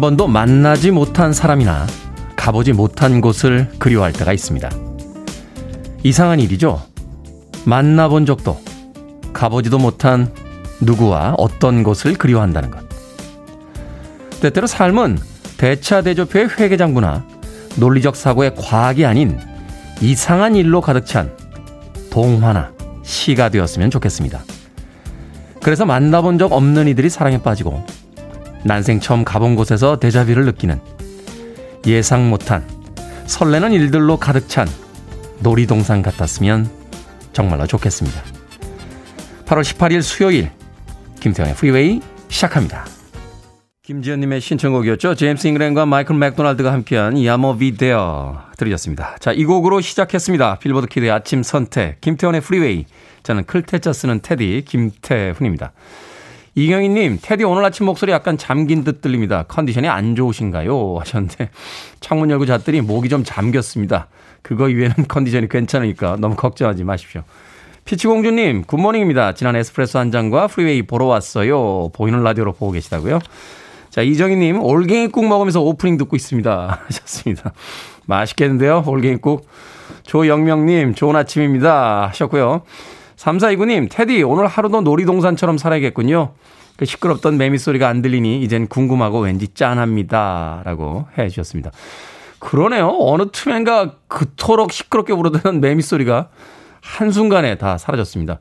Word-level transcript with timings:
한 0.00 0.16
번도 0.16 0.28
만나지 0.28 0.92
못한 0.92 1.34
사람이나 1.34 1.86
가보지 2.34 2.72
못한 2.72 3.20
곳을 3.20 3.70
그리워할 3.78 4.14
때가 4.14 4.32
있습니다. 4.32 4.70
이상한 6.02 6.40
일이죠. 6.40 6.80
만나본 7.66 8.24
적도 8.24 8.58
가보지도 9.34 9.78
못한 9.78 10.32
누구와 10.80 11.34
어떤 11.36 11.82
곳을 11.82 12.14
그리워한다는 12.14 12.70
것. 12.70 12.82
때때로 14.40 14.66
삶은 14.66 15.18
대차대조표의 15.58 16.48
회계장부나 16.58 17.26
논리적 17.76 18.16
사고의 18.16 18.54
과학이 18.54 19.04
아닌 19.04 19.38
이상한 20.00 20.56
일로 20.56 20.80
가득 20.80 21.04
찬 21.04 21.30
동화나 22.08 22.72
시가 23.02 23.50
되었으면 23.50 23.90
좋겠습니다. 23.90 24.40
그래서 25.62 25.84
만나본 25.84 26.38
적 26.38 26.52
없는 26.52 26.88
이들이 26.88 27.10
사랑에 27.10 27.42
빠지고 27.42 27.84
난생 28.64 29.00
처음 29.00 29.24
가본 29.24 29.56
곳에서 29.56 29.98
데자뷰를 29.98 30.44
느끼는 30.46 30.80
예상 31.86 32.28
못한 32.28 32.66
설레는 33.26 33.72
일들로 33.72 34.18
가득 34.18 34.48
찬 34.48 34.68
놀이동산 35.40 36.02
같았으면 36.02 36.70
정말로 37.32 37.66
좋겠습니다. 37.66 38.22
8월 39.46 39.62
18일 39.62 40.02
수요일 40.02 40.50
김태훈의 41.20 41.54
프리웨이 41.54 42.00
시작합니다. 42.28 42.86
김지현님의 43.82 44.40
신청곡이었죠. 44.40 45.16
제임스 45.16 45.48
잉그램과 45.48 45.84
마이클 45.84 46.14
맥도날드가 46.14 46.72
함께한 46.72 47.24
Yah 47.24 47.43
Mo 47.43 47.56
B 47.56 47.70
There 47.70 48.40
들으셨습니다. 48.56 49.16
자, 49.18 49.32
이 49.32 49.44
곡으로 49.44 49.80
시작했습니다. 49.80 50.60
빌보드 50.60 50.86
키드의 50.86 51.10
아침 51.10 51.42
선택 51.42 52.00
김태훈의 52.00 52.40
프리웨이. 52.40 52.84
저는 53.24 53.46
클 53.46 53.66
태 53.66 53.82
자 53.82 53.92
쓰는 53.92 54.20
테디 54.22 54.64
김태훈입니다. 54.68 55.72
이경희님, 56.56 57.18
테디 57.22 57.44
오늘 57.44 57.64
아침 57.64 57.86
목소리 57.86 58.10
약간 58.12 58.36
잠긴 58.36 58.82
듯 58.82 59.00
들립니다. 59.00 59.44
컨디션이 59.46 59.88
안 59.88 60.16
좋으신가요? 60.16 60.96
하셨는데 60.98 61.50
창문 62.00 62.30
열고 62.30 62.46
잤더니 62.46 62.80
목이 62.80 63.08
좀 63.08 63.22
잠겼습니다. 63.24 64.08
그거 64.42 64.68
이외에는 64.68 65.06
컨디션이 65.08 65.48
괜찮으니까 65.48 66.16
너무 66.18 66.34
걱정하지 66.34 66.82
마십시오. 66.84 67.22
피치공주님, 67.84 68.64
Good 68.64 68.80
morning입니다. 68.80 69.34
진한 69.34 69.56
에스프레소 69.56 69.98
한 69.98 70.10
잔과 70.10 70.48
프리웨이 70.48 70.82
보러 70.82 71.06
왔어요. 71.06 71.88
보이는 71.92 72.22
라디오로 72.22 72.52
보고 72.52 72.72
계시다고요? 72.72 73.20
자, 73.90 74.02
이정희님, 74.02 74.62
올갱이국 74.62 75.26
먹으면서 75.26 75.60
오프닝 75.60 75.96
듣고 75.98 76.14
있습니다. 76.14 76.80
하셨습니다. 76.86 77.52
맛있겠는데요, 78.06 78.84
올갱이국. 78.86 79.46
조영명님, 80.04 80.94
좋은 80.94 81.16
아침입니다. 81.16 82.08
하셨고요. 82.08 82.62
3429님, 83.20 83.88
테디, 83.90 84.22
오늘 84.22 84.46
하루도 84.46 84.80
놀이동산처럼 84.80 85.58
살아야겠군요. 85.58 86.32
그 86.76 86.86
시끄럽던 86.86 87.36
매미 87.36 87.58
소리가 87.58 87.86
안 87.86 88.00
들리니 88.00 88.40
이젠 88.40 88.66
궁금하고 88.66 89.20
왠지 89.20 89.48
짠합니다. 89.48 90.62
라고 90.64 91.06
해 91.18 91.28
주셨습니다. 91.28 91.70
그러네요. 92.38 92.96
어느 92.98 93.24
틈엔가 93.30 93.96
그토록 94.08 94.72
시끄럽게 94.72 95.14
부르던 95.14 95.60
매미 95.60 95.82
소리가 95.82 96.30
한순간에 96.80 97.56
다 97.56 97.76
사라졌습니다. 97.76 98.40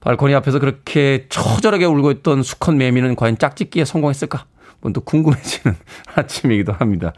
발코니 0.00 0.34
앞에서 0.34 0.58
그렇게 0.58 1.26
처절하게 1.30 1.86
울고 1.86 2.10
있던 2.10 2.42
수컷 2.42 2.74
매미는 2.74 3.16
과연 3.16 3.38
짝짓기에 3.38 3.86
성공했을까? 3.86 4.44
문득 4.82 5.06
궁금해지는 5.06 5.74
아침이기도 6.14 6.72
합니다. 6.72 7.14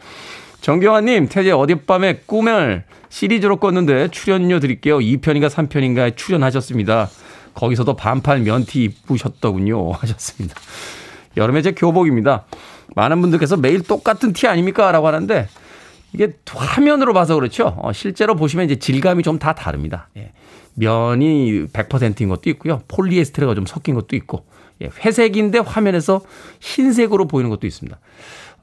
정경환님, 0.65 1.29
태제 1.29 1.51
어젯밤에 1.51 2.21
꿈을 2.25 2.85
시리즈로 3.11 3.59
껐는데 3.59 4.11
출연료 4.11 4.61
드릴게요. 4.61 4.97
2편인가 4.97 5.51
3편인가에 5.51 6.17
출연하셨습니다. 6.17 7.11
거기서도 7.53 7.97
반팔 7.97 8.41
면티 8.41 8.85
입으셨더군요. 8.85 9.93
하셨습니다. 10.01 10.59
여름에 11.37 11.61
제 11.61 11.73
교복입니다. 11.73 12.47
많은 12.97 13.21
분들께서 13.21 13.59
매일 13.59 13.83
똑같은 13.83 14.33
티 14.33 14.47
아닙니까? 14.47 14.91
라고 14.91 15.07
하는데 15.07 15.49
이게 16.15 16.33
화면으로 16.49 17.13
봐서 17.13 17.35
그렇죠. 17.35 17.77
어, 17.83 17.93
실제로 17.93 18.35
보시면 18.35 18.65
이제 18.65 18.77
질감이 18.77 19.23
좀 19.23 19.39
다 19.39 19.55
다릅니다. 19.55 20.09
예. 20.17 20.33
면이 20.77 21.67
100%인 21.75 22.31
것도 22.31 22.49
있고요. 22.49 22.81
폴리에스테르가 22.89 23.55
좀 23.55 23.67
섞인 23.67 23.95
것도 23.95 24.17
있고, 24.17 24.47
예. 24.81 24.89
회색인데 25.05 25.59
화면에서 25.59 26.23
흰색으로 26.61 27.27
보이는 27.27 27.51
것도 27.51 27.67
있습니다. 27.67 27.99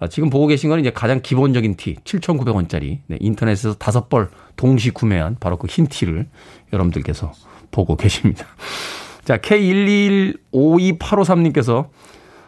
아, 0.02 0.08
지금 0.08 0.30
보고 0.32 0.48
계신 0.48 0.72
건 0.72 0.80
이제 0.80 0.90
가장 0.90 1.22
기본적인 1.22 1.76
티, 1.76 1.94
7,900원짜리. 2.04 3.02
네, 3.06 3.18
인터넷에서 3.20 3.76
다섯 3.76 4.10
벌 4.10 4.30
동시 4.56 4.90
구매한 4.90 5.38
바로 5.40 5.58
그 5.58 5.68
흰 5.68 5.86
티를 5.86 6.28
여러분들께서 6.74 7.32
보고 7.70 7.96
계십니다. 7.96 8.48
자, 9.24 9.38
K1215285님께서 9.38 11.90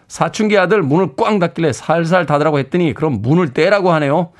사춘기 0.07 0.57
아들 0.57 0.81
문을 0.81 1.15
꽝 1.15 1.37
닫길래 1.37 1.73
살살 1.73 2.25
닫으라고 2.25 2.57
했더니 2.57 2.95
그럼 2.95 3.21
문을 3.21 3.53
떼라고 3.53 3.91
하네요. 3.93 4.31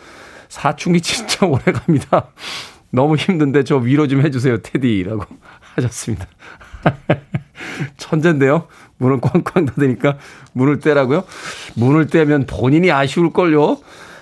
사춘기 0.50 1.00
진짜 1.00 1.46
오래 1.50 1.62
갑니다. 1.72 2.32
너무 2.90 3.16
힘든데 3.16 3.64
저 3.64 3.78
위로 3.78 4.08
좀 4.08 4.26
해주세요, 4.26 4.64
테디라고 4.64 5.24
하셨습니다. 5.76 6.26
천재인데요. 7.98 8.68
문을 8.98 9.20
꽝꽝 9.22 9.66
닫으니까 9.66 10.18
문을 10.54 10.80
떼라고요? 10.80 11.24
문을 11.76 12.08
떼면 12.08 12.46
본인이 12.46 12.92
아쉬울걸요? 12.92 13.78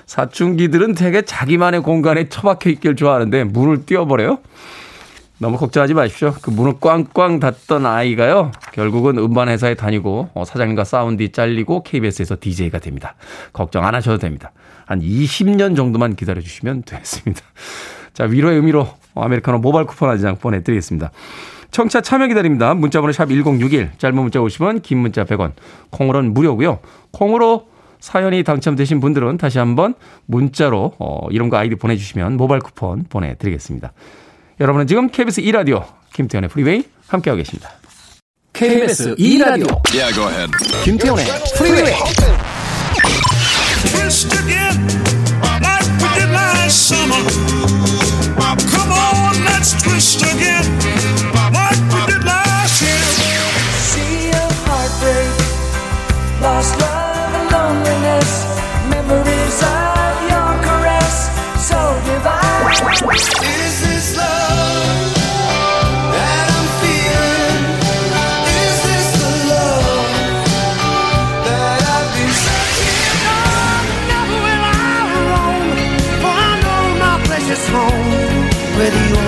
사춘기들은 0.05 0.93
되게 0.95 1.21
자기만의 1.21 1.83
공간에 1.83 2.27
처박혀 2.27 2.69
있길 2.71 2.95
좋아하는데 2.95 3.45
문을 3.45 3.85
띄워버려요? 3.85 4.39
너무 5.37 5.57
걱정하지 5.57 5.95
마십시오. 5.95 6.35
그 6.41 6.51
문을 6.51 6.73
꽝꽝 6.79 7.39
닫던 7.39 7.85
아이가요. 7.85 8.51
결국은 8.73 9.17
음반회사에 9.17 9.73
다니고 9.73 10.29
어, 10.35 10.45
사장님과 10.45 10.83
싸운 10.83 11.17
뒤 11.17 11.31
잘리고 11.31 11.81
KBS에서 11.83 12.37
DJ가 12.39 12.77
됩니다. 12.79 13.15
걱정 13.51 13.83
안 13.85 13.95
하셔도 13.95 14.19
됩니다. 14.19 14.51
한 14.85 15.01
20년 15.01 15.75
정도만 15.75 16.15
기다려 16.15 16.41
주시면 16.41 16.83
되겠습니다. 16.83 17.41
자, 18.13 18.25
위로의 18.25 18.57
의미로 18.57 18.87
아메리카노 19.15 19.59
모바일 19.59 19.87
쿠폰 19.87 20.09
한 20.09 20.19
장 20.19 20.35
보내드리겠습니다. 20.37 21.09
청취자 21.71 22.01
참여 22.01 22.27
기다립니다. 22.27 22.73
문자번호 22.73 23.11
샵 23.13 23.27
1061, 23.29 23.91
짧은 23.97 24.15
문자 24.15 24.39
50원, 24.39 24.81
긴 24.83 24.99
문자 24.99 25.23
100원, 25.23 25.53
콩으로는 25.89 26.33
무료고요. 26.33 26.79
콩으로 27.11 27.67
사연이 27.99 28.43
당첨되신 28.43 28.99
분들은 28.99 29.37
다시 29.37 29.59
한번 29.59 29.93
문자로 30.25 30.93
어, 30.99 31.27
이름과 31.29 31.59
아이디 31.59 31.75
보내주시면 31.75 32.35
모바일 32.35 32.61
쿠폰 32.61 33.05
보내드리겠습니다. 33.09 33.93
여러분은 34.59 34.87
지금 34.87 35.09
KBS 35.09 35.41
2라디오 35.41 35.85
김태훈의 36.13 36.49
프리웨이 36.49 36.83
함께하고 37.07 37.37
계십니다. 37.37 37.69
KBS 38.53 39.15
2라디오 39.15 39.81
yeah, 39.93 40.13
go 40.13 40.27
ahead. 40.27 40.51
김태훈의 40.83 41.25
프리웨이 41.57 41.93
Twist 43.91 44.31
again, 44.33 44.77
like 45.61 45.87
we 46.01 46.09
did 46.19 46.29
last 46.31 46.89
summer. 46.89 47.17
Come 48.69 48.91
on, 48.91 49.33
let's 49.45 49.73
twist 49.81 50.21
again, 50.21 50.63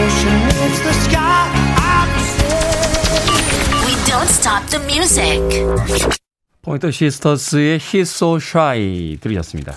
ocean 0.03 0.35
meets 0.59 0.81
the 0.81 0.93
sky. 0.93 1.47
We 3.85 3.93
don't 4.05 4.27
stop 4.27 4.65
the 4.69 4.83
music. 4.85 5.39
포인트 6.61 6.91
시스터스의 6.91 7.79
He's 7.79 8.01
So 8.01 8.35
Shy 8.35 9.17
들으셨습니다. 9.21 9.75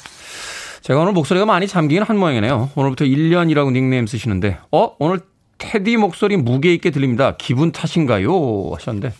제가 0.82 1.00
오늘 1.00 1.12
목소리가 1.12 1.46
많이 1.46 1.66
잠기긴 1.66 2.02
한 2.02 2.18
모양이네요. 2.18 2.70
오늘부터 2.74 3.04
1년이라고 3.04 3.72
닉네임 3.72 4.06
쓰시는데, 4.06 4.58
어? 4.72 4.96
오늘 4.98 5.20
테디 5.58 5.96
목소리 5.96 6.36
무게 6.36 6.72
있게 6.74 6.90
들립니다. 6.90 7.36
기분 7.38 7.72
탓인가요? 7.72 8.72
하셨는데, 8.74 9.12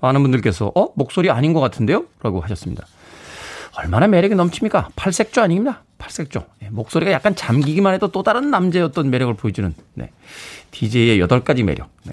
많은 0.00 0.22
분들께서, 0.22 0.72
어? 0.74 0.88
목소리 0.94 1.30
아닌 1.30 1.52
것 1.52 1.60
같은데요? 1.60 2.04
라고 2.22 2.40
하셨습니다. 2.40 2.86
얼마나 3.76 4.06
매력이 4.06 4.34
넘칩니까? 4.34 4.90
팔색조 4.96 5.42
아닙니다. 5.42 5.82
팔색조. 5.98 6.44
네, 6.60 6.70
목소리가 6.70 7.12
약간 7.12 7.34
잠기기만 7.34 7.94
해도 7.94 8.08
또 8.08 8.22
다른 8.22 8.50
남자였던 8.50 9.10
매력을 9.10 9.34
보여주는 9.34 9.74
네. 9.94 10.10
DJ의 10.70 11.20
여덟 11.20 11.42
가지 11.42 11.62
매력. 11.62 11.90
네. 12.04 12.12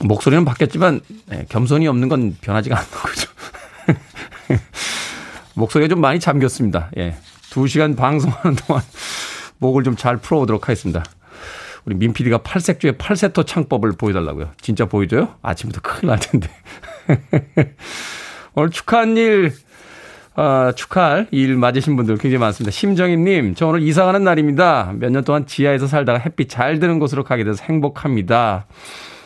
목소리는 0.00 0.44
바뀌었지만 0.44 1.00
네, 1.26 1.46
겸손이 1.48 1.86
없는 1.88 2.08
건 2.08 2.36
변하지가 2.40 2.76
않는 2.76 2.90
거죠. 2.90 3.30
목소리가 5.54 5.88
좀 5.88 6.00
많이 6.00 6.20
잠겼습니다. 6.20 6.90
예. 6.96 7.16
두 7.50 7.66
시간 7.66 7.96
방송하는 7.96 8.56
동안 8.56 8.82
목을 9.58 9.84
좀 9.84 9.96
잘 9.96 10.16
풀어오도록 10.16 10.68
하겠습니다. 10.68 11.04
우리 11.84 11.94
민 11.94 12.12
PD가 12.12 12.38
팔색조의 12.38 12.98
팔세터 12.98 13.44
창법을 13.44 13.92
보여달라고요. 13.92 14.52
진짜 14.60 14.86
보여줘요? 14.86 15.34
아침부터 15.42 15.80
큰일 15.80 16.08
날 16.08 16.20
텐데. 16.20 16.48
오늘 18.54 18.70
축하한 18.70 19.16
일 19.16 19.52
어, 20.40 20.72
축하할 20.72 21.26
일 21.32 21.54
맞으신 21.56 21.96
분들 21.96 22.16
굉장히 22.16 22.38
많습니다. 22.40 22.70
심정희님, 22.70 23.54
저 23.56 23.66
오늘 23.66 23.82
이사 23.82 24.06
가는 24.06 24.24
날입니다. 24.24 24.90
몇 24.98 25.10
년 25.10 25.22
동안 25.22 25.44
지하에서 25.44 25.86
살다가 25.86 26.18
햇빛 26.18 26.48
잘 26.48 26.78
드는 26.78 26.98
곳으로 26.98 27.24
가게 27.24 27.44
돼서 27.44 27.62
행복합니다. 27.64 28.64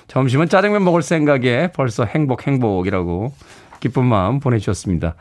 점심은 0.08 0.48
짜장면 0.48 0.82
먹을 0.82 1.02
생각에 1.02 1.68
벌써 1.72 2.04
행복, 2.04 2.48
행복이라고 2.48 3.32
기쁜 3.78 4.06
마음 4.06 4.40
보내주셨습니다. 4.40 5.14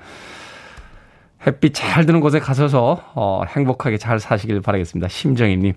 햇빛 1.46 1.76
잘 1.76 2.08
드는 2.08 2.22
곳에 2.22 2.40
가셔서 2.40 3.12
어, 3.14 3.44
행복하게 3.48 3.98
잘 4.00 4.20
사시길 4.20 4.62
바라겠습니다. 4.62 5.10
심정희님. 5.10 5.74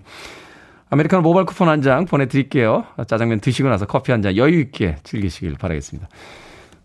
아메리카노 0.89 1.21
모바일 1.21 1.45
쿠폰 1.45 1.69
한 1.69 1.83
장 1.83 2.05
보내드릴게요. 2.05 2.85
짜장면 3.07 3.39
드시고 3.39 3.69
나서 3.69 3.85
커피 3.85 4.11
한 4.11 4.23
잔 4.23 4.35
여유 4.35 4.59
있게 4.61 4.95
즐기시길 5.03 5.57
바라겠습니다. 5.59 6.07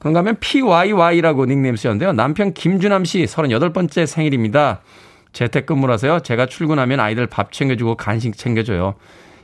그런가 0.02 0.18
하면 0.18 0.36
PYY라고 0.40 1.46
닉네임 1.46 1.76
쓰셨는데요. 1.76 2.12
남편 2.12 2.52
김주남 2.52 3.04
씨 3.04 3.22
38번째 3.22 4.04
생일입니다. 4.04 4.80
재택근무라서요. 5.32 6.20
제가 6.24 6.46
출근하면 6.46 6.98
아이들 6.98 7.28
밥 7.28 7.52
챙겨주고 7.52 7.94
간식 7.94 8.36
챙겨줘요. 8.36 8.96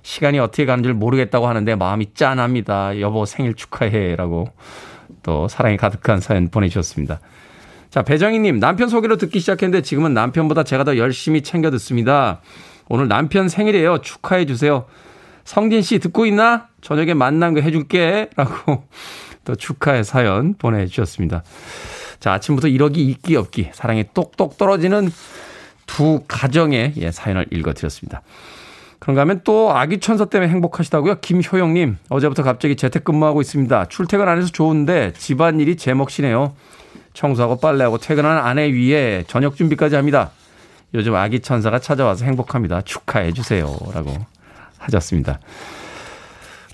시간이 0.03 0.41
어떻게 0.41 0.67
가는 0.67 0.83
줄 0.83 0.95
모르겠다고 0.95 1.47
하는데 1.47 1.77
마음이 1.77 2.13
짠합니다. 2.13 2.99
여보 2.99 3.25
생일 3.25 3.55
축하해. 3.55 4.17
라고 4.17 4.49
또 5.23 5.47
사랑이 5.47 5.77
가득한 5.77 6.19
사연 6.19 6.49
보내주셨습니다. 6.49 7.21
자, 7.91 8.03
배정희님, 8.03 8.59
남편 8.59 8.89
소개로 8.89 9.17
듣기 9.17 9.39
시작했는데 9.39 9.83
지금은 9.83 10.13
남편보다 10.13 10.65
제가 10.65 10.83
더 10.83 10.97
열심히 10.97 11.43
챙겨 11.43 11.71
듣습니다. 11.71 12.41
오늘 12.89 13.07
남편 13.07 13.49
생일이에요. 13.49 13.99
축하해 13.99 14.45
주세요. 14.47 14.87
성진 15.45 15.83
씨 15.83 16.01
듣고 16.01 16.27
있나? 16.27 16.67
저녁에 16.81 17.15
만난 17.15 17.55
거 17.55 17.61
해줄게. 17.61 18.29
라고 18.35 18.89
또 19.49 19.57
축하의 19.57 20.05
사연 20.05 20.55
보내주셨습니다. 20.59 21.43
자, 22.21 22.35
아침부터 22.35 22.69
이러기 22.69 23.03
있기 23.07 23.35
없기 23.35 23.71
사랑이 23.73 24.05
똑똑 24.13 24.59
떨어지는 24.59 25.11
두 25.87 26.23
가정의 26.29 26.93
예, 26.99 27.11
사연을 27.11 27.47
읽어드렸습니다. 27.51 28.21
그런가 28.99 29.23
하면 29.23 29.41
또 29.45 29.75
아기 29.75 30.01
천사 30.01 30.27
때문에 30.27 30.53
행복하시다고요? 30.53 31.21
김효영님, 31.21 31.97
어제부터 32.11 32.43
갑자기 32.43 32.77
재택근무하고 32.77 33.41
있습니다. 33.41 33.87
출퇴근 33.87 34.29
안 34.29 34.37
해서 34.37 34.49
좋은데 34.49 35.15
집안일이 35.17 35.77
제 35.77 35.95
몫이네요. 35.95 36.55
청소하고 37.15 37.57
빨래하고 37.57 37.97
퇴근하는 37.97 38.43
아내 38.43 38.71
위에 38.71 39.25
저녁 39.29 39.57
준비까지 39.57 39.97
합니다. 39.97 40.31
요즘 40.93 41.15
아기 41.15 41.41
천사가 41.41 41.79
찾아와서 41.79 42.27
행복합니다. 42.27 42.83
축하해 42.83 43.33
주세요. 43.33 43.75
라고 43.95 44.15
하셨습니다. 44.77 45.41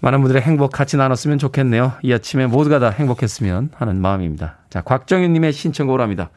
많은 0.05 0.21
분들의 0.21 0.43
행복 0.43 0.71
같이 0.71 0.99
나눴으면 0.99 1.39
좋겠네요. 1.39 1.95
이 2.03 2.13
아침에 2.13 2.47
모두가 2.47 2.79
다 2.79 2.91
행복했으면 2.91 3.71
하는 3.75 4.03
마음입니다. 4.03 4.59
자, 4.69 4.83
곽정윤님의 4.83 5.55
신청곡을 5.55 6.03
합니다. 6.03 6.29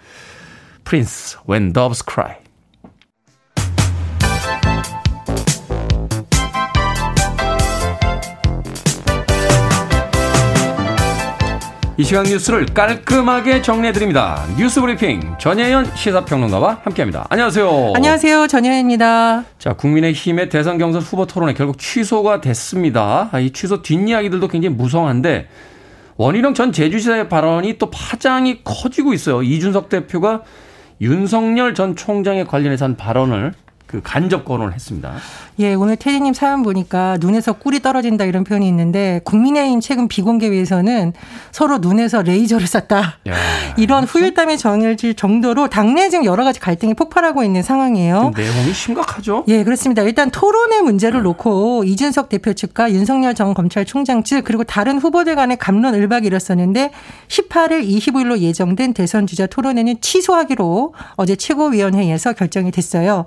Prince, 0.86 1.38
When 1.50 1.74
Doves 1.74 2.06
Cry. 2.10 2.47
이 12.00 12.04
시간 12.04 12.26
뉴스를 12.26 12.68
깔끔하게 12.68 13.64
정리해드립니다. 13.64 14.46
뉴스 14.56 14.80
브리핑 14.80 15.36
전혜연 15.40 15.96
시사평론가와 15.96 16.82
함께합니다. 16.84 17.26
안녕하세요. 17.32 17.94
안녕하세요. 17.96 18.46
전혜연입니다. 18.46 19.44
자, 19.58 19.74
국민의힘의 19.74 20.50
대선 20.50 20.78
경선 20.78 21.02
후보 21.02 21.26
토론회 21.26 21.56
결국 21.56 21.80
취소가 21.80 22.40
됐습니다. 22.40 23.32
이 23.40 23.50
취소 23.52 23.82
뒷이야기들도 23.82 24.48
굉장히 24.48 24.76
무성한데 24.76 25.48
원희룡 26.18 26.54
전 26.54 26.72
제주시장의 26.72 27.30
발언이 27.30 27.80
또 27.80 27.90
파장이 27.90 28.64
커지고 28.64 29.14
있어요. 29.14 29.42
이준석 29.42 29.90
대표가 29.90 30.44
윤석열 31.02 31.74
전 31.74 31.96
총장에 31.96 32.44
관련해서 32.44 32.86
한 32.86 32.96
발언을 32.96 33.54
그 33.88 34.02
간접 34.04 34.44
거론을 34.44 34.74
했습니다. 34.74 35.14
예, 35.60 35.74
오늘 35.74 35.96
태진님 35.96 36.34
사연 36.34 36.62
보니까 36.62 37.18
눈에서 37.20 37.54
꿀이 37.54 37.80
떨어진다 37.80 38.26
이런 38.26 38.44
표현이 38.44 38.68
있는데 38.68 39.22
국민의힘 39.24 39.80
최근 39.80 40.08
비공개회에서는 40.08 41.14
서로 41.52 41.78
눈에서 41.80 42.22
레이저를 42.22 42.68
쐈다. 42.68 42.98
야, 43.30 43.34
이런 43.78 44.04
후일담이 44.04 44.58
정해질 44.58 45.16
정도로 45.16 45.70
당내 45.70 46.10
지금 46.10 46.26
여러 46.26 46.44
가지 46.44 46.60
갈등이 46.60 46.94
폭발하고 46.94 47.44
있는 47.44 47.64
상황이에요. 47.64 48.34
내용이 48.36 48.74
심각하죠? 48.74 49.46
예, 49.48 49.64
그렇습니다. 49.64 50.02
일단 50.04 50.30
토론의 50.30 50.82
문제를 50.82 51.24
놓고 51.24 51.86
이준석 51.86 52.30
대표 52.30 52.54
측과 52.54 52.92
윤석열 52.92 53.34
전 53.34 53.54
검찰총장 53.54 54.24
측 54.24 54.44
그리고 54.44 54.66
다른 54.66 55.00
후보들 55.00 55.36
간의 55.36 55.58
감론 55.58 55.96
을박이 55.96 56.28
일었었는데 56.28 56.92
18일 57.30 57.88
25일로 57.88 58.40
예정된 58.40 58.94
대선 58.94 59.26
주자 59.26 59.48
토론회는 59.48 60.02
취소하기로 60.02 60.94
어제 61.16 61.36
최고위원회에서 61.38 62.34
결정이 62.34 62.72
됐어요. 62.72 63.26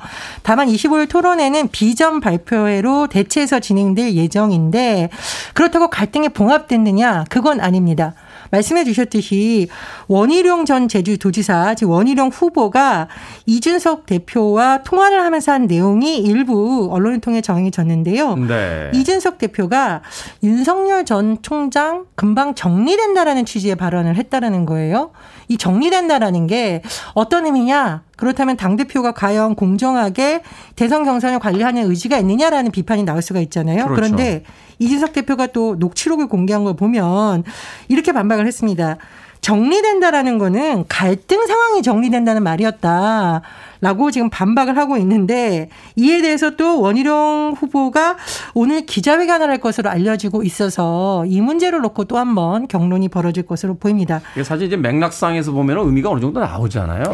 다만 0.50 0.67
25일 0.67 1.08
토론회는 1.08 1.69
비전 1.69 2.19
발표회로 2.19 3.06
대체해서 3.06 3.61
진행될 3.61 4.14
예정인데 4.14 5.08
그렇다고 5.55 5.88
갈등이 5.88 6.31
봉합됐느냐? 6.31 7.26
그건 7.31 7.61
아닙니다. 7.61 8.14
말씀해 8.50 8.85
주셨듯이 8.85 9.69
원희룡 10.08 10.64
전 10.64 10.88
제주도지사, 10.88 11.75
즉 11.75 11.91
원희룡 11.91 12.29
후보가 12.29 13.08
이준석 13.47 14.06
대표와 14.06 14.82
통화를 14.82 15.23
하면서 15.23 15.52
한 15.52 15.67
내용이 15.67 16.19
일부 16.19 16.88
언론을 16.91 17.20
통해 17.20 17.41
정해졌는데요. 17.41 18.37
네. 18.37 18.91
이준석 18.94 19.38
대표가 19.38 20.02
윤석열 20.43 21.05
전 21.05 21.39
총장 21.43 22.06
금방 22.15 22.55
정리된다라는 22.55 23.44
취지의 23.44 23.77
발언을 23.77 24.17
했다라는 24.17 24.67
거예요. 24.67 25.13
이 25.48 25.56
정리된다라는 25.56 26.46
게 26.46 26.82
어떤 27.15 27.46
의미냐? 27.46 28.03
그렇다면 28.17 28.56
당대표가 28.56 29.13
과연 29.13 29.55
공정하게 29.55 30.43
대선 30.77 31.05
경선을 31.05 31.39
관리하는 31.39 31.89
의지가 31.91 32.19
있느냐라는 32.19 32.70
비판이 32.70 33.05
나올 33.05 33.22
수가 33.22 33.41
있잖아요. 33.41 33.86
그렇죠. 33.86 33.94
그런데 33.94 34.44
이준석 34.81 35.13
대표가 35.13 35.46
또 35.46 35.77
녹취록을 35.79 36.27
공개한 36.27 36.65
걸 36.65 36.75
보면 36.75 37.44
이렇게 37.89 38.13
반박을 38.13 38.46
했습니다. 38.46 38.96
정리된다라는 39.41 40.39
거는 40.39 40.84
갈등 40.89 41.46
상황이 41.46 41.82
정리된다는 41.82 42.43
말이었다. 42.43 43.43
라고 43.81 44.10
지금 44.10 44.29
반박을 44.31 44.77
하고 44.77 44.96
있는데 44.99 45.69
이에 45.96 46.20
대해서 46.20 46.51
또 46.51 46.81
원희룡 46.81 47.55
후보가 47.58 48.17
오늘 48.55 48.84
기자회견을 48.84 49.49
할 49.49 49.58
것으로 49.58 49.89
알려지고 49.91 50.43
있어서 50.43 51.25
이 51.27 51.41
문제를 51.41 51.81
놓고 51.81 52.05
또 52.05 52.19
한번 52.19 52.69
경론이 52.69 53.08
벌어질 53.08 53.46
것으로 53.46 53.75
보입니다. 53.75 54.20
사실 54.44 54.67
이제 54.67 54.77
맥락상에서 54.77 55.53
보면 55.53 55.79
의미가 55.79 56.10
어느 56.10 56.20
정도 56.20 56.41
나오잖아요. 56.41 57.05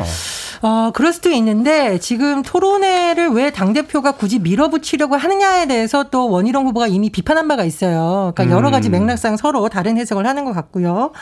어, 0.62 0.90
그럴 0.92 1.12
수도 1.12 1.30
있는데 1.30 1.98
지금 1.98 2.42
토론회를 2.42 3.28
왜 3.28 3.50
당대표가 3.50 4.12
굳이 4.12 4.38
밀어붙이려고 4.38 5.16
하느냐에 5.16 5.66
대해서 5.66 6.04
또 6.10 6.30
원희룡 6.30 6.66
후보가 6.66 6.86
이미 6.88 7.10
비판한 7.10 7.46
바가 7.46 7.64
있어요. 7.64 8.32
그러니까 8.34 8.56
여러 8.56 8.70
가지 8.70 8.88
음. 8.88 8.92
맥락상 8.92 9.36
서로 9.36 9.68
다른 9.68 9.96
해석을 9.98 10.26
하는 10.26 10.44
것 10.44 10.52
같고요. 10.52 11.12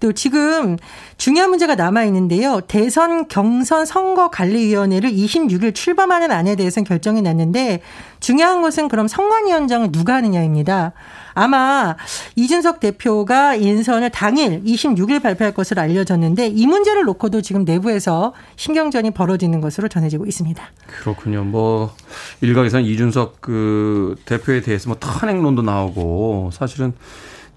또 0.00 0.12
지금 0.12 0.76
중요한 1.18 1.50
문제가 1.50 1.74
남아 1.74 2.04
있는데요. 2.04 2.60
대선 2.62 3.28
경선 3.28 3.84
선거 3.84 4.30
관리위원 4.30 4.87
회를 4.92 5.10
26일 5.10 5.74
출범하는 5.74 6.30
안에 6.30 6.56
대해서는 6.56 6.84
결정이 6.84 7.22
났는데 7.22 7.80
중요한 8.20 8.62
것은 8.62 8.88
그럼 8.88 9.08
선관위원장을 9.08 9.92
누가 9.92 10.14
하느냐입니다. 10.14 10.92
아마 11.34 11.96
이준석 12.34 12.80
대표가 12.80 13.54
인선을 13.54 14.10
당일 14.10 14.62
26일 14.64 15.22
발표할 15.22 15.54
것으로 15.54 15.80
알려졌는데 15.80 16.48
이 16.48 16.66
문제를 16.66 17.04
놓고도 17.04 17.42
지금 17.42 17.64
내부에서 17.64 18.34
신경전이 18.56 19.12
벌어지는 19.12 19.60
것으로 19.60 19.86
전해지고 19.86 20.26
있습니다. 20.26 20.62
그렇군요. 20.86 21.44
뭐 21.44 21.94
일각에서는 22.40 22.84
이준석 22.84 23.40
그 23.40 24.16
대표에 24.24 24.62
대해서 24.62 24.88
뭐 24.88 24.96
탄핵론도 24.98 25.62
나오고 25.62 26.50
사실은 26.52 26.92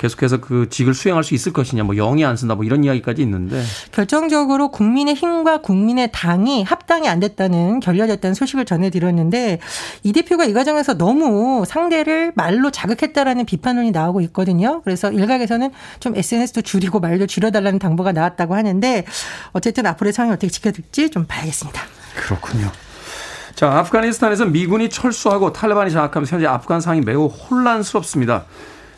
계속해서 0.01 0.37
그 0.37 0.67
직을 0.67 0.95
수행할 0.95 1.23
수 1.23 1.35
있을 1.35 1.53
것이냐, 1.53 1.83
뭐 1.83 1.93
영이 1.93 2.25
안 2.25 2.35
쓴다, 2.35 2.55
뭐 2.55 2.65
이런 2.65 2.83
이야기까지 2.83 3.21
있는데 3.21 3.61
결정적으로 3.91 4.71
국민의 4.71 5.13
힘과 5.13 5.61
국민의 5.61 6.09
당이 6.11 6.63
합당이 6.63 7.07
안 7.07 7.19
됐다는 7.19 7.79
결렬됐다는 7.81 8.33
소식을 8.33 8.65
전해드렸는데 8.65 9.59
이 10.01 10.11
대표가 10.11 10.45
이 10.45 10.53
과정에서 10.53 10.97
너무 10.97 11.65
상대를 11.67 12.31
말로 12.35 12.71
자극했다라는 12.71 13.45
비판론이 13.45 13.91
나오고 13.91 14.21
있거든요. 14.21 14.81
그래서 14.83 15.11
일각에서는 15.11 15.69
좀 15.99 16.15
SNS도 16.15 16.63
줄이고 16.63 16.99
말도 16.99 17.27
줄여달라는 17.27 17.77
당부가 17.77 18.11
나왔다고 18.11 18.55
하는데 18.55 19.05
어쨌든 19.51 19.85
앞으로의 19.85 20.13
상황이 20.13 20.33
어떻게 20.33 20.49
지켜질지 20.49 21.11
좀 21.11 21.25
봐야겠습니다. 21.27 21.79
그렇군요. 22.15 22.71
자, 23.53 23.71
아프가니스탄에서 23.77 24.45
미군이 24.45 24.89
철수하고 24.89 25.53
탈레반이 25.53 25.91
장악하면서 25.91 26.35
현재 26.35 26.47
아프간 26.47 26.81
상황이 26.81 27.01
매우 27.01 27.27
혼란스럽습니다. 27.27 28.45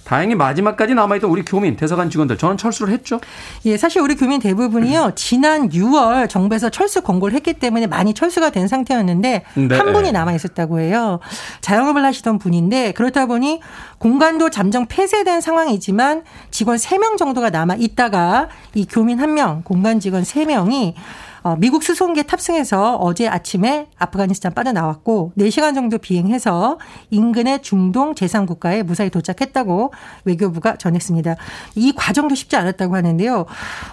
다행히 0.03 0.35
마지막까지 0.35 0.93
남아있던 0.93 1.29
우리 1.29 1.43
교민, 1.43 1.75
대사관 1.75 2.09
직원들, 2.09 2.37
저는 2.37 2.57
철수를 2.57 2.93
했죠? 2.93 3.19
예, 3.65 3.77
사실 3.77 4.01
우리 4.01 4.15
교민 4.15 4.41
대부분이요, 4.41 5.13
지난 5.15 5.69
6월 5.69 6.29
정부에서 6.29 6.69
철수 6.69 7.01
권고를 7.01 7.35
했기 7.35 7.53
때문에 7.53 7.87
많이 7.87 8.13
철수가 8.13 8.49
된 8.49 8.67
상태였는데, 8.67 9.43
네. 9.53 9.75
한 9.75 9.93
분이 9.93 10.11
남아 10.11 10.33
있었다고 10.33 10.79
해요. 10.79 11.19
자영업을 11.61 12.03
하시던 12.05 12.39
분인데, 12.39 12.91
그렇다 12.91 13.25
보니 13.25 13.61
공간도 13.97 14.49
잠정 14.49 14.85
폐쇄된 14.87 15.41
상황이지만 15.41 16.23
직원 16.51 16.77
3명 16.77 17.17
정도가 17.17 17.49
남아 17.49 17.75
있다가 17.79 18.49
이 18.73 18.85
교민 18.85 19.19
1명, 19.19 19.63
공간 19.63 19.99
직원 19.99 20.23
3명이 20.23 20.93
어, 20.93 21.32
미국 21.59 21.83
수송기에 21.83 22.23
탑승해서 22.23 22.95
어제 22.95 23.27
아침에 23.27 23.87
아프가니스탄 23.97 24.53
빠져나왔고 24.53 25.33
4시간 25.37 25.75
정도 25.75 25.97
비행해서 25.97 26.79
인근의 27.09 27.61
중동 27.61 28.15
제3국가에 28.15 28.83
무사히 28.83 29.09
도착했다고 29.09 29.93
외교부가 30.23 30.77
전했습니다. 30.77 31.35
이 31.75 31.91
과정도 31.93 32.33
쉽지 32.35 32.55
않았다고 32.55 32.95
하는데요. 32.95 33.45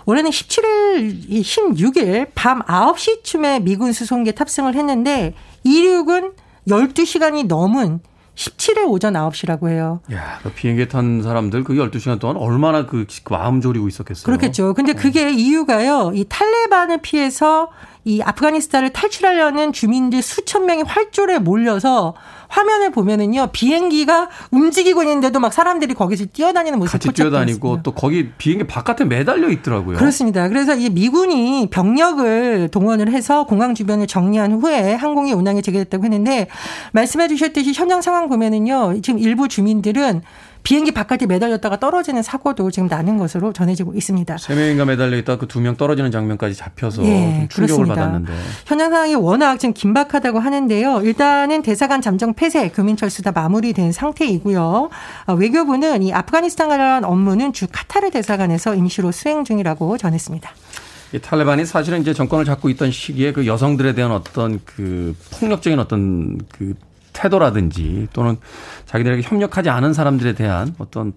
원래는 0.04 0.30
17일, 0.30 1.42
16일 1.42 2.28
밤 2.34 2.60
9시쯤에 2.62 3.62
미군 3.62 3.92
수송기에 3.92 4.32
탑승을 4.32 4.76
했는데 4.76 5.34
이륙은 5.64 6.32
12시간이 6.68 7.46
넘은 7.46 8.00
17일 8.40 8.88
오전 8.88 9.12
9시라고 9.12 9.68
해요. 9.68 10.00
야, 10.12 10.38
그 10.42 10.50
비행기에 10.50 10.88
탄 10.88 11.22
사람들 11.22 11.62
그 11.62 11.74
12시간 11.74 12.18
동안 12.18 12.38
얼마나 12.38 12.86
그 12.86 13.06
마음 13.28 13.60
졸이고 13.60 13.86
있었겠어요. 13.86 14.24
그렇겠죠. 14.24 14.72
근데 14.72 14.94
그게 14.94 15.30
이유가요. 15.30 16.12
이 16.14 16.24
탈레반을 16.26 17.02
피해서 17.02 17.70
이 18.04 18.22
아프가니스탄을 18.22 18.90
탈출하려는 18.90 19.72
주민들 19.72 20.22
수천 20.22 20.66
명이 20.66 20.82
활조에 20.82 21.38
몰려서 21.38 22.14
화면을 22.48 22.90
보면은요 22.90 23.48
비행기가 23.52 24.28
움직이고 24.50 25.02
있는데도 25.02 25.38
막 25.38 25.52
사람들이 25.52 25.94
거기서 25.94 26.26
뛰어다니는 26.32 26.78
모습 26.78 26.92
같이 26.92 27.08
뛰어다니고 27.12 27.82
또 27.82 27.92
거기 27.92 28.30
비행기 28.32 28.66
바깥에 28.66 29.04
매달려 29.04 29.48
있더라고요. 29.50 29.96
그렇습니다. 29.96 30.48
그래서 30.48 30.74
이 30.74 30.90
미군이 30.90 31.68
병력을 31.70 32.68
동원을 32.72 33.12
해서 33.12 33.44
공항 33.44 33.74
주변을 33.74 34.06
정리한 34.06 34.52
후에 34.52 34.94
항공기 34.94 35.32
운항이 35.32 35.62
재개됐다고 35.62 36.04
했는데 36.04 36.48
말씀해 36.92 37.28
주셨듯이 37.28 37.72
현장 37.72 38.02
상황 38.02 38.28
보면은요 38.28 39.00
지금 39.02 39.20
일부 39.20 39.46
주민들은 39.46 40.22
비행기 40.62 40.92
바깥에 40.92 41.26
매달렸다가 41.26 41.78
떨어지는 41.80 42.22
사고도 42.22 42.70
지금 42.70 42.88
나는 42.88 43.16
것으로 43.16 43.52
전해지고 43.52 43.94
있습니다. 43.94 44.36
세 44.38 44.54
명인가 44.54 44.84
매달려 44.84 45.16
있다 45.16 45.36
그 45.38 45.46
두 45.46 45.60
명 45.60 45.76
떨어지는 45.76 46.10
장면까지 46.10 46.54
잡혀서 46.54 47.02
예, 47.04 47.46
충격을 47.50 47.84
그렇습니다. 47.84 47.94
받았는데 47.94 48.32
현장 48.66 48.90
상황이 48.90 49.14
워낙 49.14 49.58
지금 49.58 49.72
긴박하다고 49.72 50.38
하는데요. 50.38 51.00
일단은 51.02 51.62
대사관 51.62 52.00
잠정 52.02 52.34
폐쇄, 52.34 52.68
교민철수 52.68 53.22
다 53.22 53.32
마무리된 53.32 53.92
상태이고요. 53.92 54.90
어, 55.26 55.34
외교부는 55.34 56.02
이 56.02 56.12
아프가니스탄 56.12 56.68
관련 56.68 57.04
업무는 57.04 57.52
주 57.52 57.66
카타르 57.70 58.10
대사관에서 58.10 58.74
임시로 58.74 59.12
수행 59.12 59.44
중이라고 59.44 59.96
전했습니다. 59.98 60.50
이 61.12 61.18
탈레반이 61.18 61.66
사실은 61.66 62.02
이제 62.02 62.14
정권을 62.14 62.44
잡고 62.44 62.68
있던 62.70 62.92
시기에 62.92 63.32
그 63.32 63.46
여성들에 63.46 63.94
대한 63.94 64.12
어떤 64.12 64.60
그 64.64 65.16
폭력적인 65.40 65.78
어떤 65.80 66.38
그 66.56 66.74
태도라든지 67.12 68.08
또는 68.12 68.36
자기들에게 68.86 69.22
협력하지 69.22 69.70
않은 69.70 69.92
사람들에 69.92 70.34
대한 70.34 70.74
어떤 70.78 71.12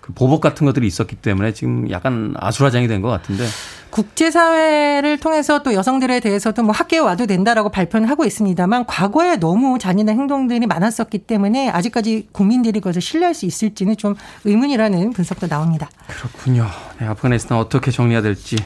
그 0.00 0.12
보복 0.12 0.42
같은 0.42 0.66
것들이 0.66 0.86
있었기 0.86 1.16
때문에 1.16 1.54
지금 1.54 1.90
약간 1.90 2.34
아수라장이 2.36 2.88
된 2.88 3.00
것 3.00 3.08
같은데 3.08 3.46
국제사회를 3.88 5.18
통해서 5.18 5.62
또 5.62 5.72
여성들에 5.72 6.20
대해서도 6.20 6.62
뭐 6.62 6.72
학교에 6.72 6.98
와도 6.98 7.26
된다라고 7.26 7.70
발표는 7.70 8.08
하고 8.08 8.24
있습니다만 8.24 8.86
과거에 8.86 9.36
너무 9.36 9.78
잔인한 9.78 10.16
행동들이 10.16 10.66
많았었기 10.66 11.18
때문에 11.18 11.70
아직까지 11.70 12.28
국민들이 12.32 12.80
그것을 12.80 13.00
신뢰할 13.00 13.34
수 13.34 13.46
있을지는 13.46 13.96
좀 13.96 14.14
의문이라는 14.44 15.12
분석도 15.12 15.46
나옵니다. 15.46 15.88
그렇군요. 16.08 16.66
네, 16.98 17.06
아프가니스탄 17.06 17.56
어떻게 17.56 17.90
정리해야 17.90 18.20
될지 18.20 18.56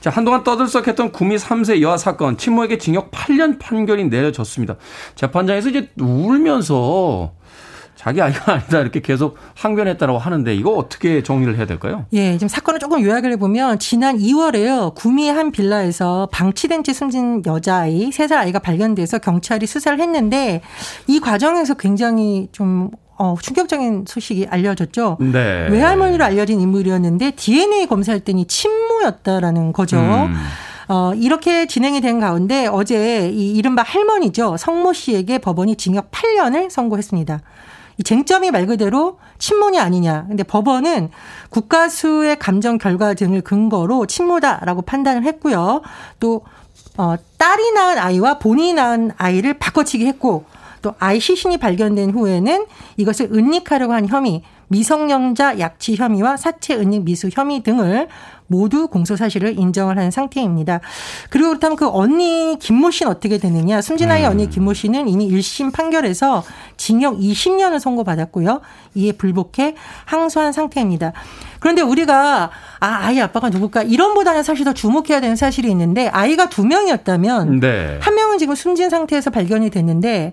자, 0.00 0.10
한동안 0.10 0.44
떠들썩했던 0.44 1.12
구미 1.12 1.36
3세 1.36 1.80
여아 1.82 1.96
사건 1.96 2.36
친모에게 2.36 2.78
징역 2.78 3.10
8년 3.10 3.58
판결이 3.58 4.04
내려졌습니다. 4.04 4.76
재판장에서 5.14 5.70
이제 5.70 5.88
울면서 5.98 7.32
자기 7.98 8.22
아이가 8.22 8.52
아니다 8.54 8.78
이렇게 8.78 9.00
계속 9.00 9.36
항변했다라고 9.56 10.18
하는데 10.18 10.54
이거 10.54 10.70
어떻게 10.70 11.22
정리를 11.22 11.56
해야 11.56 11.66
될까요? 11.66 12.06
예, 12.12 12.34
지금 12.34 12.46
사건을 12.46 12.78
조금 12.78 13.02
요약을 13.02 13.32
해보면 13.32 13.80
지난 13.80 14.16
2월에요. 14.18 14.94
구미의 14.94 15.32
한 15.32 15.50
빌라에서 15.50 16.28
방치된 16.30 16.84
채 16.84 16.92
숨진 16.92 17.42
여자아이 17.44 18.10
3살 18.10 18.36
아이가 18.36 18.60
발견돼서 18.60 19.18
경찰이 19.18 19.66
수사를 19.66 19.98
했는데 20.00 20.62
이 21.08 21.18
과정에서 21.18 21.74
굉장히 21.74 22.48
좀 22.52 22.90
어, 23.18 23.34
충격적인 23.40 24.04
소식이 24.06 24.46
알려졌죠. 24.48 25.18
네. 25.20 25.68
외할머니로 25.70 26.24
알려진 26.24 26.60
인물이었는데 26.60 27.32
DNA 27.32 27.86
검사했더니 27.86 28.46
친모였다라는 28.46 29.72
거죠. 29.72 29.98
음. 29.98 30.34
어, 30.88 31.12
이렇게 31.14 31.66
진행이 31.66 32.00
된 32.00 32.20
가운데 32.20 32.66
어제 32.66 33.28
이 33.28 33.52
이른바 33.52 33.82
할머니죠. 33.82 34.56
성모 34.56 34.92
씨에게 34.92 35.38
법원이 35.38 35.76
징역 35.76 36.10
8년을 36.10 36.70
선고했습니다. 36.70 37.42
이 37.98 38.02
쟁점이 38.04 38.52
말 38.52 38.66
그대로 38.66 39.18
친모냐 39.38 39.82
아니냐. 39.82 40.26
근데 40.28 40.44
법원은 40.44 41.10
국가수의 41.50 42.38
감정 42.38 42.78
결과 42.78 43.14
등을 43.14 43.42
근거로 43.42 44.06
친모다라고 44.06 44.82
판단을 44.82 45.24
했고요. 45.24 45.82
또 46.20 46.42
어, 46.96 47.16
딸이 47.36 47.72
낳은 47.72 47.98
아이와 47.98 48.38
본인이 48.38 48.74
낳은 48.74 49.10
아이를 49.16 49.54
바꿔치기 49.54 50.06
했고 50.06 50.44
또 50.82 50.94
아이 50.98 51.20
시신이 51.20 51.58
발견된 51.58 52.10
후에는 52.10 52.66
이것을 52.96 53.30
은닉하려고 53.32 53.92
한 53.92 54.06
혐의, 54.06 54.42
미성년자 54.68 55.58
약취 55.58 55.96
혐의와 55.96 56.36
사체 56.36 56.74
은닉 56.74 57.04
미수 57.04 57.30
혐의 57.32 57.62
등을 57.62 58.08
모두 58.48 58.88
공소 58.88 59.14
사실을 59.16 59.58
인정을 59.58 59.98
한 59.98 60.10
상태입니다. 60.10 60.80
그리고 61.30 61.48
그렇다면 61.48 61.76
그 61.76 61.88
언니 61.88 62.56
김모 62.58 62.90
씨는 62.90 63.12
어떻게 63.12 63.38
되느냐? 63.38 63.80
숨진 63.80 64.10
아이 64.10 64.24
음. 64.24 64.30
언니 64.30 64.50
김모 64.50 64.74
씨는 64.74 65.08
이미 65.08 65.30
1심 65.30 65.72
판결에서 65.72 66.42
징역 66.76 67.18
20년을 67.18 67.78
선고받았고요. 67.78 68.60
이에 68.94 69.12
불복해 69.12 69.74
항소한 70.06 70.52
상태입니다. 70.52 71.12
그런데 71.60 71.82
우리가 71.82 72.50
아, 72.80 72.86
아이 72.86 73.20
아빠가 73.20 73.50
누굴까? 73.50 73.82
이런보다는 73.82 74.42
사실 74.42 74.64
더 74.64 74.72
주목해야 74.72 75.20
되는 75.20 75.36
사실이 75.36 75.70
있는데 75.70 76.08
아이가 76.08 76.48
두 76.48 76.64
명이었다면 76.64 77.60
네. 77.60 77.98
한 78.00 78.14
명은 78.14 78.38
지금 78.38 78.54
숨진 78.54 78.88
상태에서 78.88 79.30
발견이 79.30 79.70
됐는데 79.70 80.32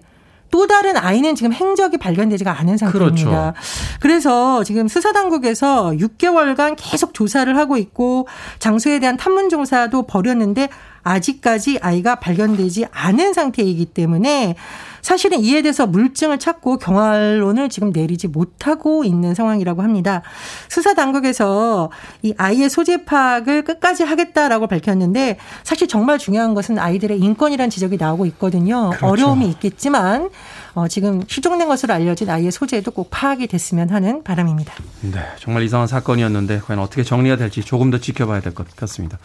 또 0.56 0.68
다른 0.68 0.96
아이는 0.96 1.36
지금 1.36 1.52
행적이 1.52 1.98
발견되지가 1.98 2.60
않은 2.60 2.78
상태입니다. 2.78 3.30
그렇죠. 3.30 3.54
그래서 4.00 4.64
지금 4.64 4.88
수사 4.88 5.12
당국에서 5.12 5.92
6개월간 5.92 6.76
계속 6.78 7.14
조사를 7.14 7.58
하고 7.58 7.76
있고 7.76 8.30
장소에 8.60 9.00
대한 9.00 9.18
탐문 9.18 9.50
조사도 9.50 10.04
벌였는데 10.04 10.70
아직까지 11.06 11.80
아이가 11.82 12.16
발견되지 12.16 12.88
않은 12.92 13.34
상태이기 13.34 13.86
때문에 13.86 14.56
사실은 15.02 15.40
이에 15.40 15.62
대해서 15.62 15.86
물증을 15.86 16.40
찾고 16.40 16.80
경찰론을 16.80 17.70
지금 17.70 17.92
내리지 17.92 18.28
못하고 18.28 19.04
있는 19.04 19.36
상황이라고 19.36 19.84
합니다. 19.84 20.24
수사 20.68 20.96
당국에서 20.96 21.92
이 22.24 22.34
아이의 22.36 22.72
소재 22.72 23.06
파악을 23.06 23.64
끝까지 23.66 24.02
하겠다라고 24.04 24.66
밝혔는데 24.66 25.38
사실 25.64 25.88
정말 25.88 26.18
중요한 26.18 26.56
것은 26.56 26.80
아이들의 26.80 27.20
인권이라는 27.20 27.70
지적이 27.70 27.98
나오고 27.98 28.26
있거든요. 28.26 28.90
그렇죠. 28.90 29.06
어려움이 29.06 29.48
있겠지만 29.50 30.32
어, 30.74 30.88
지금 30.88 31.22
실종된 31.28 31.68
것으로 31.68 31.94
알려진 31.94 32.32
아이의 32.32 32.52
소재도 32.52 32.90
꼭 32.90 33.10
파악이 33.12 33.46
됐으면 33.46 33.92
하는 33.92 34.24
바람입니다. 34.24 34.74
네, 35.02 35.20
정말 35.40 35.62
이상한 35.62 35.86
사건이었는데 35.88 36.62
과연 36.66 36.82
어떻게 36.82 37.04
정리가 37.04 37.38
될지 37.38 37.62
조금 37.62 37.92
더 37.92 38.00
지켜봐야 38.00 38.42
될 38.42 38.56
것 38.56 38.76
같습니다. 38.76 39.20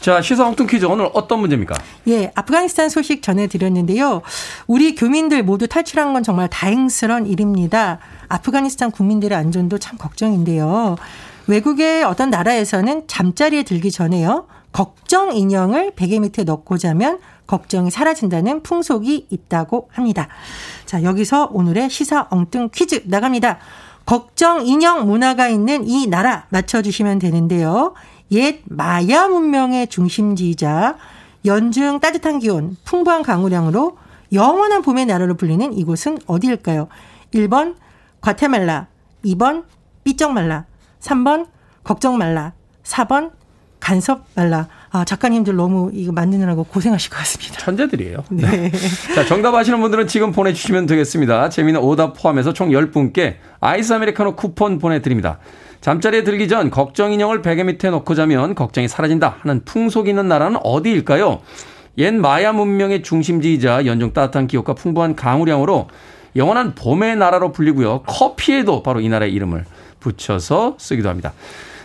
자, 0.00 0.22
시사 0.22 0.46
엉뚱 0.46 0.66
퀴즈 0.66 0.86
오늘 0.86 1.10
어떤 1.12 1.40
문제입니까? 1.40 1.74
예, 2.08 2.32
아프가니스탄 2.34 2.88
소식 2.88 3.22
전해드렸는데요. 3.22 4.22
우리 4.66 4.94
교민들 4.94 5.42
모두 5.42 5.68
탈출한 5.68 6.14
건 6.14 6.22
정말 6.22 6.48
다행스러운 6.48 7.26
일입니다. 7.26 7.98
아프가니스탄 8.28 8.92
국민들의 8.92 9.36
안전도 9.36 9.76
참 9.78 9.98
걱정인데요. 9.98 10.96
외국의 11.48 12.04
어떤 12.04 12.30
나라에서는 12.30 13.04
잠자리에 13.08 13.62
들기 13.64 13.90
전에요. 13.90 14.46
걱정 14.72 15.36
인형을 15.36 15.92
베개 15.96 16.18
밑에 16.20 16.44
넣고 16.44 16.78
자면 16.78 17.18
걱정이 17.46 17.90
사라진다는 17.90 18.62
풍속이 18.62 19.26
있다고 19.28 19.90
합니다. 19.92 20.28
자, 20.86 21.02
여기서 21.02 21.50
오늘의 21.52 21.90
시사 21.90 22.28
엉뚱 22.30 22.70
퀴즈 22.72 23.02
나갑니다. 23.04 23.58
걱정 24.06 24.66
인형 24.66 25.06
문화가 25.06 25.48
있는 25.48 25.86
이 25.86 26.06
나라 26.06 26.46
맞춰주시면 26.48 27.18
되는데요. 27.18 27.94
옛 28.32 28.60
마야 28.64 29.28
문명의 29.28 29.88
중심지이자 29.88 30.96
연중 31.44 32.00
따뜻한 32.00 32.38
기온, 32.38 32.76
풍부한 32.84 33.22
강우량으로 33.22 33.96
영원한 34.32 34.82
봄의 34.82 35.06
나라로 35.06 35.34
불리는 35.34 35.72
이곳은 35.72 36.18
어디일까요? 36.26 36.88
1번 37.34 37.74
과테말라, 38.20 38.86
2번 39.24 39.64
삐쩍말라, 40.04 40.66
3번 41.00 41.46
걱정 41.82 42.18
말라, 42.18 42.52
4번 42.84 43.32
간섭 43.80 44.26
말라. 44.34 44.68
아, 44.90 45.04
작가님들 45.04 45.56
너무 45.56 45.90
이거 45.94 46.12
만드느라고 46.12 46.64
고생하실 46.64 47.10
것 47.10 47.16
같습니다. 47.18 47.58
천재들이에요. 47.58 48.24
네. 48.30 48.70
자, 49.14 49.24
정답 49.24 49.54
아시는 49.54 49.80
분들은 49.80 50.06
지금 50.06 50.32
보내주시면 50.32 50.86
되겠습니다. 50.86 51.48
재미있는 51.48 51.80
오답 51.80 52.14
포함해서 52.20 52.52
총 52.52 52.68
10분께 52.70 53.36
아이스 53.60 53.92
아메리카노 53.94 54.36
쿠폰 54.36 54.78
보내드립니다. 54.78 55.38
잠자리에 55.80 56.24
들기 56.24 56.46
전 56.48 56.70
걱정 56.70 57.12
인형을 57.12 57.42
베개 57.42 57.64
밑에 57.64 57.90
놓고 57.90 58.14
자면 58.14 58.54
걱정이 58.54 58.86
사라진다 58.86 59.36
하는 59.40 59.64
풍속 59.64 60.08
있는 60.08 60.28
나라는 60.28 60.58
어디일까요? 60.62 61.40
옛 61.98 62.12
마야 62.12 62.52
문명의 62.52 63.02
중심지이자 63.02 63.86
연중 63.86 64.12
따뜻한 64.12 64.46
기후과 64.46 64.74
풍부한 64.74 65.16
강우량으로 65.16 65.88
영원한 66.36 66.74
봄의 66.74 67.16
나라로 67.16 67.52
불리고요. 67.52 68.02
커피에도 68.06 68.82
바로 68.82 69.00
이 69.00 69.08
나라의 69.08 69.32
이름을 69.32 69.64
붙여서 70.00 70.76
쓰기도 70.78 71.08
합니다. 71.08 71.32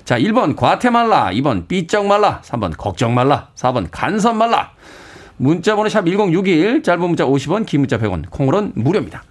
자, 0.04 0.20
1번 0.20 0.56
과테말라, 0.56 1.32
2번 1.32 1.68
삐쩍 1.68 2.06
말라, 2.06 2.42
3번 2.44 2.78
걱정 2.78 3.16
말라, 3.16 3.50
4번 3.56 3.88
간섭 3.90 4.36
말라. 4.36 4.72
문자 5.38 5.76
번호 5.76 5.90
샵 5.90 6.06
1061, 6.06 6.84
짧은 6.84 7.02
문자 7.02 7.26
50원, 7.26 7.66
긴 7.66 7.82
문자 7.82 7.98
100원, 7.98 8.30
콩으로는 8.30 8.74
무료입니다. 8.76 9.24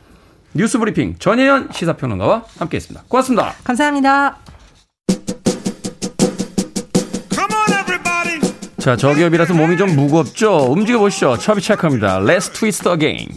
뉴스 0.52 0.78
브리핑 0.78 1.16
전혜연 1.18 1.68
시사평론가와 1.72 2.44
함께했습니다. 2.58 3.04
고맙습니다. 3.08 3.54
감사합니다. 3.62 4.53
자, 8.84 8.96
저기업이라서 8.96 9.54
몸이 9.54 9.78
좀 9.78 9.96
무겁죠? 9.96 10.70
움직여 10.70 10.98
보시죠. 10.98 11.38
처비 11.38 11.62
체크합니다. 11.62 12.20
Let's 12.20 12.52
twist 12.52 12.86
again. 12.86 13.28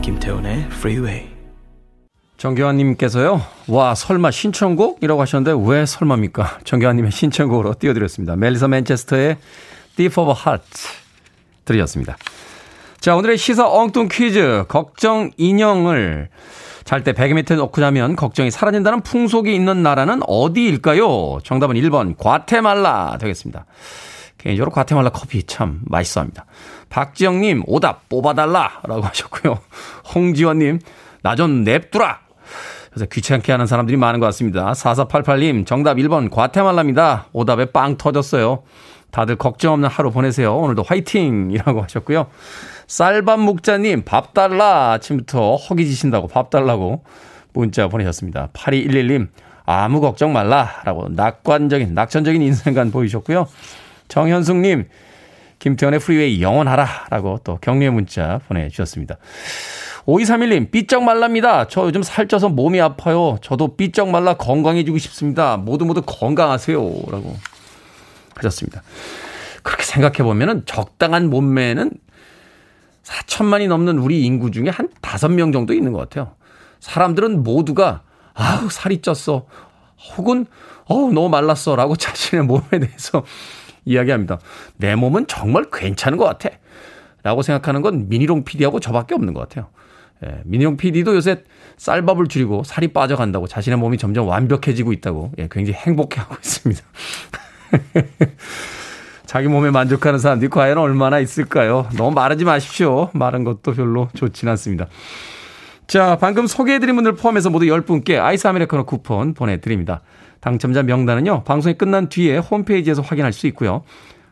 김태훈의 0.00 0.60
Freeway. 0.70 1.28
정교환님께서요. 2.38 3.42
와 3.68 3.94
설마 3.94 4.30
신청곡 4.30 5.00
이라고 5.02 5.20
하셨는데 5.20 5.70
왜 5.70 5.84
설마입니까? 5.84 6.60
정교환님의 6.64 7.10
신청곡으로 7.12 7.74
띄워드렸습니다. 7.78 8.36
멜리사 8.36 8.68
맨체스터의 8.68 9.36
Deep 9.96 10.18
of 10.18 10.32
Heart. 10.32 11.05
들으셨습니다. 11.66 12.16
자, 13.00 13.14
오늘의 13.14 13.36
시사 13.36 13.68
엉뚱 13.68 14.08
퀴즈. 14.10 14.64
걱정 14.68 15.30
인형을 15.36 16.30
잘 16.84 17.02
때 17.04 17.12
베개 17.12 17.34
밑에 17.34 17.56
놓고 17.56 17.80
자면 17.80 18.14
걱정이 18.16 18.50
사라진다는 18.50 19.02
풍속이 19.02 19.54
있는 19.54 19.82
나라는 19.82 20.20
어디일까요? 20.26 21.40
정답은 21.44 21.74
1번 21.76 22.16
과테말라 22.16 23.18
되겠습니다. 23.20 23.66
개인적으로 24.38 24.70
과테말라 24.70 25.10
커피 25.10 25.42
참 25.42 25.80
맛있어 25.86 26.20
합니다. 26.20 26.46
박지영님, 26.88 27.64
오답 27.66 28.08
뽑아달라! 28.08 28.80
라고 28.84 29.02
하셨고요. 29.06 29.58
홍지원님, 30.14 30.78
나 31.22 31.34
좀 31.34 31.64
냅두라! 31.64 32.20
그래서 32.90 33.06
귀찮게 33.06 33.50
하는 33.52 33.66
사람들이 33.66 33.96
많은 33.96 34.20
것 34.20 34.26
같습니다. 34.26 34.70
4488님, 34.72 35.66
정답 35.66 35.96
1번 35.96 36.30
과테말라입니다. 36.30 37.26
오답에 37.32 37.66
빵 37.66 37.96
터졌어요. 37.96 38.62
다들 39.16 39.36
걱정 39.36 39.72
없는 39.72 39.88
하루 39.88 40.10
보내세요. 40.10 40.54
오늘도 40.58 40.82
화이팅이라고 40.82 41.82
하셨고요. 41.84 42.26
쌀밥 42.86 43.40
묵자님, 43.40 44.02
밥 44.04 44.34
달라. 44.34 44.92
아침부터 44.92 45.56
허기지신다고 45.56 46.28
밥 46.28 46.50
달라고 46.50 47.02
문자 47.54 47.88
보내셨습니다. 47.88 48.50
8211님, 48.52 49.28
아무 49.64 50.02
걱정 50.02 50.34
말라. 50.34 50.82
라고 50.84 51.08
낙관적인, 51.08 51.94
낙천적인 51.94 52.42
인생관 52.42 52.90
보이셨고요. 52.90 53.48
정현숙님, 54.08 54.86
김태훈의 55.60 55.98
프리웨이 55.98 56.42
영원하라. 56.42 56.86
라고 57.08 57.40
또 57.42 57.56
격려의 57.62 57.92
문자 57.92 58.40
보내주셨습니다. 58.48 59.16
5231님, 60.04 60.70
삐쩍 60.70 61.02
말랍니다. 61.02 61.68
저 61.68 61.86
요즘 61.86 62.02
살쪄서 62.02 62.50
몸이 62.50 62.82
아파요. 62.82 63.38
저도 63.40 63.78
삐쩍 63.78 64.10
말라 64.10 64.34
건강해지고 64.34 64.98
싶습니다. 64.98 65.56
모두 65.56 65.86
모두 65.86 66.02
건강하세요. 66.04 66.78
라고 67.10 67.34
하셨습니다. 68.36 68.82
그렇게 69.62 69.82
생각해 69.82 70.18
보면은 70.18 70.62
적당한 70.66 71.28
몸매는 71.28 71.90
4천만이 73.02 73.68
넘는 73.68 73.98
우리 73.98 74.24
인구 74.24 74.50
중에 74.50 74.68
한 74.68 74.88
5명 75.02 75.52
정도 75.52 75.72
있는 75.72 75.92
것 75.92 75.98
같아요. 75.98 76.34
사람들은 76.80 77.42
모두가 77.42 78.02
아우 78.34 78.68
살이 78.70 78.98
쪘어. 78.98 79.44
혹은 80.16 80.46
어우 80.86 81.12
너무 81.12 81.28
말랐어 81.28 81.74
라고 81.76 81.96
자신의 81.96 82.44
몸에 82.44 82.78
대해서 82.80 83.24
이야기합니다. 83.84 84.38
내 84.76 84.94
몸은 84.94 85.26
정말 85.26 85.66
괜찮은 85.72 86.18
것 86.18 86.24
같아. 86.24 86.50
라고 87.22 87.42
생각하는 87.42 87.82
건 87.82 88.08
미니롱 88.08 88.44
PD하고 88.44 88.78
저밖에 88.78 89.14
없는 89.14 89.34
것 89.34 89.40
같아요. 89.40 89.68
예, 90.24 90.42
미니롱 90.44 90.76
PD도 90.76 91.14
요새 91.14 91.42
쌀밥을 91.76 92.28
줄이고 92.28 92.62
살이 92.64 92.88
빠져간다고 92.88 93.46
자신의 93.46 93.78
몸이 93.78 93.98
점점 93.98 94.28
완벽해지고 94.28 94.92
있다고 94.92 95.32
예, 95.38 95.48
굉장히 95.50 95.78
행복해하고 95.78 96.36
있습니다. 96.40 96.82
자기 99.26 99.48
몸에 99.48 99.70
만족하는 99.70 100.18
사람들이 100.18 100.48
과연 100.48 100.78
얼마나 100.78 101.18
있을까요? 101.18 101.88
너무 101.96 102.12
마르지 102.12 102.44
마십시오. 102.44 103.10
마른 103.12 103.44
것도 103.44 103.72
별로 103.74 104.08
좋지는 104.14 104.52
않습니다. 104.52 104.86
자, 105.86 106.16
방금 106.20 106.46
소개해드린 106.46 106.94
분들 106.96 107.14
포함해서 107.14 107.50
모두 107.50 107.66
10분께 107.66 108.20
아이스 108.20 108.46
아메리카노 108.46 108.86
쿠폰 108.86 109.34
보내드립니다. 109.34 110.02
당첨자 110.40 110.82
명단은요, 110.82 111.44
방송이 111.44 111.74
끝난 111.74 112.08
뒤에 112.08 112.38
홈페이지에서 112.38 113.02
확인할 113.02 113.32
수 113.32 113.46
있고요. 113.48 113.82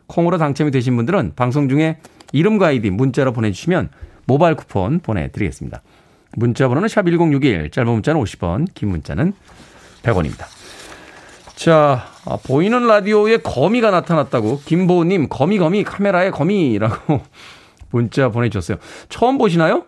콩으로 0.07 0.37
당첨이 0.37 0.71
되신 0.71 0.95
분들은 0.95 1.33
방송 1.35 1.67
중에 1.67 1.97
이름과 2.31 2.67
아이디 2.67 2.89
문자로 2.89 3.33
보내주시면 3.33 3.89
모바일 4.25 4.55
쿠폰 4.55 4.99
보내드리겠습니다. 4.99 5.81
문자 6.35 6.67
번호는 6.67 6.89
샵 6.89 7.05
1061, 7.05 7.71
짧은 7.71 7.91
문자는 7.91 8.21
50원, 8.21 8.67
긴 8.73 8.89
문자는 8.89 9.33
100원입니다. 10.03 10.54
자, 11.55 12.05
아, 12.25 12.37
보이는 12.43 12.85
라디오에 12.85 13.37
거미가 13.37 13.91
나타났다고 13.91 14.61
김보님 14.65 15.29
거미 15.29 15.57
거미 15.57 15.83
카메라에 15.83 16.31
거미라고 16.31 17.21
문자 17.91 18.29
보내주셨어요. 18.29 18.77
처음 19.09 19.37
보시나요? 19.37 19.85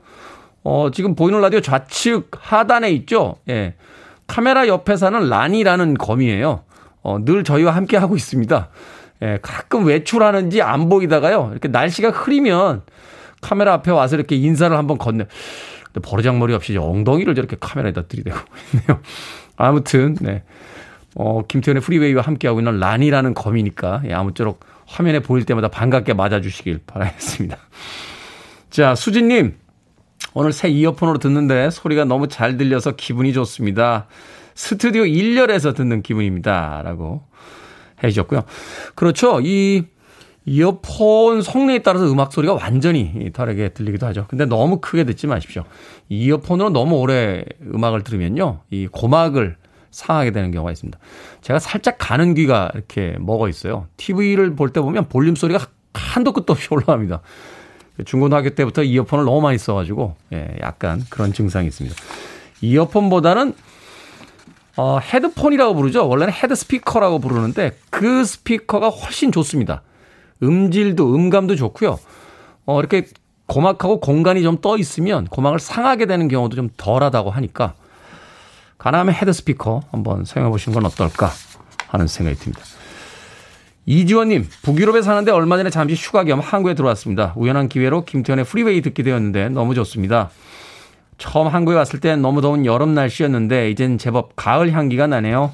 어, 0.63 0.89
지금 0.93 1.15
보이는 1.15 1.39
라디오 1.41 1.61
좌측 1.61 2.31
하단에 2.37 2.89
있죠? 2.91 3.37
예. 3.49 3.75
카메라 4.27 4.67
옆에 4.67 4.97
사는 4.97 5.29
란이라는 5.29 5.95
거미예요. 5.95 6.63
어, 7.03 7.17
늘 7.23 7.43
저희와 7.43 7.75
함께 7.75 7.97
하고 7.97 8.15
있습니다. 8.15 8.69
예, 9.23 9.39
가끔 9.41 9.85
외출하는지 9.85 10.61
안 10.61 10.89
보이다가요. 10.89 11.49
이렇게 11.51 11.69
날씨가 11.69 12.09
흐리면 12.09 12.83
카메라 13.41 13.73
앞에 13.73 13.91
와서 13.91 14.15
이렇게 14.15 14.35
인사를 14.35 14.75
한번 14.75 14.97
건네. 14.97 15.25
근데 15.85 16.07
버르장머리 16.07 16.53
없이 16.53 16.77
엉덩이를 16.77 17.33
저렇게 17.35 17.55
카메라에다 17.59 18.03
들이대고 18.07 18.37
있네요. 18.75 18.99
아무튼, 19.55 20.15
네. 20.21 20.43
어, 21.19 21.41
김태현의 21.47 21.81
프리웨이와 21.81 22.21
함께하고 22.21 22.59
있는 22.59 22.79
란이라는 22.79 23.33
검이니까 23.33 24.03
예, 24.05 24.13
아무쪼록 24.13 24.59
화면에 24.85 25.19
보일 25.19 25.45
때마다 25.45 25.67
반갑게 25.67 26.13
맞아주시길 26.13 26.81
바라겠습니다. 26.85 27.57
자, 28.69 28.93
수진님. 28.95 29.55
오늘 30.33 30.53
새 30.53 30.69
이어폰으로 30.69 31.17
듣는데 31.17 31.71
소리가 31.71 32.05
너무 32.05 32.27
잘 32.27 32.57
들려서 32.57 32.91
기분이 32.95 33.33
좋습니다. 33.33 34.05
스튜디오 34.53 35.03
1열에서 35.03 35.75
듣는 35.75 36.03
기분입니다. 36.03 36.81
라고 36.83 37.23
해주셨고요. 38.03 38.43
그렇죠. 38.93 39.39
이 39.41 39.85
이어폰 40.45 41.41
성능에 41.41 41.79
따라서 41.79 42.11
음악 42.11 42.31
소리가 42.31 42.53
완전히 42.53 43.31
다르게 43.33 43.69
들리기도 43.69 44.05
하죠. 44.07 44.25
근데 44.29 44.45
너무 44.45 44.79
크게 44.79 45.03
듣지 45.03 45.25
마십시오. 45.25 45.63
이어폰으로 46.09 46.69
너무 46.69 46.97
오래 46.97 47.43
음악을 47.73 48.03
들으면요. 48.03 48.59
이 48.69 48.87
고막을 48.87 49.57
상하게 49.97 50.31
되는 50.31 50.51
경우가 50.51 50.71
있습니다. 50.71 50.97
제가 51.41 51.59
살짝 51.59 51.95
가는 51.97 52.33
귀가 52.35 52.69
이렇게 52.75 53.15
먹어 53.19 53.49
있어요. 53.49 53.87
TV를 53.97 54.55
볼 54.55 54.69
때 54.69 54.79
보면 54.79 55.07
볼륨 55.09 55.35
소리가 55.35 55.65
한도 55.93 56.33
끝도 56.33 56.53
없이 56.53 56.67
올라갑니다. 56.71 57.21
중고등학교 58.05 58.51
때부터 58.51 58.83
이어폰을 58.83 59.25
너무 59.25 59.41
많이 59.41 59.57
써가지고 59.57 60.15
예, 60.33 60.55
약간 60.61 61.03
그런 61.09 61.33
증상이 61.33 61.65
있습니다. 61.67 61.95
이어폰보다는 62.61 63.53
어, 64.75 64.99
헤드폰이라고 64.99 65.73
부르죠. 65.73 66.07
원래는 66.07 66.31
헤드 66.31 66.53
스피커라고 66.53 67.17
부르는데 67.17 67.75
그 67.89 68.23
스피커가 68.23 68.89
훨씬 68.89 69.31
좋습니다. 69.31 69.81
음질도 70.43 71.15
음감도 71.15 71.55
좋고요. 71.55 71.97
어, 72.67 72.79
이렇게 72.79 73.07
고막하고 73.47 73.99
공간이 73.99 74.43
좀 74.43 74.57
떠 74.61 74.77
있으면 74.77 75.25
고막을 75.25 75.57
상하게 75.59 76.05
되는 76.05 76.27
경우도 76.27 76.55
좀 76.55 76.69
덜하다고 76.77 77.31
하니까 77.31 77.73
가능하면 78.77 79.13
헤드 79.15 79.33
스피커 79.33 79.81
한번 79.91 80.25
사용해 80.25 80.51
보시는 80.51 80.73
건 80.73 80.85
어떨까 80.85 81.31
하는 81.87 82.07
생각이 82.07 82.37
듭니다. 82.37 82.63
이지원님, 83.85 84.47
북유럽에 84.63 85.01
사는데 85.01 85.31
얼마 85.31 85.55
전에 85.57 85.69
잠시 85.69 85.95
휴가 85.95 86.25
겸 86.25 86.39
한국에 86.39 86.75
들어왔습니다. 86.75 87.33
우연한 87.37 87.69
기회로 87.69 88.03
김태훈의 88.03 88.45
프리웨이 88.45 88.81
듣게 88.81 89.01
되었는데 89.01 89.49
너무 89.49 89.75
좋습니다. 89.75 90.29
처음 91.17 91.47
한국에 91.47 91.77
왔을 91.77 91.99
땐 91.99 92.21
너무 92.21 92.41
더운 92.41 92.65
여름 92.65 92.93
날씨였는데 92.93 93.71
이젠 93.71 93.97
제법 93.97 94.35
가을 94.35 94.73
향기가 94.73 95.07
나네요. 95.07 95.53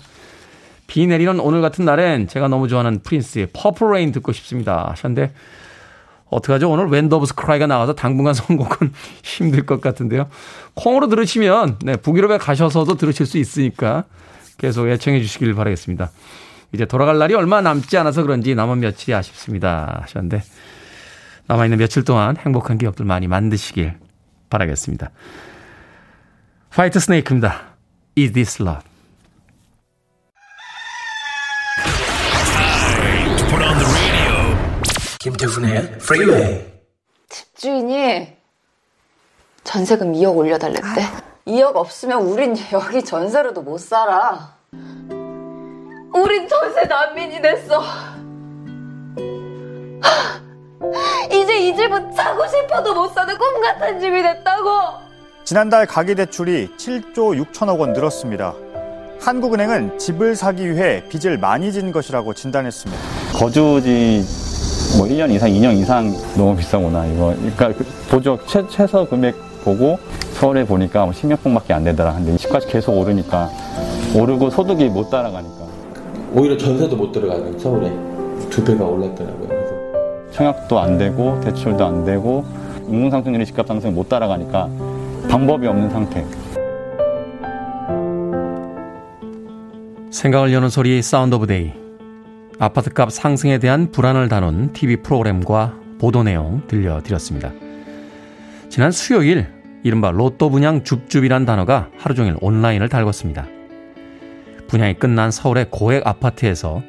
비 0.87 1.07
내리는 1.07 1.39
오늘 1.39 1.61
같은 1.61 1.85
날엔 1.85 2.27
제가 2.27 2.47
너무 2.47 2.67
좋아하는 2.67 2.99
프린스의 3.03 3.49
Purple 3.53 3.93
Rain 3.93 4.11
듣고 4.11 4.31
싶습니다. 4.33 4.89
하셨는데 4.89 5.31
어떡하죠? 6.33 6.69
오늘 6.69 6.87
When 6.87 7.13
Doves 7.13 7.35
Cry가 7.35 7.67
나와서 7.67 7.93
당분간 7.93 8.33
선곡은 8.35 8.91
힘들 9.23 9.65
것 9.65 9.81
같은데요. 9.81 10.27
콩으로 10.73 11.07
들으시면 11.07 11.79
네, 11.81 11.95
북유럽에 11.95 12.37
가셔서도 12.37 12.95
들으실 12.95 13.25
수 13.25 13.37
있으니까 13.37 14.05
계속 14.57 14.87
애청해 14.87 15.21
주시길 15.21 15.53
바라겠습니다. 15.53 16.11
이제 16.73 16.85
돌아갈 16.85 17.17
날이 17.17 17.35
얼마 17.35 17.61
남지 17.61 17.97
않아서 17.97 18.23
그런지 18.23 18.55
남은 18.55 18.79
며칠이 18.79 19.13
아쉽습니다 19.13 19.99
하셨는데 20.03 20.41
남아있는 21.47 21.77
며칠 21.77 22.03
동안 22.03 22.35
행복한 22.37 22.77
기억들 22.77 23.05
많이 23.05 23.27
만드시길 23.27 23.93
바라겠습니다. 24.49 25.11
화이트 26.71 26.99
스네이크입니다. 26.99 27.75
Is 28.17 28.31
this 28.33 28.61
love? 28.61 28.92
김태훈의 35.23 35.99
프리웨이 35.99 36.65
집주인이 37.29 38.35
전세금 39.63 40.11
2억 40.11 40.35
올려달랬대. 40.35 41.01
2억 41.47 41.77
없으면 41.77 42.23
우린 42.23 42.57
여기 42.73 43.01
전세로도 43.01 43.61
못 43.61 43.77
살아. 43.77 44.57
우린 46.13 46.45
전세 46.49 46.83
난민이 46.83 47.41
됐어. 47.41 47.81
이제 51.31 51.69
이 51.69 51.73
집은 51.73 52.11
사고 52.11 52.45
싶어도 52.45 52.93
못 52.93 53.13
사는 53.13 53.37
꿈 53.37 53.61
같은 53.61 54.01
집이 54.01 54.21
됐다고. 54.21 54.69
지난달 55.45 55.85
가계대출이 55.85 56.75
7조 56.75 57.45
6천억 57.45 57.79
원 57.79 57.93
늘었습니다. 57.93 58.53
한국은행은 59.21 59.99
집을 59.99 60.35
사기 60.35 60.69
위해 60.69 61.01
빚을 61.07 61.37
많이 61.37 61.71
진 61.71 61.93
것이라고 61.93 62.33
진단했습니다. 62.33 63.01
거주지 63.39 64.42
뭐 64.97 65.07
1년 65.07 65.31
이상, 65.31 65.49
2년 65.49 65.77
이상 65.77 66.13
너무 66.37 66.55
비싸구나. 66.55 67.05
이거 67.07 67.33
그러니까 67.35 67.73
그 67.73 67.85
보조 68.09 68.37
최, 68.45 68.63
최소 68.69 69.05
금액 69.07 69.35
보고 69.63 69.97
서울에 70.33 70.63
보니까 70.65 71.05
10몇푼밖에 71.07 71.67
뭐안 71.69 71.83
되더라. 71.85 72.13
근데 72.13 72.37
집값이 72.37 72.67
계속 72.67 72.97
오르니까 72.97 73.49
오르고 74.15 74.49
소득이 74.49 74.89
못 74.89 75.09
따라가니까 75.09 75.63
오히려 76.33 76.57
전세도 76.57 76.95
못 76.95 77.11
들어가는 77.11 77.57
서울에 77.57 77.91
두 78.49 78.63
배가 78.63 78.85
올랐더라고요. 78.85 79.47
그래서 79.47 80.31
청약도 80.31 80.79
안 80.79 80.97
되고 80.97 81.39
대출도 81.41 81.85
안 81.85 82.05
되고 82.05 82.43
인공 82.87 83.09
상승률이 83.09 83.45
집값 83.45 83.67
상승을 83.67 83.93
못 83.93 84.09
따라가니까 84.09 84.69
방법이 85.29 85.65
없는 85.65 85.89
상태. 85.89 86.25
생각을 90.11 90.53
여는 90.53 90.69
소리 90.69 91.01
Sound 91.01 91.35
of 91.35 91.47
Day. 91.47 91.82
아파트값 92.63 93.11
상승에 93.11 93.57
대한 93.57 93.91
불안을 93.91 94.29
다룬 94.29 94.71
TV 94.71 94.97
프로그램과 94.97 95.77
보도 95.99 96.23
내용 96.23 96.65
들려드렸습니다. 96.67 97.51
지난 98.69 98.91
수요일 98.91 99.47
이른바 99.83 100.11
로또 100.11 100.49
분양 100.49 100.83
줍줍이란 100.83 101.45
단어가 101.45 101.89
하루 101.97 102.15
종일 102.15 102.37
온라인을 102.39 102.87
달궜습니다. 102.87 103.47
분양이 104.67 104.93
끝난 104.93 105.29
서울의 105.29 105.67
고액 105.71 106.07
아파트에서 106.07 106.81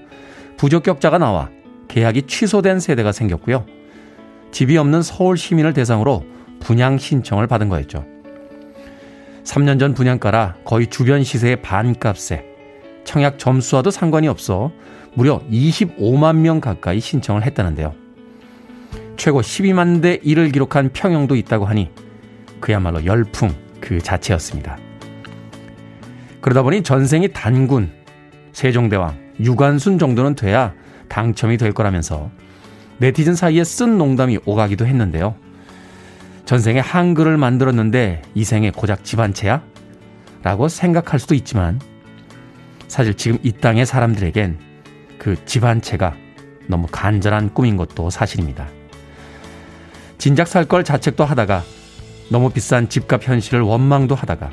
부적격자가 0.58 1.18
나와 1.18 1.50
계약이 1.88 2.22
취소된 2.22 2.78
세대가 2.78 3.10
생겼고요. 3.10 3.66
집이 4.52 4.76
없는 4.76 5.02
서울 5.02 5.36
시민을 5.36 5.72
대상으로 5.72 6.24
분양 6.60 6.98
신청을 6.98 7.48
받은 7.48 7.68
거였죠. 7.68 8.04
3년 9.42 9.80
전 9.80 9.92
분양가라 9.92 10.54
거의 10.64 10.86
주변 10.86 11.24
시세의 11.24 11.62
반값에 11.62 12.44
청약 13.04 13.38
점수와도 13.38 13.90
상관이 13.90 14.28
없어 14.28 14.72
무려 15.14 15.40
25만 15.50 16.36
명 16.36 16.60
가까이 16.60 17.00
신청을 17.00 17.44
했다는데요. 17.44 17.94
최고 19.16 19.40
12만 19.40 20.02
대 20.02 20.18
1을 20.18 20.52
기록한 20.52 20.90
평형도 20.92 21.36
있다고 21.36 21.66
하니 21.66 21.90
그야말로 22.60 23.04
열풍 23.04 23.54
그 23.80 24.00
자체였습니다. 24.00 24.78
그러다 26.40 26.62
보니 26.62 26.82
전생이 26.82 27.32
단군, 27.32 27.90
세종대왕, 28.52 29.16
유관순 29.40 29.98
정도는 29.98 30.34
돼야 30.34 30.74
당첨이 31.08 31.56
될 31.56 31.72
거라면서 31.72 32.30
네티즌 32.98 33.34
사이에 33.34 33.64
쓴 33.64 33.98
농담이 33.98 34.40
오가기도 34.44 34.86
했는데요. 34.86 35.36
전생에 36.44 36.80
한글을 36.80 37.38
만들었는데 37.38 38.22
이 38.34 38.44
생에 38.44 38.70
고작 38.70 39.04
집안채야? 39.04 39.62
라고 40.42 40.68
생각할 40.68 41.18
수도 41.18 41.34
있지만 41.34 41.80
사실 42.88 43.14
지금 43.14 43.38
이 43.42 43.52
땅의 43.52 43.86
사람들에겐 43.86 44.73
그 45.24 45.42
집안채가 45.46 46.14
너무 46.66 46.86
간절한 46.86 47.54
꿈인 47.54 47.78
것도 47.78 48.10
사실입니다. 48.10 48.68
진작 50.18 50.46
살 50.46 50.66
걸 50.66 50.84
자책도 50.84 51.24
하다가 51.24 51.62
너무 52.28 52.50
비싼 52.50 52.90
집값 52.90 53.26
현실을 53.26 53.62
원망도 53.62 54.14
하다가 54.14 54.50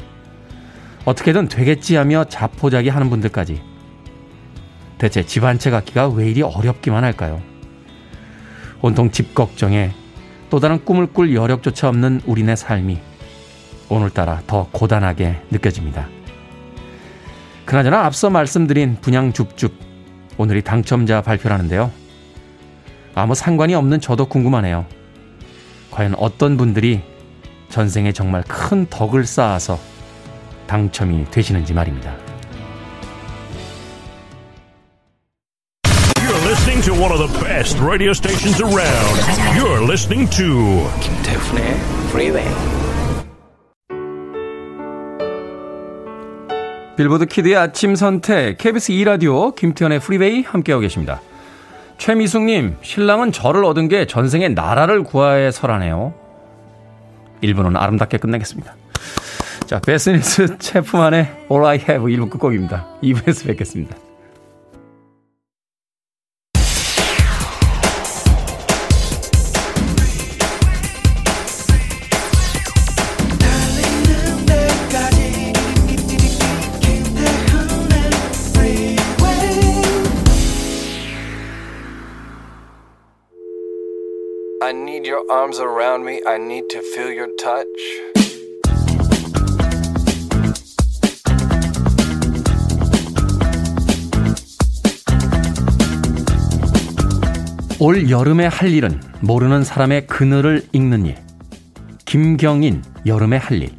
어떻게든 1.04 1.50
되겠지 1.50 1.98
하며 1.98 2.24
자포자기 2.24 2.88
하는 2.88 3.10
분들까지 3.10 3.62
대체 4.98 5.26
집한채 5.26 5.72
갖기가 5.72 6.08
왜 6.08 6.30
이리 6.30 6.42
어렵기만 6.42 7.04
할까요? 7.04 7.42
온통 8.82 9.12
집 9.12 9.36
걱정에 9.36 9.92
또 10.50 10.62
다른 10.62 10.86
꿈을 10.86 11.08
꿀 11.08 11.36
여력조차 11.36 11.90
없는 11.90 12.22
우리네 12.26 12.56
삶이 12.56 12.98
오늘따라 13.90 14.42
더 14.48 14.70
고단하게 14.72 15.42
느껴집니다. 15.52 16.08
그나저나 17.66 18.06
앞서 18.06 18.30
말씀드린 18.30 18.96
분양 19.02 19.34
줍줍 19.34 19.91
오늘이 20.38 20.62
당첨자 20.62 21.22
발표라는데요. 21.22 21.92
아무 23.14 23.36
상관이 23.36 23.74
없는 23.76 24.02
저도 24.02 24.26
궁금하네요. 24.28 24.86
과연 25.92 26.16
어떤 26.18 26.58
분들이 26.58 27.02
전생에 27.70 28.12
정말 28.12 28.44
큰 28.44 28.86
덕을 28.90 29.26
쌓아서 29.26 29.80
당첨이 30.68 31.26
되시는지 31.32 31.74
말입니다. 31.74 32.16
You're 36.16 36.48
listening 36.48 36.82
to 36.84 36.94
one 36.94 37.12
of 37.12 37.20
the 37.20 37.44
best 37.44 37.78
radio 37.82 38.12
stations 38.12 38.62
around. 38.62 39.20
You're 39.58 39.84
listening 39.84 40.30
to 40.38 40.90
김태훈의 41.02 41.76
Freeway. 42.12 42.81
빌보드 46.96 47.26
키드의 47.26 47.56
아침 47.56 47.96
선택 47.96 48.58
KBS 48.58 48.94
2라디오 48.94 49.56
김태훈의 49.56 50.00
프리웨이 50.00 50.44
함께하고 50.44 50.82
계십니다. 50.82 51.22
최미숙님, 51.98 52.78
신랑은 52.82 53.32
저를 53.32 53.64
얻은 53.64 53.88
게 53.88 54.08
전생에 54.08 54.50
나라를 54.50 55.04
구해서라네요. 55.04 56.14
1부는 57.44 57.80
아름답게 57.80 58.18
끝내겠습니다. 58.18 58.76
자, 59.68 59.80
베스 59.80 60.12
닐슨 60.12 60.58
채프먼의 60.58 61.46
All 61.50 61.66
I 61.66 61.78
Have 61.78 62.16
1부 62.16 62.30
끝곡입니다. 62.32 62.88
2부에서 63.04 63.48
뵙겠습니다. 63.48 63.96
I 84.64 84.74
need 84.74 85.08
your 85.08 85.24
arms 85.28 85.60
around 85.60 86.06
me. 86.06 86.22
I 86.24 86.38
need 86.38 86.68
to 86.70 86.82
feel 86.94 87.12
your 87.12 87.36
touch. 87.36 87.66
올 97.80 98.12
여름에 98.12 98.46
할 98.46 98.70
일은 98.70 99.02
모르는 99.22 99.64
사람의 99.64 100.06
그늘을 100.06 100.68
읽는 100.72 101.08
일. 101.08 101.16
김경인 102.06 102.84
여름에 103.08 103.38
할 103.38 103.64
일. 103.64 103.72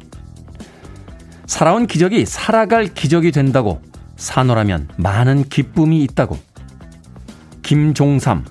살아온 1.45 1.87
기적이 1.87 2.25
살아갈 2.25 2.93
기적이 2.93 3.31
된다고 3.31 3.81
산호라면 4.17 4.89
많은 4.97 5.45
기쁨이 5.45 6.03
있다고. 6.03 6.37
김종삼 7.61 8.43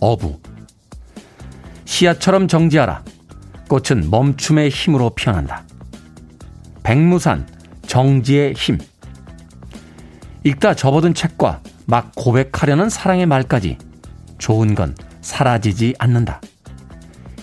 어부. 0.00 0.45
시야처럼 1.86 2.48
정지하라. 2.48 3.02
꽃은 3.68 4.10
멈춤의 4.10 4.68
힘으로 4.68 5.10
피어난다. 5.10 5.64
백무산 6.82 7.48
정지의 7.86 8.52
힘. 8.52 8.78
읽다 10.44 10.74
접어든 10.74 11.14
책과 11.14 11.62
막 11.86 12.12
고백하려는 12.14 12.88
사랑의 12.90 13.26
말까지 13.26 13.78
좋은 14.38 14.74
건 14.74 14.94
사라지지 15.22 15.94
않는다. 15.98 16.40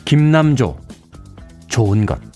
김남조, 0.06 0.78
좋은 1.68 2.06
것. 2.06 2.33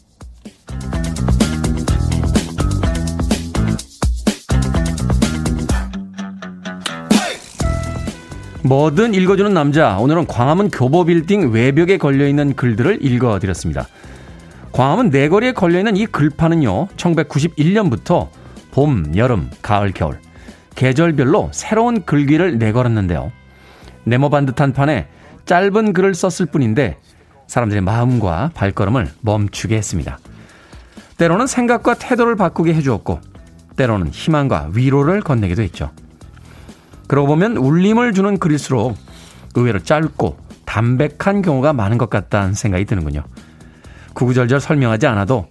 뭐든 8.67 9.13
읽어주는 9.13 9.53
남자. 9.53 9.97
오늘은 9.97 10.27
광화문 10.27 10.69
교보 10.69 11.06
빌딩 11.06 11.51
외벽에 11.53 11.97
걸려있는 11.97 12.58
글들을 12.58 12.99
읽어드렸습니다. 13.01 13.88
광화문 14.73 15.10
내거리에 15.10 15.53
걸려있는 15.53 15.95
이 15.95 16.06
글판은요, 16.06 16.88
1991년부터 16.97 18.27
봄, 18.71 19.13
여름, 19.15 19.49
가을, 19.62 19.93
겨울, 19.93 20.19
계절별로 20.75 21.49
새로운 21.53 22.03
글귀를 22.03 22.58
내걸었는데요. 22.58 23.32
네모 24.03 24.30
반 24.30 24.45
듯한 24.45 24.73
판에 24.73 25.08
짧은 25.45 25.93
글을 25.93 26.13
썼을 26.13 26.51
뿐인데 26.51 26.97
사람들의 27.47 27.82
마음과 27.84 28.51
발걸음을 28.53 29.08
멈추게 29.21 29.77
했습니다. 29.77 30.19
때로는 31.17 31.47
생각과 31.47 31.93
태도를 31.93 32.36
바꾸게 32.36 32.73
해주었고 32.73 33.21
때로는 33.77 34.10
희망과 34.10 34.71
위로를 34.73 35.21
건네기도 35.21 35.62
했죠. 35.62 35.89
그러고 37.08 37.28
보면 37.28 37.58
울림을 37.58 38.13
주는 38.13 38.38
글일수록 38.38 38.98
의외로 39.56 39.80
짧고 39.80 40.38
담백한 40.65 41.41
경우가 41.41 41.74
많은 41.74 41.98
것 41.98 42.10
같다는 42.10 42.54
생각이 42.54 42.86
드는군요. 42.86 43.24
구구절절 44.13 44.60
설명하지 44.60 45.08
않아도 45.08 45.48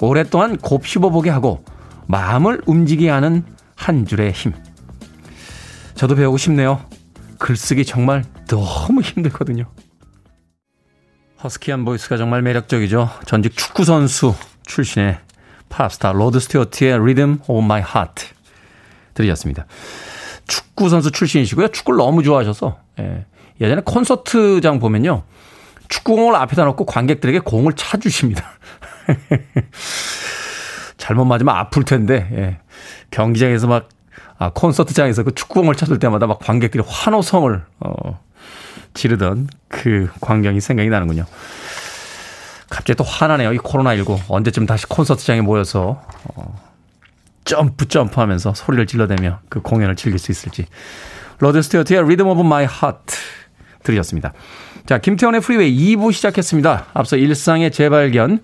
오랫동안 0.00 0.56
곱씹어보게 0.56 1.30
하고 1.30 1.64
마음을 2.06 2.62
움직이게 2.66 3.10
하는 3.10 3.44
한 3.74 4.06
줄의 4.06 4.32
힘. 4.32 4.52
저도 5.94 6.14
배우고 6.14 6.36
싶네요. 6.36 6.80
글쓰기 7.38 7.84
정말 7.84 8.24
너무 8.46 9.00
힘들거든요. 9.00 9.64
허스키한 11.42 11.84
보이스가 11.84 12.16
정말 12.16 12.42
매력적이죠. 12.42 13.08
전직 13.26 13.56
축구선수 13.56 14.34
출신의 14.66 15.18
팝스타 15.68 16.12
로드 16.12 16.40
스튜어트의 16.40 16.94
Rhythm 16.94 17.38
of 17.46 17.64
My 17.64 17.80
Heart 17.80 18.26
들으셨습니다. 19.14 19.66
축구 20.48 20.88
선수 20.88 21.12
출신이시고요. 21.12 21.68
축구를 21.68 21.98
너무 21.98 22.24
좋아하셔서 22.24 22.78
예. 22.98 23.24
예전에 23.60 23.82
콘서트장 23.84 24.80
보면요. 24.80 25.22
축구공을 25.88 26.34
앞에다 26.34 26.64
놓고 26.64 26.86
관객들에게 26.86 27.40
공을 27.40 27.74
차주십니다. 27.74 28.44
잘못 30.98 31.24
맞으면 31.24 31.54
아플 31.54 31.84
텐데 31.84 32.28
예. 32.32 32.58
경기장에서 33.10 33.68
막 33.68 33.88
아, 34.38 34.50
콘서트장에서 34.50 35.24
그 35.24 35.34
축구공을 35.34 35.74
찾을 35.74 35.98
때마다 35.98 36.26
막 36.26 36.38
관객들이 36.38 36.82
환호성을 36.86 37.64
어, 37.80 38.20
지르던 38.94 39.48
그 39.68 40.08
광경이 40.20 40.60
생각이 40.60 40.88
나는군요. 40.88 41.24
갑자기 42.70 42.96
또 42.96 43.04
화나네요. 43.04 43.52
이 43.52 43.58
코로나19 43.58 44.20
언제쯤 44.28 44.66
다시 44.66 44.86
콘서트장에 44.86 45.40
모여서 45.40 46.02
어, 46.24 46.67
점프 47.48 47.88
점프 47.88 48.20
하면서 48.20 48.52
소리를 48.52 48.86
질러대며 48.86 49.40
그 49.48 49.62
공연을 49.62 49.96
즐길 49.96 50.18
수 50.18 50.30
있을지. 50.30 50.66
로드 51.38 51.62
스튜어트의 51.62 52.00
Rhythm 52.00 52.28
of 52.28 52.40
My 52.40 52.64
Heart 52.64 53.16
들으셨습니다. 53.82 54.34
자, 54.84 54.98
김태훈의 54.98 55.40
프리웨이 55.40 55.96
2부 55.96 56.12
시작했습니다. 56.12 56.86
앞서 56.92 57.16
일상의 57.16 57.70
재발견, 57.70 58.40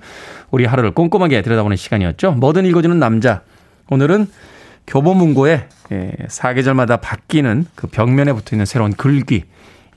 우리 0.50 0.64
하루를 0.64 0.92
꼼꼼하게 0.92 1.42
들여다보는 1.42 1.76
시간이었죠. 1.76 2.32
뭐든 2.32 2.64
읽어주는 2.64 2.98
남자. 2.98 3.42
오늘은 3.90 4.26
교보문고에 4.86 5.68
예, 5.92 6.12
사계절마다 6.28 6.96
바뀌는 6.96 7.66
그 7.74 7.88
벽면에 7.88 8.32
붙어 8.32 8.56
있는 8.56 8.64
새로운 8.64 8.94
글귀 8.94 9.44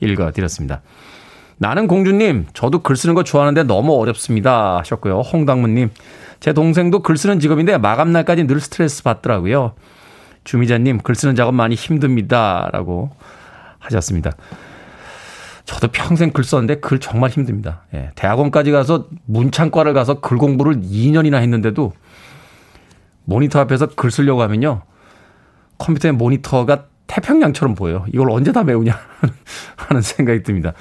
읽어드렸습니다. 0.00 0.82
나는 1.56 1.88
공주님, 1.88 2.46
저도 2.52 2.80
글 2.80 2.94
쓰는 2.94 3.14
거 3.14 3.24
좋아하는데 3.24 3.62
너무 3.62 3.98
어렵습니다. 3.98 4.78
하셨고요. 4.78 5.20
홍당무님, 5.20 5.90
제 6.40 6.52
동생도 6.52 7.00
글 7.00 7.16
쓰는 7.16 7.40
직업인데 7.40 7.78
마감날까지 7.78 8.46
늘 8.46 8.60
스트레스 8.60 9.02
받더라고요. 9.02 9.74
주미자님, 10.44 10.98
글 10.98 11.14
쓰는 11.14 11.34
작업 11.34 11.54
많이 11.54 11.74
힘듭니다. 11.74 12.68
라고 12.72 13.10
하셨습니다. 13.78 14.32
저도 15.64 15.88
평생 15.88 16.30
글 16.30 16.44
썼는데 16.44 16.76
글 16.80 16.98
정말 16.98 17.28
힘듭니다. 17.28 17.82
예, 17.92 18.10
대학원까지 18.14 18.70
가서 18.70 19.06
문창과를 19.26 19.92
가서 19.92 20.20
글 20.20 20.38
공부를 20.38 20.80
2년이나 20.80 21.42
했는데도 21.42 21.92
모니터 23.24 23.60
앞에서 23.60 23.88
글 23.88 24.10
쓰려고 24.10 24.40
하면요. 24.40 24.80
컴퓨터의 25.76 26.12
모니터가 26.12 26.86
태평양처럼 27.06 27.74
보여요. 27.74 28.06
이걸 28.12 28.30
언제 28.30 28.50
다 28.52 28.64
메우냐 28.64 28.98
하는 29.76 30.00
생각이 30.00 30.42
듭니다. 30.42 30.72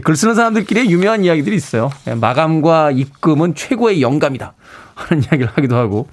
글 0.00 0.16
쓰는 0.16 0.34
사람들끼리 0.34 0.90
유명한 0.90 1.24
이야기들이 1.24 1.54
있어요. 1.56 1.90
예, 2.06 2.14
마감과 2.14 2.92
입금은 2.92 3.54
최고의 3.54 4.00
영감이다 4.02 4.54
하는 4.94 5.22
이야기를 5.22 5.48
하기도 5.54 5.76
하고 5.76 6.08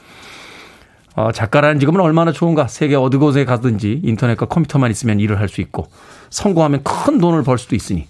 어, 1.16 1.32
작가라는 1.32 1.80
직업은 1.80 2.00
얼마나 2.02 2.32
좋은가 2.32 2.68
세계 2.68 2.96
어느 2.96 3.18
곳에 3.18 3.46
가든지 3.46 4.02
인터넷과 4.04 4.46
컴퓨터만 4.48 4.92
있으면 4.92 5.20
일을 5.20 5.40
할 5.40 5.50
수 5.50 5.62
있고 5.62 5.90
성공하면 6.30 6.84
큰 6.84 7.20
돈을 7.20 7.44
벌 7.44 7.58
수도 7.58 7.76
있으니 7.76 8.08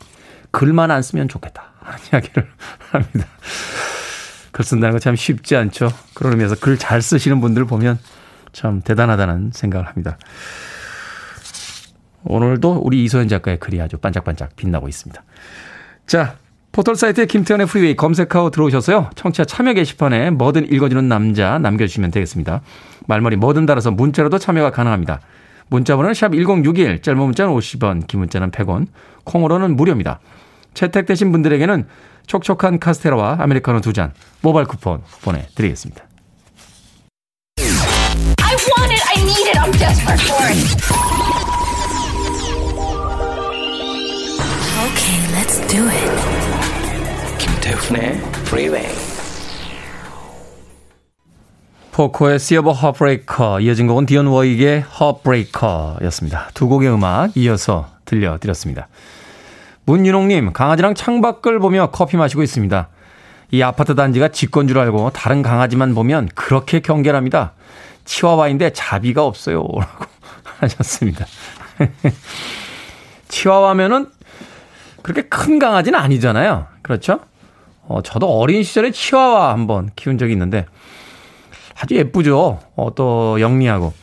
글만 0.51 0.91
안 0.91 1.01
쓰면 1.01 1.27
좋겠다 1.29 1.63
하는 1.81 1.99
이야기를 2.11 2.47
합니다. 2.91 3.25
글 4.51 4.65
쓴다는 4.65 4.93
거 4.93 4.99
참 4.99 5.15
쉽지 5.15 5.55
않죠. 5.55 5.89
그런 6.13 6.33
의미에서 6.33 6.55
글 6.55 6.77
잘 6.77 7.01
쓰시는 7.01 7.39
분들 7.41 7.65
보면 7.65 7.97
참 8.51 8.81
대단하다는 8.81 9.51
생각을 9.53 9.87
합니다. 9.87 10.17
오늘도 12.25 12.81
우리 12.83 13.03
이소연 13.05 13.27
작가의 13.27 13.59
글이 13.59 13.81
아주 13.81 13.97
반짝반짝 13.97 14.55
빛나고 14.55 14.87
있습니다. 14.87 15.23
자, 16.07 16.35
포털 16.71 16.95
사이트에 16.95 17.25
김태훈의 17.25 17.67
프리웨이 17.67 17.95
검색하고 17.95 18.51
들어오셔서요. 18.51 19.09
청취자 19.15 19.45
참여 19.45 19.73
게시판에 19.73 20.29
뭐든 20.31 20.71
읽어주는 20.71 21.07
남자 21.07 21.57
남겨주시면 21.59 22.11
되겠습니다. 22.11 22.61
말머리 23.07 23.37
뭐든 23.37 23.65
달아서 23.65 23.91
문자로도 23.91 24.37
참여가 24.37 24.71
가능합니다. 24.71 25.19
문자 25.67 25.95
번호는 25.95 26.13
샵 26.13 26.33
1061, 26.33 27.01
짧은 27.01 27.19
문자는 27.19 27.53
50원, 27.53 28.07
긴 28.07 28.19
문자는 28.21 28.51
100원, 28.51 28.87
콩으로는 29.23 29.75
무료입니다. 29.75 30.19
채택되신 30.73 31.31
분들에게는 31.31 31.87
촉촉한 32.27 32.79
카스테라와 32.79 33.37
아메리카노 33.39 33.81
두 33.81 33.91
잔 33.93 34.13
모바일 34.41 34.67
쿠폰 34.67 35.01
보내드리겠습니다. 35.23 36.03
I 37.57 38.55
want 38.55 38.93
it, 38.93 39.03
I 39.07 39.21
need 39.21 39.49
it, 39.49 39.59
I'm 39.59 39.71
desperate 39.77 40.21
for 40.23 40.45
it. 40.47 41.48
Do 45.69 45.87
it. 45.87 47.37
김태훈의 47.37 48.17
Freeway. 48.47 48.87
포코의 51.91 52.37
of 52.37 52.69
Heartbreaker, 52.71 53.61
이어진 53.61 53.85
곡은 53.85 54.07
디언 54.07 54.25
워익의 54.25 54.85
Heartbreaker였습니다. 54.99 56.49
두 56.55 56.67
곡의 56.67 56.89
음악 56.89 57.37
이어서 57.37 57.87
들려드렸습니다. 58.05 58.87
문윤홍님, 59.85 60.53
강아지랑 60.53 60.95
창밖을 60.95 61.59
보며 61.59 61.89
커피 61.91 62.17
마시고 62.17 62.41
있습니다. 62.41 62.87
이 63.51 63.61
아파트 63.61 63.93
단지가 63.93 64.29
집건 64.29 64.67
줄 64.67 64.79
알고 64.79 65.11
다른 65.11 65.43
강아지만 65.43 65.93
보면 65.93 66.29
그렇게 66.33 66.79
경계합니다. 66.79 67.53
치와와인데 68.05 68.73
자비가 68.73 69.23
없어요. 69.23 69.67
라고 69.77 70.05
하셨습니다. 70.61 71.25
치와와면은 73.27 74.18
그렇게 75.03 75.23
큰 75.23 75.59
강아지는 75.59 75.99
아니잖아요. 75.99 76.67
그렇죠? 76.81 77.19
어, 77.87 78.01
저도 78.01 78.27
어린 78.27 78.63
시절에 78.63 78.91
치와와 78.91 79.51
한번 79.51 79.89
키운 79.95 80.17
적이 80.17 80.33
있는데 80.33 80.65
아주 81.79 81.95
예쁘죠. 81.95 82.59
어, 82.75 82.95
또 82.95 83.39
영리하고. 83.39 83.93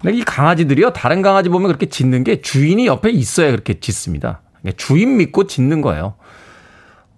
근데 0.00 0.18
이 0.18 0.22
강아지들이요. 0.22 0.92
다른 0.92 1.22
강아지 1.22 1.48
보면 1.48 1.68
그렇게 1.68 1.86
짖는 1.86 2.24
게 2.24 2.40
주인이 2.40 2.86
옆에 2.86 3.10
있어야 3.10 3.50
그렇게 3.50 3.80
짖습니다. 3.80 4.40
주인 4.76 5.16
믿고 5.16 5.46
짓는 5.46 5.80
거예요. 5.80 6.14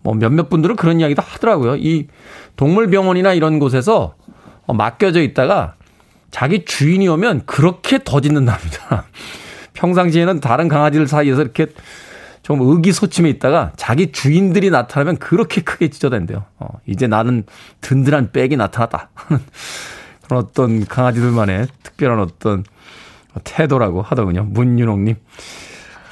뭐 0.03 0.15
몇몇 0.15 0.49
분들은 0.49 0.77
그런 0.77 1.01
이야기도 1.01 1.23
하더라고요. 1.23 1.77
이 1.77 2.09
동물병원이나 2.57 3.33
이런 3.33 3.59
곳에서 3.59 4.15
어, 4.67 4.75
맡겨져 4.75 5.21
있다가 5.23 5.75
자기 6.31 6.65
주인이 6.65 7.09
오면 7.09 7.47
그렇게 7.47 7.99
더 8.05 8.21
짖는답니다. 8.21 9.07
평상시에는 9.75 10.41
다른 10.41 10.69
강아지들 10.69 11.07
사이에서 11.09 11.43
이렇게 11.43 11.67
좀 12.47 12.61
의기소침해 12.61 13.29
있다가 13.31 13.73
자기 13.75 14.13
주인들이 14.13 14.71
나타나면 14.71 15.17
그렇게 15.17 15.63
크게 15.63 15.89
짖어댄대요. 15.89 16.45
어, 16.61 16.69
이제 16.87 17.09
나는 17.09 17.43
든든한 17.81 18.31
백이 18.31 18.57
나타났다. 18.57 19.11
그런 20.23 20.45
어떤 20.45 20.87
강아지들만의 20.87 21.67
특별한 21.83 22.21
어떤 22.21 22.63
태도라고 23.43 24.01
하더군요. 24.01 24.45
문윤홍님. 24.45 25.17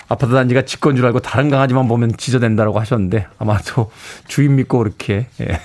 아파트 0.09 0.33
단지가 0.33 0.63
집건 0.63 0.97
줄 0.97 1.07
알고 1.07 1.21
다른 1.21 1.51
강아지만 1.51 1.87
보면 1.87 2.17
짖어댄다라고 2.17 2.81
하셨는데 2.81 3.29
아마도 3.39 3.93
주인 4.27 4.57
믿고 4.57 4.79
그렇게 4.79 5.29
예. 5.41 5.61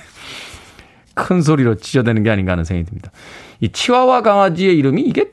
큰 1.15 1.41
소리로 1.41 1.77
짖어대는 1.77 2.21
게 2.21 2.29
아닌가 2.29 2.51
하는 2.51 2.63
생각이 2.63 2.86
듭니다. 2.86 3.10
이 3.60 3.69
치와와 3.69 4.21
강아지의 4.21 4.77
이름이 4.77 5.01
이게 5.01 5.32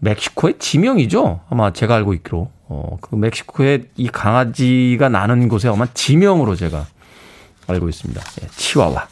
멕시코의 0.00 0.54
지명이죠. 0.58 1.40
아마 1.50 1.72
제가 1.72 1.94
알고 1.96 2.14
있기로. 2.14 2.50
어, 2.68 2.98
그 3.00 3.14
멕시코의 3.14 3.84
이 3.96 4.08
강아지가 4.08 5.08
나는 5.08 5.48
곳에 5.48 5.68
아마 5.68 5.86
지명으로 5.86 6.54
제가 6.56 6.86
알고 7.68 7.88
있습니다. 7.88 8.20
예, 8.42 8.46
치와와. 8.48 9.08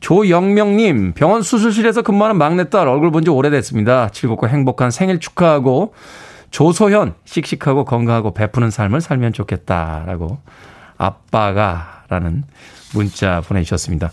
조영명님, 0.00 1.12
병원 1.14 1.42
수술실에서 1.42 2.02
근무하는 2.02 2.36
막내딸 2.36 2.86
얼굴 2.88 3.10
본 3.10 3.24
지 3.24 3.30
오래됐습니다. 3.30 4.10
즐겁고 4.10 4.48
행복한 4.48 4.90
생일 4.90 5.18
축하하고 5.18 5.94
조소현, 6.50 7.14
씩씩하고 7.24 7.84
건강하고 7.86 8.34
베푸는 8.34 8.70
삶을 8.70 9.00
살면 9.00 9.32
좋겠다라고 9.32 10.38
아빠가 10.98 12.04
라는 12.08 12.44
문자 12.92 13.40
보내주셨습니다. 13.40 14.12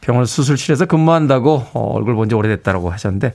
병원 0.00 0.24
수술실에서 0.24 0.86
근무한다고 0.86 1.66
어, 1.74 1.92
얼굴 1.94 2.14
본 2.14 2.28
지 2.28 2.34
오래됐다라고 2.36 2.90
하셨는데 2.90 3.34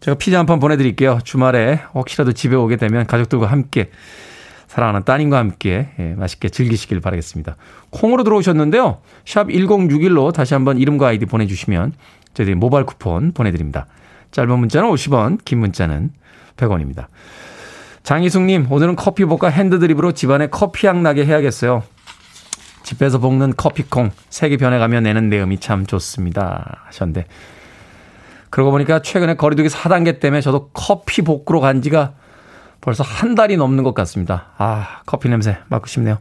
제가 0.00 0.16
피자 0.18 0.38
한 0.38 0.46
판 0.46 0.58
보내드릴게요. 0.60 1.20
주말에 1.24 1.80
혹시라도 1.94 2.32
집에 2.32 2.56
오게 2.56 2.76
되면 2.76 3.06
가족들과 3.06 3.46
함께 3.46 3.90
사랑하는 4.66 5.04
따님과 5.04 5.38
함께 5.38 5.88
예, 5.98 6.14
맛있게 6.14 6.48
즐기시길 6.48 7.00
바라겠습니다. 7.00 7.56
콩으로 7.90 8.24
들어오셨는데요. 8.24 8.98
샵 9.24 9.46
1061로 9.48 10.32
다시 10.32 10.54
한번 10.54 10.78
이름과 10.78 11.08
아이디 11.08 11.26
보내주시면 11.26 11.92
저희들이 12.34 12.56
모바일 12.56 12.84
쿠폰 12.84 13.32
보내드립니다. 13.32 13.86
짧은 14.32 14.58
문자는 14.58 14.90
50원, 14.90 15.38
긴 15.44 15.60
문자는 15.60 16.10
100원입니다. 16.56 17.06
장희숙님, 18.02 18.66
오늘은 18.70 18.96
커피 18.96 19.24
볶아 19.24 19.48
핸드드립으로 19.48 20.12
집안에 20.12 20.48
커피향 20.48 21.02
나게 21.02 21.24
해야겠어요. 21.24 21.84
집에서 22.82 23.18
볶는 23.18 23.54
커피콩, 23.56 24.10
색이 24.28 24.58
변해가며 24.58 25.00
내는 25.00 25.30
내음이 25.30 25.58
참 25.58 25.86
좋습니다. 25.86 26.82
하셨는데. 26.86 27.26
그러고 28.54 28.70
보니까 28.70 29.02
최근에 29.02 29.34
거리두기 29.34 29.68
4단계 29.68 30.20
때문에 30.20 30.40
저도 30.40 30.68
커피 30.72 31.22
볶으러 31.22 31.58
간 31.58 31.82
지가 31.82 32.12
벌써 32.80 33.02
한 33.02 33.34
달이 33.34 33.56
넘는 33.56 33.82
것 33.82 33.94
같습니다. 33.94 34.52
아, 34.58 35.00
커피 35.06 35.28
냄새 35.28 35.58
맡고 35.66 35.88
싶네요. 35.88 36.18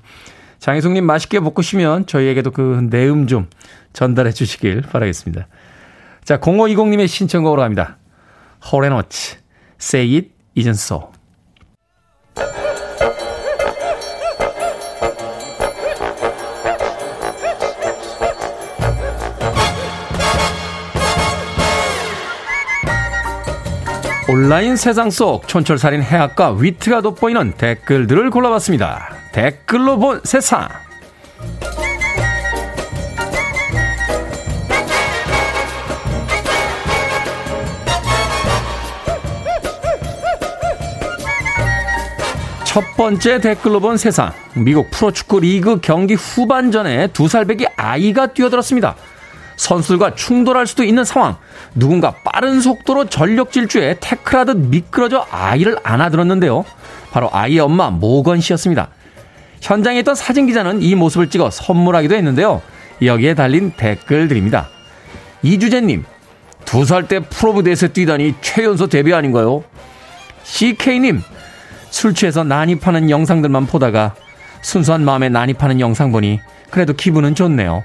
장희숙님 0.58 1.06
맛있게 1.06 1.40
볶으시면 1.42 2.08
저희에게도 2.08 2.50
그 2.50 2.88
내음 2.90 3.28
좀 3.28 3.50
전달해 3.94 4.32
주시길 4.32 4.82
바라겠습니다. 4.82 5.46
자, 6.24 6.40
0520님의 6.40 7.08
신청곡으로 7.08 7.62
갑니다. 7.62 7.98
호레노츠, 8.72 9.38
Say 9.80 10.16
It 10.16 10.32
Isn't 10.58 10.72
So. 10.72 11.12
온라인 24.34 24.76
세상 24.76 25.12
속 25.12 25.48
촌철살인 25.48 26.02
해학과 26.02 26.54
위트가 26.54 27.02
돋보이는 27.02 27.54
댓글들을 27.56 28.32
골라봤습니다. 28.32 29.16
댓글로 29.32 30.00
본 30.00 30.22
세상. 30.24 30.68
첫 42.64 42.84
번째 42.98 43.40
댓글로 43.40 43.80
본 43.80 43.98
세상. 43.98 44.32
미국 44.56 44.90
프로축구 44.90 45.42
리그 45.42 45.80
경기 45.80 46.16
후반전에 46.16 47.10
두 47.10 47.28
살배기 47.28 47.68
아이가 47.78 48.34
뛰어들었습니다. 48.34 48.96
선수들과 49.56 50.16
충돌할 50.16 50.68
수도 50.68 50.84
있는 50.84 51.04
상황. 51.04 51.38
누군가 51.76 52.14
빠른 52.24 52.62
속도로 52.62 53.06
전력 53.06 53.52
질주에 53.52 53.98
태클하듯 54.00 54.58
미끄러져 54.58 55.26
아이를 55.32 55.78
안아들었는데요. 55.84 56.66
바로 57.12 57.30
아이의 57.32 57.60
엄마 57.60 57.90
모건 57.90 58.42
씨였습니다. 58.42 58.90
현장에 59.62 60.00
있던 60.00 60.16
사진 60.16 60.46
기자는 60.48 60.82
이 60.82 60.96
모습을 60.96 61.30
찍어 61.30 61.50
선물하기도 61.50 62.16
했는데요. 62.16 62.62
여기에 63.02 63.34
달린 63.36 63.72
댓글들입니다. 63.78 64.68
이주재님, 65.42 66.04
두 66.66 66.86
살 66.86 67.08
때 67.08 67.20
프로브대에서 67.20 67.90
뛰다니 67.90 68.36
최연소 68.42 68.88
데뷔 68.88 69.14
아닌가요? 69.14 69.64
CK님, 70.44 71.22
술 71.90 72.14
취해서 72.14 72.44
난입하는 72.44 73.10
영상들만 73.10 73.68
보다가 73.68 74.16
순수한 74.62 75.04
마음에 75.06 75.30
난입하는 75.30 75.80
영상 75.80 76.12
보니 76.12 76.40
그래도 76.70 76.94
기분은 76.94 77.36
좋네요. 77.36 77.84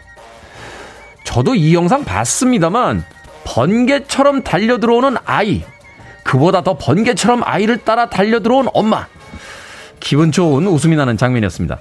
저도 1.29 1.55
이 1.55 1.75
영상 1.75 2.05
봤습니다만 2.05 3.05
번개처럼 3.45 4.45
달려들어오는 4.45 5.19
아이 5.27 5.63
그보다 6.25 6.63
더 6.63 6.79
번개처럼 6.79 7.43
아이를 7.45 7.85
따라 7.85 8.09
달려들어온 8.09 8.69
엄마 8.73 9.07
기분 10.01 10.33
좋은 10.33 10.67
웃음이 10.67 10.97
나는 10.97 11.19
장면이었습니다. 11.19 11.81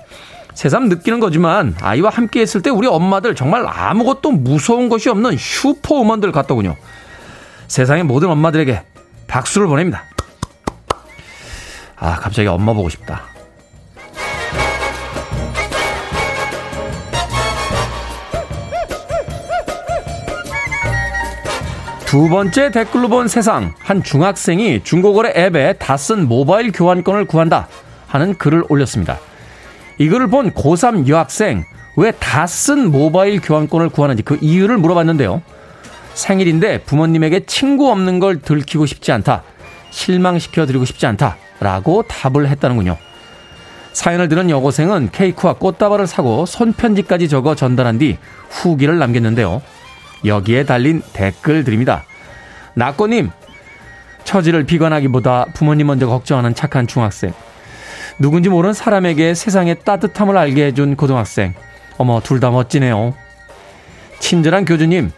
새삼 0.53 0.89
느끼는 0.89 1.21
거지만 1.21 1.77
아이와 1.79 2.10
함께 2.10 2.41
했을 2.41 2.62
때 2.62 2.69
우리 2.69 2.88
엄마들 2.88 3.36
정말 3.36 3.65
아무것도 3.65 4.31
무서운 4.31 4.89
것이 4.89 5.07
없는 5.07 5.38
슈퍼우먼들 5.38 6.33
같더군요. 6.33 6.75
세상의 7.69 8.03
모든 8.03 8.29
엄마들에게 8.29 8.83
박수를 9.27 9.67
보냅니다. 9.67 10.03
아, 11.95 12.15
갑자기 12.15 12.49
엄마 12.49 12.73
보고 12.73 12.89
싶다. 12.89 13.37
두 22.08 22.30
번째 22.30 22.72
댓글로 22.72 23.10
본 23.10 23.28
세상. 23.28 23.74
한 23.80 24.02
중학생이 24.02 24.84
중고거래 24.84 25.34
앱에 25.36 25.74
다 25.74 25.98
쓴 25.98 26.28
모바일 26.28 26.72
교환권을 26.72 27.26
구한다 27.26 27.67
하는 28.08 28.38
글을 28.38 28.63
올렸습니다. 28.70 29.20
이 29.98 30.08
글을 30.08 30.28
본 30.28 30.52
고3 30.52 31.08
여학생, 31.10 31.65
왜 31.98 32.12
다 32.12 32.46
쓴 32.46 32.91
모바일 32.91 33.41
교환권을 33.41 33.89
구하는지 33.89 34.24
그 34.24 34.38
이유를 34.39 34.78
물어봤는데요. 34.78 35.41
생일인데 36.13 36.84
부모님에게 36.84 37.41
친구 37.46 37.91
없는 37.91 38.20
걸 38.20 38.39
들키고 38.41 38.86
싶지 38.86 39.12
않다. 39.12 39.43
실망시켜 39.91 40.65
드리고 40.65 40.86
싶지 40.86 41.06
않다. 41.08 41.36
라고 41.60 42.04
답을 42.04 42.48
했다는군요. 42.48 42.98
사연을 43.91 44.30
들은 44.30 44.50
여고생은 44.50 45.10
케이크와 45.12 45.54
꽃다발을 45.54 46.08
사고 46.08 46.46
손편지까지 46.46 47.28
적어 47.28 47.56
전달한 47.56 47.98
뒤 47.98 48.17
후기를 48.50 48.98
남겼는데요. 49.00 49.62
여기에 50.25 50.65
달린 50.65 51.01
댓글들입니다. 51.13 52.03
낙고님, 52.73 53.32
처지를 54.23 54.65
비관하기보다 54.65 55.47
부모님 55.53 55.88
먼저 55.88 56.08
걱정하는 56.08 56.53
착한 56.53 56.88
중학생. 56.88 57.34
누군지 58.19 58.49
모르는 58.49 58.73
사람에게 58.73 59.34
세상의 59.34 59.80
따뜻함을 59.84 60.38
알게 60.38 60.65
해준 60.65 60.95
고등학생. 60.95 61.53
어머, 61.97 62.19
둘 62.19 62.39
다 62.39 62.49
멋지네요. 62.49 63.13
친절한 64.19 64.65
교주님, 64.65 65.12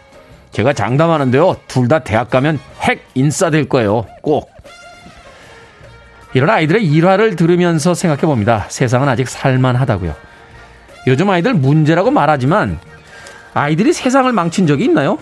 제가 0.52 0.72
장담하는데요. 0.72 1.56
둘 1.68 1.88
다 1.88 2.00
대학 2.00 2.30
가면 2.30 2.58
핵 2.80 3.06
인싸 3.14 3.50
될 3.50 3.68
거예요. 3.68 4.06
꼭. 4.22 4.50
이런 6.32 6.50
아이들의 6.50 6.84
일화를 6.86 7.34
들으면서 7.36 7.94
생각해 7.94 8.22
봅니다. 8.22 8.66
세상은 8.68 9.08
아직 9.08 9.28
살만하다고요. 9.28 10.14
요즘 11.08 11.28
아이들 11.30 11.54
문제라고 11.54 12.10
말하지만 12.10 12.78
아이들이 13.54 13.92
세상을 13.92 14.30
망친 14.32 14.66
적이 14.66 14.84
있나요? 14.84 15.18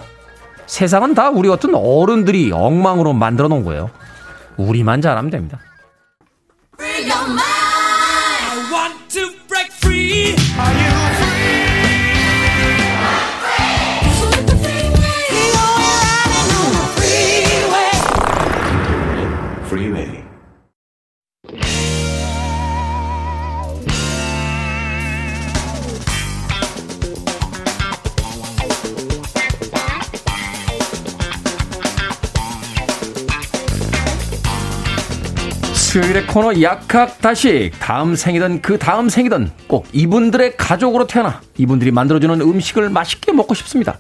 세상은 0.67 1.15
다 1.15 1.31
우리 1.31 1.49
같은 1.49 1.75
어른들이 1.75 2.53
엉망으로 2.53 3.13
만들어 3.15 3.49
놓은 3.49 3.65
거예요. 3.65 3.91
우리만 4.57 5.01
잘하면 5.01 5.31
됩니다. 5.31 5.59
수요일의 35.99 36.29
코너 36.29 36.63
약학다식 36.63 37.73
다음 37.81 38.15
생이든 38.15 38.63
그 38.63 38.79
다음 38.79 39.09
생이든 39.09 39.51
꼭 39.67 39.89
이분들의 39.93 40.57
가족으로 40.57 41.09
태어나 41.09 41.41
이분들이 41.57 41.91
만들어주는 41.91 42.41
음식을 42.41 42.89
맛있게 42.89 43.33
먹고 43.33 43.55
싶습니다. 43.55 43.99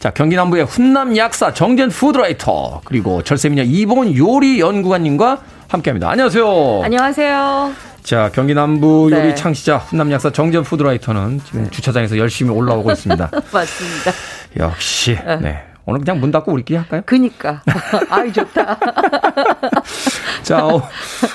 자 0.00 0.10
경기 0.10 0.34
남부의 0.34 0.64
훈남 0.64 1.16
약사 1.16 1.54
정재훈 1.54 1.90
food 1.90 2.26
writer 2.26 2.80
그리고 2.84 3.22
절세미녀 3.22 3.62
이보은 3.62 4.16
요리 4.16 4.58
연구가님과 4.58 5.38
함께합니다. 5.68 6.10
안녕하세요. 6.10 6.82
안녕하세요. 6.82 7.72
자 8.02 8.30
경기 8.34 8.52
남부 8.54 9.08
네. 9.08 9.18
요리 9.20 9.36
창시자 9.36 9.76
훈남 9.76 10.10
약사 10.10 10.32
정재훈 10.32 10.64
food 10.64 10.86
writer는 10.86 11.42
지금 11.46 11.70
주차장에서 11.70 12.18
열심히 12.18 12.50
올라오고 12.50 12.90
있습니다. 12.90 13.30
맞습니다. 13.52 14.12
역시 14.58 15.16
네. 15.40 15.69
오늘 15.90 16.00
그냥 16.00 16.20
문 16.20 16.30
닫고 16.30 16.52
우리끼리 16.52 16.76
할까요? 16.76 17.02
그니까. 17.04 17.62
아이, 18.10 18.32
좋다. 18.32 18.78
자, 20.42 20.64
어, 20.64 20.88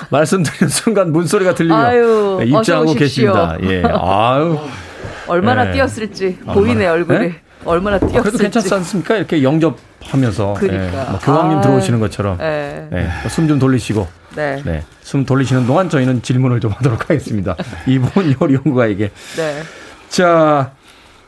말씀드린 0.08 0.70
순간 0.70 1.12
문소리가 1.12 1.54
들리며 1.54 1.76
아유, 1.76 2.36
네, 2.40 2.46
입장하고. 2.46 2.94
계십니다. 2.94 3.56
예. 3.62 3.82
아유. 3.84 4.58
얼마나 5.28 5.64
네. 5.64 5.72
뛰었을지 5.72 6.38
얼마나, 6.46 6.54
보이네, 6.54 6.86
얼굴이. 6.86 7.18
네? 7.18 7.40
얼마나 7.66 7.96
아, 7.96 7.98
그래도 7.98 8.22
뛰었을지. 8.22 8.38
괜찮지 8.38 8.74
않습니까? 8.74 9.16
이렇게 9.16 9.42
영접하면서. 9.42 10.54
그러니까. 10.58 11.06
예, 11.06 11.10
뭐 11.10 11.18
교황님 11.18 11.58
아, 11.58 11.60
들어오시는 11.60 12.00
것처럼. 12.00 12.38
네. 12.38 12.88
네, 12.90 13.08
숨좀 13.28 13.58
돌리시고. 13.58 14.08
네. 14.36 14.62
네. 14.64 14.82
숨 15.02 15.26
돌리시는 15.26 15.66
동안 15.66 15.90
저희는 15.90 16.22
질문을 16.22 16.60
좀 16.60 16.70
하도록 16.72 16.98
하겠습니다. 17.02 17.56
이번 17.86 18.34
요리 18.40 18.54
연구가에게. 18.54 19.10
네. 19.36 19.62
자, 20.08 20.70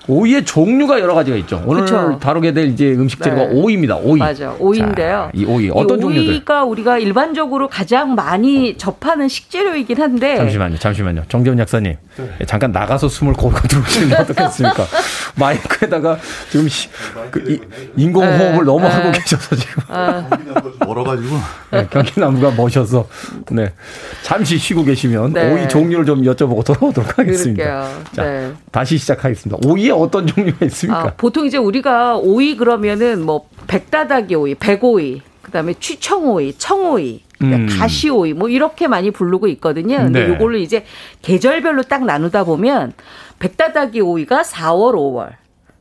오이의 0.08 0.44
종류가 0.44 1.00
여러 1.00 1.14
가지가 1.14 1.36
있죠. 1.38 1.62
오늘 1.66 1.82
그쵸. 1.82 2.18
다루게 2.18 2.52
될 2.52 2.68
이제 2.68 2.92
음식 2.92 3.22
재료가 3.22 3.48
네. 3.48 3.50
오이입니다. 3.52 3.96
오이. 3.96 4.18
맞아. 4.18 4.54
오이인데요. 4.58 5.30
자, 5.30 5.30
이 5.34 5.44
오이 5.44 5.70
어떤 5.72 5.98
이 5.98 6.00
종류들? 6.00 6.30
오이가 6.32 6.64
우리가 6.64 6.98
일반적으로 6.98 7.68
가장 7.68 8.14
많이 8.14 8.76
접하는 8.78 9.28
식재료이긴 9.28 10.00
한데. 10.00 10.36
잠시만요, 10.36 10.78
잠시만요. 10.78 11.22
정재훈 11.28 11.58
약사님. 11.58 11.96
예, 12.40 12.44
잠깐 12.44 12.72
나가서 12.72 13.08
숨을 13.08 13.32
고르고 13.34 13.66
들어오시는 13.68 14.08
게 14.08 14.14
어떻겠습니까? 14.16 14.84
마이크에다가 15.36 16.18
지금 16.50 16.68
시, 16.68 16.88
그 17.30 17.40
이, 17.50 17.60
인공호흡을 17.96 18.58
네, 18.58 18.62
너무 18.62 18.80
네. 18.80 18.88
하고 18.88 19.12
계셔서 19.12 19.56
지금 19.56 19.82
아, 19.88 20.28
멀어가지고 20.84 21.36
네, 21.70 21.86
경기나무가 21.90 22.50
멋셔서 22.50 23.08
네 23.50 23.72
잠시 24.22 24.58
쉬고 24.58 24.84
계시면 24.84 25.32
네. 25.32 25.52
오이 25.52 25.68
종류를 25.68 26.04
좀 26.04 26.22
여쭤보고 26.22 26.64
돌아오도록 26.64 27.18
하겠습니다. 27.18 27.64
그럴게요. 27.64 28.02
자, 28.12 28.24
네. 28.24 28.52
다시 28.70 28.98
시작하겠습니다. 28.98 29.68
오이에 29.68 29.90
어떤 29.90 30.26
종류가 30.26 30.64
있습니까? 30.66 31.00
아, 31.00 31.12
보통 31.16 31.46
이제 31.46 31.58
우리가 31.58 32.16
오이 32.16 32.56
그러면은 32.56 33.24
뭐 33.24 33.48
백다다기 33.66 34.34
오이, 34.34 34.54
백오이, 34.54 35.22
그다음에 35.48 35.74
취청오이, 35.74 36.54
청오이, 36.58 37.22
음. 37.42 37.66
가시오이 37.70 38.34
뭐 38.34 38.48
이렇게 38.48 38.86
많이 38.86 39.10
부르고 39.10 39.48
있거든요. 39.48 39.96
근데 39.96 40.26
네. 40.26 40.34
요걸로 40.34 40.58
이제 40.58 40.84
계절별로 41.22 41.82
딱 41.84 42.04
나누다 42.04 42.44
보면 42.44 42.92
백다다기 43.38 44.00
오이가 44.00 44.42
4월, 44.42 44.94
5월. 44.94 45.32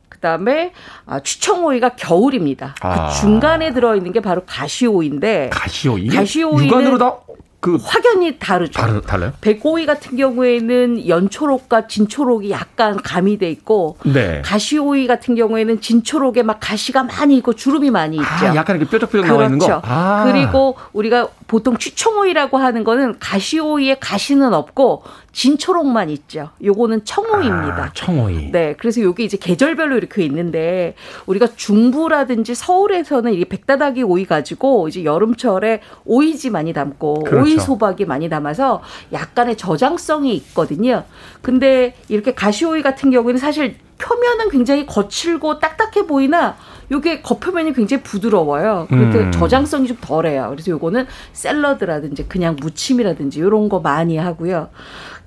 그다음에 0.08 0.72
아, 1.06 1.20
취청오이가 1.20 1.90
겨울입니다. 1.90 2.74
아. 2.80 3.08
그 3.08 3.20
중간에 3.20 3.72
들어 3.72 3.94
있는 3.94 4.12
게 4.12 4.20
바로 4.20 4.42
가시오이인데 4.46 5.50
가시오이. 5.52 6.08
가시오이는 6.08 6.66
육안으로 6.66 6.98
다 6.98 7.18
그 7.60 7.76
확연히 7.82 8.38
다르죠. 8.38 8.80
다르, 8.80 9.00
달라요? 9.00 9.32
백오이 9.40 9.84
같은 9.84 10.16
경우에는 10.16 11.08
연초록과 11.08 11.88
진초록이 11.88 12.50
약간 12.50 12.96
가미돼 12.96 13.50
있고 13.50 13.96
네. 14.04 14.42
가시오이 14.44 15.08
같은 15.08 15.34
경우에는 15.34 15.80
진초록에 15.80 16.44
막 16.44 16.58
가시가 16.60 17.02
많이 17.02 17.36
있고 17.38 17.54
주름이 17.54 17.90
많이 17.90 18.16
있죠. 18.16 18.28
아, 18.28 18.54
약간 18.54 18.76
이렇게 18.76 18.90
뾰족뾰족 18.90 19.26
나와 19.26 19.44
있는 19.44 19.58
거. 19.58 19.66
그렇죠. 19.66 19.82
아. 19.84 20.24
그리고 20.30 20.76
우리가 20.92 21.28
보통 21.48 21.76
취청오이라고 21.76 22.58
하는 22.58 22.84
거는 22.84 23.18
가시오이에 23.18 23.96
가시는 23.98 24.54
없고 24.54 25.02
진초록만 25.38 26.10
있죠. 26.10 26.50
요거는 26.64 27.04
청오이입니다. 27.04 27.84
아, 27.84 27.90
청오이. 27.94 28.50
네, 28.50 28.74
그래서 28.76 29.00
여기 29.02 29.24
이제 29.24 29.36
계절별로 29.36 29.96
이렇게 29.96 30.24
있는데 30.24 30.96
우리가 31.26 31.46
중부라든지 31.54 32.56
서울에서는 32.56 33.32
이 33.34 33.44
백다다기 33.44 34.02
오이 34.02 34.24
가지고 34.24 34.88
이제 34.88 35.04
여름철에 35.04 35.80
오이지 36.06 36.50
많이 36.50 36.72
담고 36.72 37.22
그렇죠. 37.22 37.44
오이 37.44 37.56
소박이 37.56 38.04
많이 38.04 38.28
담아서 38.28 38.82
약간의 39.12 39.56
저장성이 39.56 40.34
있거든요. 40.34 41.04
근데 41.40 41.94
이렇게 42.08 42.34
가시오이 42.34 42.82
같은 42.82 43.12
경우에는 43.12 43.38
사실 43.38 43.76
표면은 43.98 44.48
굉장히 44.50 44.86
거칠고 44.86 45.60
딱딱해 45.60 46.08
보이나 46.08 46.56
요게 46.90 47.20
겉표면이 47.22 47.74
굉장히 47.74 48.02
부드러워요. 48.02 48.86
그래서 48.88 49.18
음. 49.18 49.32
저장성이 49.32 49.86
좀 49.86 49.98
덜해요. 50.00 50.48
그래서 50.50 50.70
요거는 50.70 51.06
샐러드라든지 51.32 52.26
그냥 52.28 52.56
무침이라든지 52.58 53.40
요런 53.40 53.68
거 53.68 53.80
많이 53.80 54.16
하고요. 54.16 54.70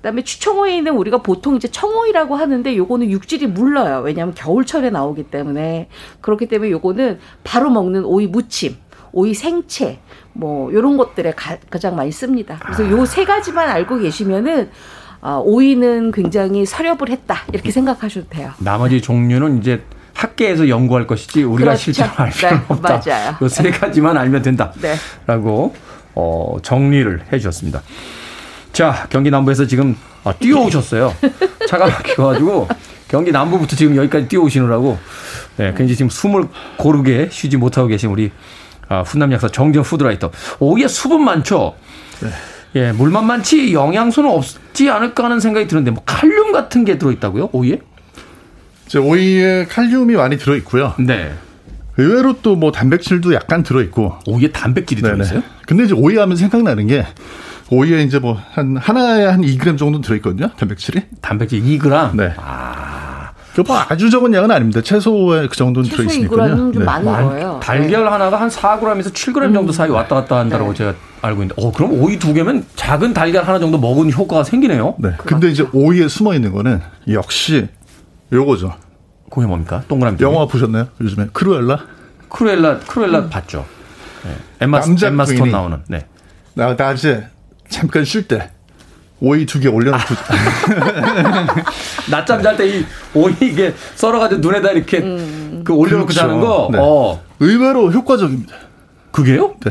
그다음에 0.02 0.24
추청오이는 0.24 0.92
우리가 0.96 1.18
보통 1.18 1.54
이제 1.54 1.68
청오이라고 1.68 2.34
하는데 2.34 2.76
요거는 2.76 3.08
육질이 3.10 3.46
물러요. 3.46 4.00
왜냐하면 4.00 4.34
겨울철에 4.34 4.90
나오기 4.90 5.24
때문에 5.24 5.88
그렇기 6.20 6.46
때문에 6.48 6.72
요거는 6.72 7.20
바로 7.44 7.70
먹는 7.70 8.04
오이 8.04 8.26
무침, 8.26 8.74
오이 9.12 9.32
생채 9.32 10.00
뭐 10.32 10.72
요런 10.72 10.96
것들에 10.96 11.32
가, 11.36 11.56
장 11.78 11.94
많이 11.94 12.10
씁니다. 12.10 12.58
그래서 12.64 12.90
요 12.90 13.04
세 13.06 13.24
가지만 13.24 13.68
알고 13.68 13.98
계시면은 14.00 14.70
아, 15.20 15.36
오이는 15.44 16.10
굉장히 16.10 16.66
설엽을 16.66 17.08
했다 17.08 17.36
이렇게 17.52 17.70
생각하셔도 17.70 18.28
돼요. 18.28 18.50
나머지 18.58 19.00
종류는 19.00 19.58
이제 19.58 19.82
학계에서 20.14 20.68
연구할 20.68 21.06
것이지 21.06 21.44
우리가 21.44 21.70
그렇죠. 21.70 21.80
실제로 21.80 22.10
알 22.16 22.30
필요는 22.30 22.58
네, 22.58 22.64
없다. 22.68 23.02
맞아요. 23.06 23.36
이세 23.40 23.70
가지만 23.70 24.16
알면 24.16 24.42
된다. 24.42 24.72
네. 24.80 24.94
라고 25.28 25.74
어, 26.16 26.56
정리를 26.60 27.22
해 27.32 27.38
주셨습니다. 27.38 27.82
자, 28.72 29.06
경기 29.10 29.30
남부에서 29.30 29.66
지금 29.66 29.96
아, 30.24 30.32
뛰어오셨어요. 30.32 31.14
차가 31.68 31.86
막혀가지고 31.86 32.68
경기 33.08 33.30
남부부터 33.32 33.76
지금 33.76 33.96
여기까지 33.96 34.28
뛰어오시느라고 34.28 34.98
네, 35.58 35.66
굉장히 35.76 35.96
지금 35.96 36.08
숨을 36.08 36.44
고르게 36.78 37.28
쉬지 37.30 37.56
못하고 37.56 37.88
계신 37.88 38.10
우리 38.10 38.30
아, 38.88 39.02
훈남 39.02 39.32
약사 39.32 39.48
정정 39.48 39.82
푸드라이터. 39.82 40.30
오이에 40.60 40.88
수분 40.88 41.24
많죠? 41.24 41.74
예, 42.74 42.92
물만 42.92 43.26
많지 43.26 43.74
영양소는 43.74 44.30
없지 44.30 44.88
않을까 44.88 45.24
하는 45.24 45.40
생각이 45.40 45.66
드는데 45.66 45.90
뭐 45.90 46.02
칼륨 46.06 46.52
같은 46.52 46.84
게 46.84 46.96
들어있다고요? 46.96 47.50
오이에? 47.52 47.78
이제 48.86 48.98
오이에 48.98 49.66
칼륨이 49.66 50.14
많이 50.14 50.38
들어 50.38 50.56
있고요. 50.56 50.94
네. 50.98 51.32
의외로 51.98 52.40
또 52.40 52.56
뭐 52.56 52.72
단백질도 52.72 53.34
약간 53.34 53.62
들어 53.62 53.82
있고. 53.82 54.14
오이에 54.26 54.50
단백질이 54.52 55.02
네네. 55.02 55.14
들어있어요? 55.16 55.42
근데 55.66 55.84
이제 55.84 55.94
오이 55.94 56.16
하면 56.16 56.36
생각나는 56.36 56.86
게 56.86 57.04
오이에 57.72 58.02
이제 58.02 58.18
뭐 58.18 58.38
한 58.52 58.76
하나에 58.76 59.24
한 59.24 59.40
2g 59.40 59.78
정도 59.78 60.00
들어 60.02 60.14
있거든요. 60.16 60.48
단백질이. 60.58 61.02
단백질 61.22 61.62
2g. 61.62 62.14
네. 62.16 62.34
그뭐 63.54 63.78
아주 63.88 64.10
적은 64.10 64.32
양은 64.34 64.50
아닙니다. 64.50 64.80
최소의 64.82 65.48
그 65.48 65.56
정도는 65.56 65.88
최소 65.88 66.02
들어 66.02 66.08
2g은 66.08 66.10
있으니까요. 66.12 66.56
좀 66.56 66.72
네. 66.72 66.84
많은 66.84 67.04
많- 67.10 67.24
거예요. 67.24 67.60
달걀 67.62 68.10
하나가 68.10 68.38
한 68.40 68.48
4g에서 68.48 69.12
7g 69.12 69.52
정도 69.54 69.72
사이 69.72 69.88
왔다 69.90 70.14
갔다 70.16 70.38
한다고 70.38 70.68
네. 70.68 70.74
제가 70.74 70.94
알고 71.22 71.42
있는데, 71.42 71.62
어, 71.62 71.70
그럼 71.72 71.92
오이 72.00 72.18
두 72.18 72.32
개면 72.34 72.64
작은 72.76 73.12
달걀 73.14 73.44
하나 73.44 73.58
정도 73.58 73.78
먹은 73.78 74.10
효과가 74.12 74.44
생기네요? 74.44 74.94
네. 74.98 75.12
근데 75.18 75.48
이제 75.50 75.66
오이에 75.72 76.08
숨어 76.08 76.34
있는 76.34 76.52
거는 76.52 76.80
역시 77.10 77.68
요거죠. 78.32 78.74
그게 79.30 79.46
뭡니까? 79.46 79.82
동그라미. 79.88 80.18
영화 80.20 80.46
보셨나요? 80.46 80.88
요즘에 81.00 81.28
크루엘라? 81.32 81.78
크루엘라, 82.30 82.80
크루엘라 82.80 83.28
봤죠? 83.28 83.64
네. 84.24 84.30
엠마, 84.60 84.80
남자 84.80 85.06
엠마 85.08 85.24
스톤 85.26 85.50
나오는. 85.50 85.78
네. 85.88 86.06
나 86.54 86.74
낮에 86.74 87.26
잠깐 87.72 88.04
쉴 88.04 88.28
때 88.28 88.50
오이 89.20 89.46
두 89.46 89.60
개 89.60 89.68
올려놓고 89.68 90.14
낮잠 92.10 92.42
잘 92.42 92.56
때 92.56 92.66
이 92.68 92.84
오이 93.14 93.34
이게 93.40 93.74
썰어가지고 93.94 94.40
눈에다 94.40 94.70
이렇게 94.72 95.00
그 95.00 95.72
올려놓고 95.72 96.06
그렇죠. 96.06 96.12
자는 96.20 96.40
거. 96.40 96.68
네. 96.72 96.78
어. 96.80 97.22
의외로 97.40 97.90
효과적입니다. 97.92 98.54
그게요? 99.12 99.54
네. 99.64 99.70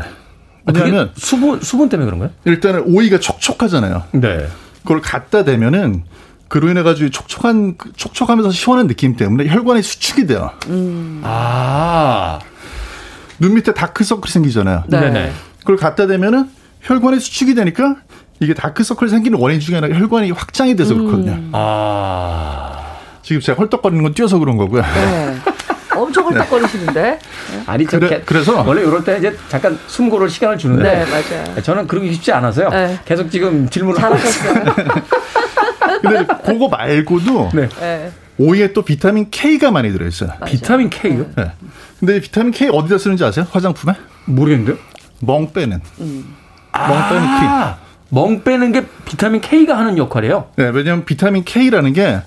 아, 0.66 0.72
그게 0.72 0.82
왜냐하면 0.86 1.12
수분, 1.16 1.60
수분 1.62 1.90
때문에 1.90 2.06
그런 2.06 2.20
거예요? 2.20 2.34
일단은 2.46 2.84
오이가 2.86 3.20
촉촉하잖아요. 3.20 4.04
네. 4.14 4.48
그걸 4.84 5.02
갖다 5.02 5.44
대면은 5.44 6.04
그로 6.48 6.70
인해 6.70 6.84
가지고 6.84 7.10
촉촉한 7.10 7.78
그 7.78 7.92
촉촉하면서 7.94 8.52
시원한 8.52 8.88
느낌 8.88 9.16
때문에 9.16 9.48
혈관이 9.48 9.82
수축이 9.82 10.28
돼요. 10.28 10.52
아. 11.24 12.40
눈 13.40 13.54
밑에 13.56 13.74
다크서클 13.74 14.30
생기잖아요. 14.30 14.84
네. 14.88 15.00
네네. 15.00 15.32
그걸 15.60 15.78
갖다 15.78 16.08
대면은 16.08 16.50
혈관이 16.82 17.20
수축이 17.20 17.54
되니까 17.56 17.96
이게 18.40 18.54
다크서클 18.54 19.08
생기는 19.10 19.38
원인 19.40 19.60
중에 19.60 19.76
하나가 19.76 19.94
혈관이 19.94 20.32
확장이 20.32 20.76
돼서 20.76 20.94
그렇거든요. 20.96 21.50
아. 21.54 22.98
지금 23.22 23.40
제가 23.42 23.60
헐떡거리는 23.60 24.02
건 24.04 24.14
뛰어서 24.14 24.40
그런 24.40 24.58
거고요. 24.58 24.82
네. 24.82 25.38
엄청 25.96 26.26
헐떡거리시는데. 26.26 27.20
아니, 27.68 27.86
저 27.86 28.00
그래- 28.00 28.10
게- 28.10 28.22
그래서- 28.22 28.64
원래 28.66 28.82
이럴 28.82 29.04
때 29.04 29.18
이제 29.20 29.36
잠깐 29.50 29.78
숨 29.88 30.10
고를 30.10 30.30
시간을 30.30 30.58
주는데. 30.58 30.84
네, 30.84 31.06
맞아요. 31.06 31.62
저는 31.62 31.86
그러기 31.86 32.12
쉽지 32.14 32.32
않아서요. 32.32 32.70
네. 32.70 32.98
계속 33.06 33.30
지금 33.30 33.70
질문을 33.70 34.02
하고 34.02 34.16
있어요. 34.16 34.64
근데 36.02 36.26
그거 36.44 36.68
말고도 36.70 37.50
네. 37.54 37.70
네. 37.80 38.12
오이에 38.40 38.74
또 38.74 38.82
비타민 38.82 39.30
K가 39.30 39.70
많이 39.70 39.92
들어있어요. 39.92 40.32
비타민 40.48 40.90
K요? 40.90 41.28
네. 41.36 41.52
근데 42.00 42.20
비타민 42.20 42.52
K 42.52 42.70
어디다 42.70 42.98
쓰는지 42.98 43.24
아세요? 43.24 43.46
화장품에? 43.52 43.94
모르겠는데요? 44.26 44.78
멍 45.20 45.54
빼는. 45.54 45.80
음. 46.00 46.36
멍 46.74 47.10
빼는. 47.10 47.28
아, 47.28 47.78
멍 48.10 48.44
빼는 48.44 48.72
게 48.72 48.86
비타민 49.06 49.42
K가 49.42 49.78
하는 49.78 49.98
역할이에요. 49.98 50.46
네, 50.56 50.70
왜냐하면 50.70 51.06
비타민 51.06 51.44
K라는 51.44 51.94
게 51.94 52.20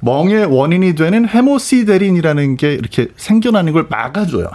멍의 0.00 0.46
원인이 0.46 0.94
되는 0.94 1.28
헤모시데린이라는 1.28 2.56
게 2.56 2.72
이렇게 2.74 3.08
생겨나는 3.16 3.72
걸 3.72 3.86
막아줘요. 3.88 4.48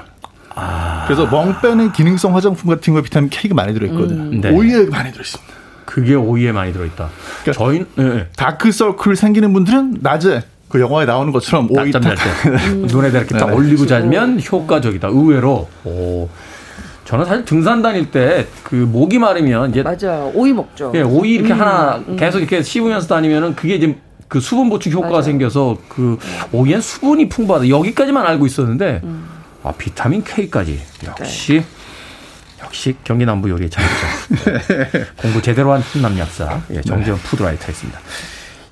그래서 1.05 1.25
멍 1.27 1.59
빼는 1.61 1.91
기능성 1.91 2.35
화장품 2.35 2.69
같은 2.69 2.93
거에 2.93 3.01
비타민 3.01 3.29
K가 3.29 3.55
많이 3.55 3.73
들어있거든요. 3.73 4.21
음. 4.23 4.41
네. 4.41 4.49
오이에 4.49 4.85
많이 4.85 5.11
들어있습니다. 5.11 5.53
그게 5.85 6.15
오이에 6.15 6.51
많이 6.51 6.71
들어있다. 6.73 7.09
그러니까 7.43 7.51
저희 7.63 7.85
네. 7.95 8.27
다크서클 8.37 9.15
생기는 9.15 9.51
분들은 9.53 9.97
낮에 10.01 10.43
그 10.69 10.79
영화에 10.79 11.05
나오는 11.05 11.31
것처럼 11.31 11.67
오이 11.69 11.91
낮잠 11.91 12.01
잘딱때 12.01 12.69
눈에다 12.87 13.19
이렇게 13.19 13.37
딱 13.37 13.45
네네. 13.47 13.51
올리고 13.57 13.85
자면 13.85 14.39
효과적이다. 14.41 15.09
의외로. 15.09 15.67
오. 15.83 16.29
저는 17.05 17.25
사실 17.25 17.45
등산 17.45 17.81
다닐 17.81 18.09
때 18.11 18.47
그 18.63 18.75
목이 18.75 19.19
마르면 19.19 19.69
이제 19.71 19.83
맞아요. 19.83 20.31
오이 20.33 20.51
먹죠. 20.53 20.91
예, 20.95 21.01
오이 21.01 21.33
이렇게 21.35 21.53
음, 21.53 21.61
하나 21.61 22.03
음. 22.07 22.15
계속 22.15 22.39
이렇게 22.39 22.63
씹으면서 22.63 23.07
다니면은 23.07 23.55
그게 23.55 23.75
이제 23.75 23.95
그 24.27 24.39
수분 24.39 24.69
보충 24.69 24.91
효과가 24.93 25.09
맞아요. 25.11 25.21
생겨서 25.23 25.77
그 25.89 26.17
오이엔 26.51 26.81
수분이 26.81 27.29
풍부하다. 27.29 27.69
여기까지만 27.69 28.25
알고 28.25 28.45
있었는데 28.47 29.01
음. 29.03 29.27
아 29.63 29.71
비타민 29.77 30.23
K까지 30.23 30.79
역시 31.05 31.53
네. 31.59 31.65
역시 32.63 32.95
경기 33.03 33.25
남부 33.25 33.49
요리의 33.49 33.69
장점. 33.69 33.91
네. 34.91 35.05
공부 35.17 35.41
제대로 35.41 35.71
한 35.73 35.81
훈남 35.81 36.17
약사 36.17 36.61
예, 36.71 36.81
정지현 36.81 37.17
푸드라이터였습니다. 37.17 37.99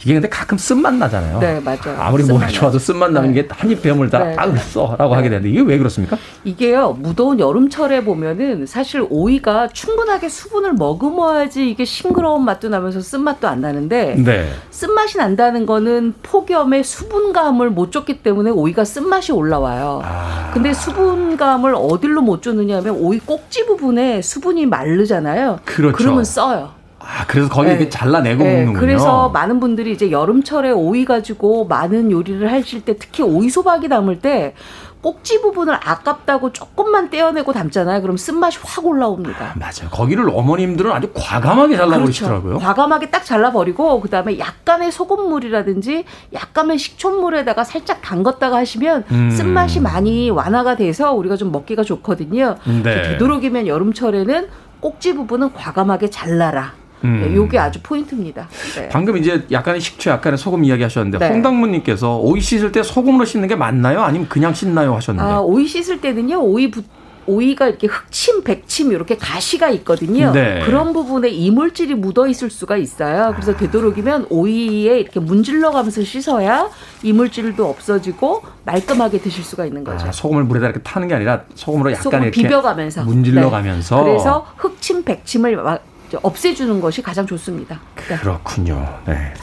이게 0.04 0.14
근데 0.14 0.28
가끔 0.30 0.58
쓴맛 0.58 0.96
나잖아요. 0.96 1.40
네, 1.40 1.60
맞아요. 1.60 1.96
아무리 2.00 2.24
몸이 2.24 2.40
쓴맛 2.40 2.50
좋아도 2.52 2.80
쓴맛 2.80 3.12
나는 3.12 3.34
게 3.34 3.48
한 3.52 3.70
입 3.72 3.82
배움을 3.82 4.10
다 4.10 4.20
네, 4.24 4.36
아, 4.38 4.46
네. 4.48 4.58
써라고 4.60 5.14
하게 5.16 5.30
되는데 5.30 5.50
이게 5.50 5.62
왜 5.62 5.78
그렇습니까? 5.78 6.18
이게요 6.44 6.94
무더운 7.00 7.40
여름철에 7.40 8.04
보면은 8.04 8.66
사실 8.66 9.06
오이가 9.10 9.68
충분하게 9.70 10.30
수분을 10.30 10.74
머금어야지 10.74 11.70
이게 11.70 11.86
싱그러운 11.86 12.44
맛도 12.44 12.70
나면서 12.70 13.00
쓴맛도 13.02 13.48
안 13.48 13.62
나는데 13.62 14.16
네. 14.18 14.50
쓴맛이 14.72 15.18
난다는 15.20 15.66
거는 15.66 16.14
폭염에 16.24 16.82
수분감을 16.84 17.70
못 17.70 17.92
줬기 17.92 18.24
때문에 18.24 18.50
오이가 18.50 18.84
쓴맛이 18.84 19.32
올라와요. 19.32 20.02
아. 20.04 20.52
근데 20.54 20.74
수분감을 20.74 21.76
어디로 21.76 22.22
못 22.22 22.42
줬느냐 22.42 22.78
하면 22.78 22.96
오이 22.96 23.20
꼭지 23.20 23.66
부분에 23.68 24.22
수분이 24.22 24.66
마르잖아요. 24.66 25.60
그렇죠. 25.66 25.96
그러면 25.98 26.24
써요. 26.24 26.72
아, 27.04 27.26
그래서 27.28 27.50
거기 27.50 27.68
네. 27.68 27.74
이렇게 27.74 27.90
잘라내고 27.90 28.44
네, 28.44 28.56
먹는군요. 28.58 28.80
그래서 28.80 29.30
많은 29.30 29.60
분들이 29.60 29.92
이제 29.92 30.12
여름철에 30.12 30.72
오이 30.72 31.06
가지고 31.06 31.66
많은 31.66 32.12
요리를 32.12 32.52
하실 32.52 32.82
때 32.82 32.98
특히 32.98 33.24
오이 33.24 33.50
소박이 33.50 33.90
담을 33.90 34.20
때 34.20 34.54
꼭지 35.02 35.42
부분을 35.42 35.74
아깝다고 35.74 36.54
조금만 36.54 37.10
떼어내고 37.10 37.54
담잖아요. 37.54 38.02
그럼 38.02 38.18
쓴맛이 38.18 38.60
확 38.64 38.86
올라옵니다. 38.86 39.56
맞아요. 39.56 39.90
거기를 39.90 40.30
어머님들은 40.30 40.92
아주 40.92 41.10
과감하게 41.14 41.76
잘라버리시더라고요. 41.76 42.42
그렇죠. 42.42 42.66
과감하게 42.66 43.10
딱 43.10 43.26
잘라버리고 43.26 44.00
그다음에 44.02 44.38
약간의 44.38 44.92
소금물이라든지 44.92 46.06
약간의 46.34 46.78
식초물에다가 46.78 47.64
살짝 47.64 48.02
담갔다가 48.02 48.58
하시면 48.58 49.06
음. 49.12 49.32
쓴맛이 49.32 49.80
많이 49.80 50.30
완화가 50.30 50.76
돼서 50.76 51.14
우리가 51.14 51.36
좀 51.36 51.52
먹기가 51.52 51.84
좋거든요. 51.84 52.58
네. 52.84 53.02
되도록이면 53.02 53.66
여름철에는 53.66 54.48
꼭지 54.80 55.16
부분은 55.16 55.54
과감하게 55.54 56.12
잘라라. 56.12 56.81
음. 57.04 57.22
네, 57.22 57.36
요게 57.36 57.58
아주 57.58 57.80
포인트입니다. 57.82 58.48
네. 58.76 58.90
방금 58.90 59.18
이제 59.18 59.46
약간의 59.52 59.82
식초, 59.82 60.10
약간의 60.12 60.38
소금 60.38 60.64
이야기하셨는데 60.64 61.18
네. 61.18 61.30
홍당무님께서 61.30 62.18
오이 62.18 62.42
씻을 62.42 62.72
때 62.72 62.84
소금으로 62.84 63.26
씻는 63.26 63.48
게 63.48 63.56
맞나요? 63.56 64.02
아니면 64.02 64.28
그냥 64.30 64.54
씻나요? 64.54 64.96
하셨는데. 64.96 65.30
아, 65.30 65.40
오이 65.40 65.68
씻을 65.68 66.02
때는요, 66.02 66.40
오이 66.42 66.70
부, 66.70 66.84
오이가 67.28 67.68
이렇게 67.68 67.88
흑침, 67.88 68.44
백침 68.44 68.92
이렇게 68.92 69.16
가시가 69.16 69.70
있거든요. 69.70 70.32
네. 70.32 70.62
그런 70.66 70.92
부분에 70.92 71.30
이물질이 71.30 71.96
묻어 71.96 72.28
있을 72.28 72.50
수가 72.50 72.78
있어요. 72.78 73.32
그래서 73.36 73.56
되도록이면 73.56 74.28
오이에 74.30 75.00
이렇게 75.00 75.20
문질러 75.20 75.72
가면서 75.72 76.04
씻어야 76.04 76.70
이물질도 77.04 77.68
없어지고 77.68 78.42
말끔하게 78.66 79.20
드실 79.20 79.44
수가 79.44 79.66
있는 79.66 79.84
거죠. 79.84 80.08
아, 80.08 80.12
소금을 80.12 80.44
물에다 80.46 80.68
이렇게 80.68 80.82
타는 80.82 81.08
게 81.08 81.16
아니라 81.16 81.44
소금으로 81.56 81.92
약간 81.92 82.04
소금 82.04 82.24
이렇게 82.24 82.42
비벼가면서 82.42 83.04
문질러 83.04 83.42
네. 83.42 83.50
가면서 83.50 84.04
그래서 84.04 84.48
흑침, 84.58 85.04
백침을 85.04 85.82
없애주는 86.22 86.82
것이 86.82 87.02
가장 87.02 87.26
좋습니다. 87.26 87.80
네. 88.08 88.18
그렇군요. 88.18 89.00
네. 89.06 89.34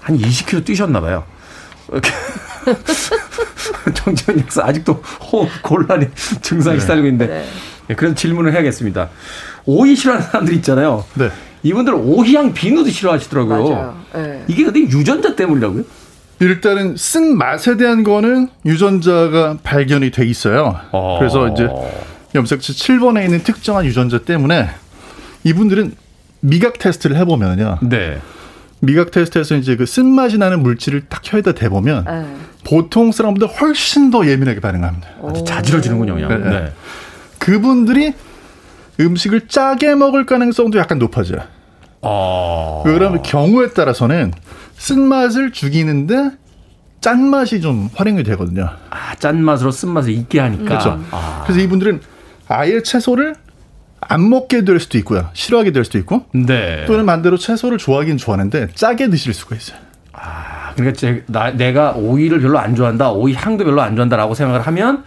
한 0.00 0.18
20km 0.18 0.64
뛰셨나 0.64 1.00
봐요. 1.00 1.24
이렇게 1.90 2.10
정지현 3.94 4.40
약사 4.40 4.64
아직도 4.64 4.92
호흡 5.32 5.48
곤란이 5.62 6.06
증상이 6.40 6.76
네. 6.76 6.80
시달리고 6.80 7.06
있는데 7.08 7.26
네. 7.26 7.44
네, 7.88 7.94
그래서 7.94 8.14
질문을 8.14 8.52
해야겠습니다. 8.52 9.08
오이 9.66 9.96
싫어하는 9.96 10.26
사람들 10.26 10.54
있잖아요. 10.54 11.04
네. 11.14 11.30
이분들 11.62 11.94
오희향 11.94 12.54
비누도 12.54 12.90
싫어하시더라고요. 12.90 13.68
맞아요. 13.68 13.96
네. 14.14 14.44
이게 14.48 14.64
근데 14.64 14.80
유전자 14.80 15.34
때문이라고요? 15.34 15.84
일단은 16.40 16.96
쓴 16.96 17.36
맛에 17.36 17.76
대한 17.76 18.02
거는 18.02 18.48
유전자가 18.64 19.58
발견이 19.62 20.10
돼 20.10 20.24
있어요. 20.24 20.80
어. 20.92 21.18
그래서 21.18 21.48
이제 21.48 21.68
염색체 22.34 22.72
7번에 22.72 23.24
있는 23.24 23.42
특정한 23.42 23.84
유전자 23.84 24.18
때문에 24.18 24.70
이분들은 25.44 25.92
미각 26.40 26.78
테스트를 26.78 27.16
해보면요. 27.16 27.78
네. 27.82 28.20
미각 28.80 29.10
테스트에서 29.10 29.56
이제 29.56 29.76
그 29.76 29.84
쓴맛이 29.84 30.38
나는 30.38 30.62
물질을 30.62 31.02
딱 31.08 31.20
혀에다 31.22 31.52
대보면 31.52 32.04
네. 32.04 32.36
보통 32.64 33.12
사람보다 33.12 33.52
훨씬 33.54 34.10
더 34.10 34.26
예민하게 34.26 34.60
반응합니다. 34.60 35.08
아주 35.28 35.44
자지러지는군요, 35.44 36.14
그냥. 36.14 36.42
네. 36.42 36.50
네. 36.50 36.72
그분들이 37.38 38.14
음식을 38.98 39.48
짜게 39.48 39.94
먹을 39.94 40.26
가능성도 40.26 40.78
약간 40.78 40.98
높아져요. 40.98 41.40
어. 42.02 42.82
그러면 42.84 43.22
경우에 43.22 43.70
따라서는 43.70 44.32
쓴맛을 44.76 45.52
죽이는데 45.52 46.32
짠맛이 47.00 47.60
좀 47.60 47.88
활용이 47.94 48.22
되거든요. 48.24 48.68
아, 48.90 49.14
짠맛으로 49.16 49.70
쓴맛을 49.70 50.10
잊게 50.10 50.40
하니까. 50.40 50.64
그렇죠. 50.64 51.02
아. 51.10 51.42
그래서 51.44 51.60
이분들은 51.60 52.00
아예 52.48 52.82
채소를 52.82 53.34
안 54.00 54.28
먹게 54.28 54.64
될 54.64 54.80
수도 54.80 54.98
있고요. 54.98 55.28
싫어하게 55.32 55.72
될 55.72 55.84
수도 55.84 55.98
있고 55.98 56.24
네. 56.32 56.84
또는 56.86 57.06
반대로 57.06 57.36
채소를 57.36 57.78
좋아하긴 57.78 58.16
좋아하는데 58.16 58.68
짜게 58.74 59.10
드실 59.10 59.34
수가 59.34 59.56
있어요. 59.56 59.78
아, 60.12 60.72
그러니까 60.74 60.98
제, 60.98 61.22
나, 61.26 61.50
내가 61.50 61.92
오이를 61.92 62.40
별로 62.40 62.58
안 62.58 62.74
좋아한다, 62.74 63.12
오이 63.12 63.34
향도 63.34 63.64
별로 63.64 63.80
안 63.82 63.94
좋아한다라고 63.96 64.34
생각을 64.34 64.62
하면 64.62 65.04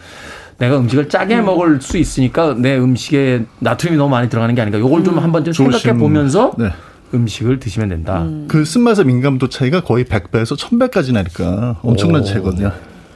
내가 0.58 0.78
음식을 0.78 1.10
짜게 1.10 1.42
먹을 1.42 1.82
수 1.82 1.98
있으니까 1.98 2.56
내 2.58 2.78
음식에 2.78 3.46
나트륨이 3.60 3.98
너무 3.98 4.10
많이 4.12 4.30
들어가는 4.30 4.54
게 4.56 4.62
아닌가. 4.62 4.80
요걸 4.80 5.04
좀 5.04 5.18
한번 5.20 5.44
좀 5.44 5.54
생각해. 5.72 5.98
보면서 5.98 6.54
네. 6.58 6.70
음식을 7.14 7.60
드시면 7.60 7.90
된다. 7.90 8.26
그 8.48 8.64
쓴맛의 8.64 9.06
민감도 9.06 9.50
차이가 9.50 9.82
거의 9.82 10.06
100배에서 10.06 10.58
1000배까지 10.58 11.14
나니까 11.14 11.80
엄청난 11.82 12.22
오. 12.22 12.26
차이거든요. 12.26 12.72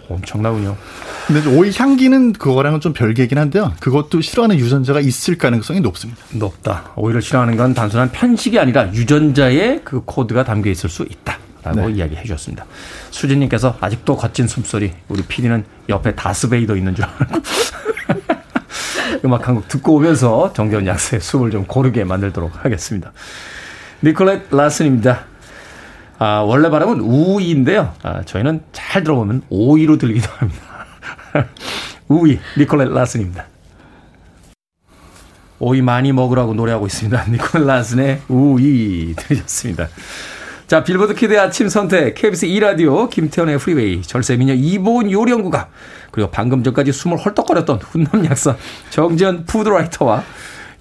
엄청나군요. 0.10 0.76
근데 1.28 1.50
오이 1.50 1.72
향기는 1.76 2.34
그거랑은 2.34 2.80
좀 2.80 2.94
별개긴 2.94 3.38
한데요. 3.38 3.74
그것도 3.80 4.22
싫어하는 4.22 4.58
유전자가 4.58 5.00
있을 5.02 5.38
가능성이 5.38 5.82
높습니다. 5.82 6.22
높다. 6.34 6.92
오이를 6.96 7.22
싫어하는 7.22 7.58
건 7.58 7.74
단순한 7.74 8.12
편식이 8.12 8.58
아니라 8.60 8.94
유전자에 8.94 9.82
그 9.84 10.02
코드가 10.06 10.44
담겨 10.44 10.70
있을 10.70 10.90
수 10.90 11.04
있다. 11.04 11.38
라고 11.64 11.88
네. 11.90 11.96
이야기해 11.96 12.22
주셨습니다. 12.24 12.66
수진님께서 13.12 13.76
아직도 13.82 14.16
거친 14.16 14.48
숨소리, 14.48 14.94
우리 15.10 15.22
PD는 15.24 15.66
옆에 15.90 16.16
다스베이더 16.16 16.76
있는 16.78 16.96
줄 16.96 17.04
알고. 17.06 17.42
음악 19.26 19.48
한 19.48 19.56
곡 19.56 19.68
듣고 19.68 19.96
오면서 19.96 20.54
정재원 20.54 20.86
약수의 20.88 21.20
숨을 21.22 21.52
좀 21.52 21.66
고르게 21.66 22.04
만들도록 22.04 22.64
하겠습니다. 22.64 23.12
니콜렛 24.04 24.44
라슨입니다. 24.52 25.26
아, 26.20 26.40
원래 26.40 26.70
발음은 26.70 27.02
우이인데요. 27.02 27.94
아, 28.02 28.24
저희는 28.24 28.62
잘 28.72 29.04
들어보면 29.04 29.44
오이로 29.50 29.98
들리기도 29.98 30.28
합니다. 30.38 30.62
우이, 32.08 32.40
니콜렛 32.58 32.90
라슨입니다. 32.90 33.46
오이 35.60 35.82
많이 35.82 36.12
먹으라고 36.12 36.54
노래하고 36.54 36.88
있습니다. 36.88 37.26
니콜렛 37.30 37.66
라슨의 37.66 38.22
우이 38.28 39.14
들으셨습니다. 39.16 39.90
자, 40.66 40.84
빌보드 40.84 41.14
키드의 41.14 41.40
아침 41.40 41.70
선택, 41.70 42.16
KBS 42.16 42.48
2라디오, 42.48 43.10
김태훈의 43.10 43.58
프리웨이, 43.60 44.02
절세미녀 44.02 44.54
이보은 44.54 45.12
요리연구가, 45.12 45.70
그리고 46.12 46.30
방금 46.30 46.64
전까지 46.64 46.92
숨을 46.92 47.18
헐떡거렸던 47.18 47.80
훈남 47.80 48.26
약사 48.26 48.58
정재훈 48.90 49.46
food 49.46 49.72
writer와 49.72 50.24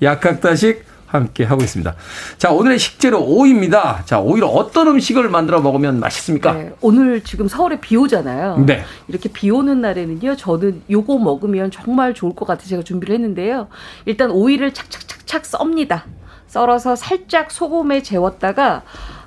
약학다식 0.02 0.85
함께 1.06 1.44
하고 1.44 1.62
있습니다. 1.62 1.94
자, 2.38 2.50
오늘의 2.50 2.78
식재료 2.78 3.24
오이입니다. 3.24 4.02
자, 4.04 4.20
오이로 4.20 4.48
어떤 4.48 4.88
음식을 4.88 5.28
만들어 5.28 5.60
먹으면 5.60 6.00
맛있습니까? 6.00 6.52
네, 6.52 6.72
오늘 6.80 7.22
지금 7.22 7.48
서울에 7.48 7.80
비 7.80 7.96
오잖아요. 7.96 8.64
네. 8.66 8.84
이렇게 9.08 9.28
비 9.28 9.50
오는 9.50 9.80
날에는요, 9.80 10.36
저는 10.36 10.82
요거 10.90 11.18
먹으면 11.18 11.70
정말 11.70 12.14
좋을 12.14 12.34
것 12.34 12.46
같아 12.46 12.64
제가 12.64 12.82
준비를 12.82 13.14
했는데요. 13.14 13.68
일단 14.04 14.30
오이를 14.30 14.74
착착착착 14.74 15.46
썹니다. 15.46 16.04
썰어서 16.48 16.96
살짝 16.96 17.50
소금에 17.50 18.02
재웠다가 18.02 18.82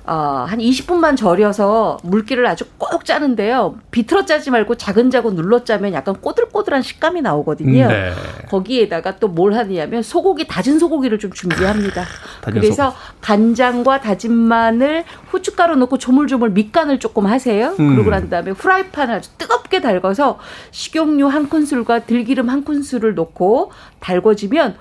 어, 0.06 0.44
한 0.48 0.58
20분만 0.58 1.16
절여서 1.16 1.98
물기를 2.02 2.46
아주 2.46 2.64
꼭 2.78 3.04
짜는데요. 3.04 3.78
비틀어 3.90 4.24
짜지 4.24 4.50
말고 4.50 4.76
자근자근 4.76 5.34
눌러 5.36 5.62
짜면 5.64 5.92
약간 5.92 6.14
꼬들꼬들한 6.20 6.82
식감이 6.82 7.20
나오거든요. 7.22 7.88
네. 7.88 8.12
거기에다가 8.48 9.16
또 9.16 9.30
뭘 9.30 9.54
하느냐면 9.54 10.02
소고기 10.02 10.46
다진 10.48 10.78
소고기를 10.80 11.18
좀 11.20 11.30
준비합니다. 11.30 12.04
그래서 12.42 12.92
간장과 13.20 14.00
다진 14.00 14.32
마늘, 14.32 15.04
후춧가루 15.28 15.76
넣고 15.76 15.98
조물조물 15.98 16.50
밑간을 16.50 16.98
조금 16.98 17.26
하세요. 17.26 17.74
음. 17.78 17.94
그러고 17.94 18.10
난 18.10 18.28
다음에 18.28 18.52
프라이팬을 18.52 19.14
아주 19.14 19.30
뜨겁게 19.38 19.80
달궈서 19.80 20.38
식용유 20.72 21.28
한 21.28 21.48
큰술과 21.48 22.00
들기름 22.06 22.50
한 22.50 22.64
큰술을 22.64 23.14
넣고 23.14 23.70
달궈지면 24.00 24.76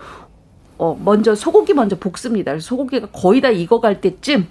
어 0.80 1.00
먼저 1.04 1.36
소고기 1.36 1.74
먼저 1.74 1.98
볶습니다. 2.00 2.58
소고기가 2.58 3.08
거의 3.12 3.42
다 3.42 3.50
익어갈 3.50 4.02
때쯤 4.02 4.48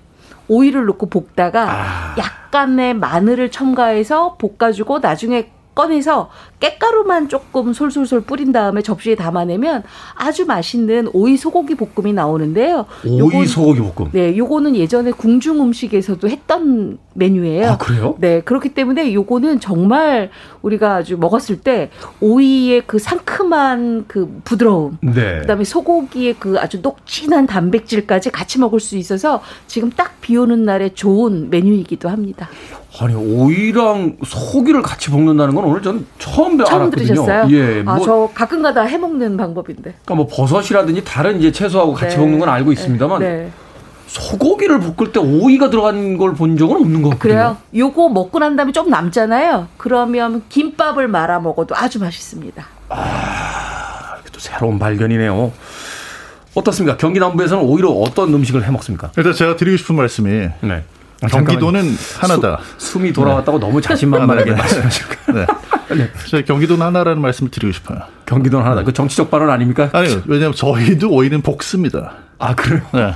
오이를 0.49 0.87
넣고 0.87 1.07
볶다가 1.07 1.71
아. 1.71 2.15
약간의 2.19 2.95
마늘을 2.95 3.51
첨가해서 3.51 4.37
볶아주고 4.39 4.99
나중에 5.01 5.51
꺼내서 5.89 6.29
깻가루만 6.59 7.29
조금 7.29 7.73
솔솔솔 7.73 8.23
뿌린 8.23 8.51
다음에 8.51 8.83
접시에 8.83 9.15
담아내면 9.15 9.85
아주 10.17 10.45
맛있는 10.45 11.09
오이 11.13 11.37
소고기 11.37 11.77
볶음이 11.77 12.13
나오는데요. 12.13 12.87
오이 13.07 13.19
요건- 13.21 13.47
소고기 13.47 13.81
볶음. 13.81 14.11
네, 14.11 14.37
요거는 14.37 14.75
예전에 14.75 15.13
궁중 15.13 15.63
음식에서도 15.63 16.29
했던 16.29 16.99
메뉴예요. 17.15 17.69
아, 17.71 17.79
그래요? 17.79 18.17
네, 18.19 18.41
그렇기 18.41 18.71
때문에 18.75 19.15
요거는 19.15 19.61
정말 19.61 20.31
우리가 20.63 20.97
아주 20.97 21.17
먹었을 21.17 21.61
때 21.61 21.91
오이의 22.21 22.83
그 22.89 22.99
상큼한 22.99 24.07
그 24.09 24.41
부드러움, 24.43 24.99
네. 25.01 25.39
그다음에 25.43 25.63
소고기의 25.63 26.35
그 26.41 26.59
아주 26.59 26.81
녹진한 26.83 27.47
단백질까지 27.47 28.31
같이 28.31 28.59
먹을 28.59 28.81
수 28.81 28.97
있어서 28.97 29.43
지금 29.69 29.91
딱 29.91 30.09
비 30.21 30.37
오는 30.37 30.65
날에 30.65 30.91
좋은 30.93 31.49
메뉴이기도 31.49 32.09
합니다. 32.11 32.49
아니 33.01 33.15
오이랑 33.15 34.17
소고기를 34.27 34.83
같이 34.83 35.11
볶는다는 35.11 35.55
건 35.55 35.65
오늘 35.65 35.83
전 35.83 36.05
처음 36.19 36.59
처음 36.59 36.83
알았거든요. 36.83 36.91
들으셨어요? 37.07 37.47
예, 37.51 37.83
뭐 37.83 37.95
아, 37.95 37.99
저 38.01 38.31
가끔가다 38.35 38.83
해 38.83 38.99
먹는 38.99 39.37
방법인데. 39.37 39.95
그러니까 40.05 40.15
뭐 40.15 40.27
버섯이라든지 40.27 41.05
다른 41.05 41.39
이제 41.39 41.53
채소하고 41.53 41.95
같이 41.95 42.17
네. 42.17 42.23
볶는 42.23 42.39
건 42.41 42.49
알고 42.49 42.73
있습니다만 42.73 43.21
네. 43.21 43.51
소고기를 44.09 44.81
볶을 44.81 45.13
때 45.13 45.21
오이가 45.21 45.71
들어간 45.71 46.17
걸 46.17 46.33
본 46.35 46.57
적은 46.57 46.77
없는 46.77 47.03
것 47.03 47.11
같거든요. 47.11 47.19
그래요? 47.35 47.57
요거 47.77 48.09
먹고 48.09 48.39
난 48.41 48.57
다음에 48.57 48.73
좀 48.73 48.89
남잖아요. 48.91 49.69
그러면 49.77 50.43
김밥을 50.49 51.07
말아 51.09 51.39
먹어도 51.41 51.77
아주 51.77 52.01
맛있습니다. 52.01 52.67
또 54.33 54.41
새로운 54.41 54.79
발견이네요. 54.79 55.53
어떻습니까? 56.55 56.97
경기 56.97 57.21
남부에서는 57.21 57.63
오이로 57.63 58.03
어떤 58.03 58.33
음식을 58.35 58.65
해 58.67 58.71
먹습니까? 58.73 59.13
일단 59.17 59.33
제가 59.35 59.57
드리고 59.57 59.77
싶은 59.77 59.95
말씀이 59.95 60.49
네. 60.63 60.83
경기도는 61.27 61.97
하나다. 62.19 62.61
수, 62.79 62.93
숨이 62.93 63.13
돌아왔다고 63.13 63.59
너무 63.59 63.81
자신만만하게 63.81 64.51
네. 64.53 64.57
말씀하실까요? 64.57 65.47
네. 65.97 66.11
제가 66.29 66.45
경기도는 66.45 66.85
하나라는 66.87 67.21
말씀을 67.21 67.51
드리고 67.51 67.73
싶어요. 67.73 67.99
경기도는 68.27 68.65
하나다. 68.65 68.85
그 68.85 68.93
정치적 68.93 69.31
발언 69.31 69.51
아닙니까? 69.51 69.89
아니요. 69.93 70.23
왜냐하면 70.27 70.55
저희도 70.55 71.11
오이는 71.11 71.43
볶습니다. 71.43 72.13
아 72.39 72.55
그래요? 72.55 72.83
네. 72.95 73.15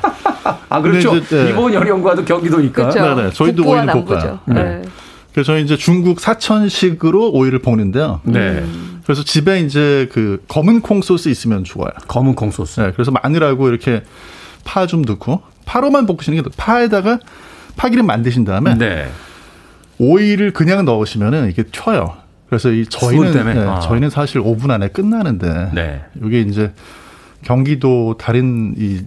아 0.69 0.81
그렇죠. 0.81 1.17
이제, 1.17 1.45
네. 1.45 1.51
이번 1.51 1.73
연령과도 1.73 2.25
경기도니까. 2.25 2.89
네, 2.91 3.15
네. 3.23 3.31
저희도 3.31 3.65
오이는. 3.65 4.05
볶아요. 4.05 4.41
네. 4.47 4.83
그래서 5.33 5.53
저희 5.53 5.63
이제 5.63 5.77
중국 5.77 6.19
사천식으로 6.21 7.31
오이를 7.31 7.61
볶는데요. 7.61 8.21
네. 8.25 8.65
그래서 9.05 9.23
집에 9.25 9.61
이제 9.61 10.09
그 10.13 10.43
검은 10.49 10.81
콩 10.81 11.03
소스 11.03 11.29
있으면 11.29 11.63
좋아요. 11.65 11.91
검은 12.09 12.35
콩 12.35 12.51
소스. 12.51 12.81
네. 12.81 12.91
그래서 12.93 13.11
마늘하고 13.13 13.69
이렇게 13.69 14.03
파 14.65 14.87
좀 14.87 15.03
넣고 15.03 15.43
파로만 15.67 16.07
볶으시는 16.07 16.37
게 16.39 16.43
더- 16.43 16.51
파에다가 16.57 17.19
파기름 17.77 18.07
만드신 18.07 18.45
다음에 18.45 18.75
네. 18.77 19.09
오이를 19.99 20.53
그냥 20.53 20.85
넣으시면은 20.85 21.51
이게 21.51 21.63
튀어요. 21.65 22.17
그래서 22.49 22.71
이 22.71 22.85
저희는 22.87 23.33
때문에? 23.33 23.55
네, 23.55 23.67
아. 23.67 23.81
저희는 23.81 24.11
사실 24.11 24.41
5분 24.43 24.71
안에 24.71 24.89
끝나는데 24.89 25.71
네. 25.75 26.03
이게 26.25 26.41
이제 26.41 26.73
경기도 27.43 28.17
다른 28.19 28.75
이 28.77 29.01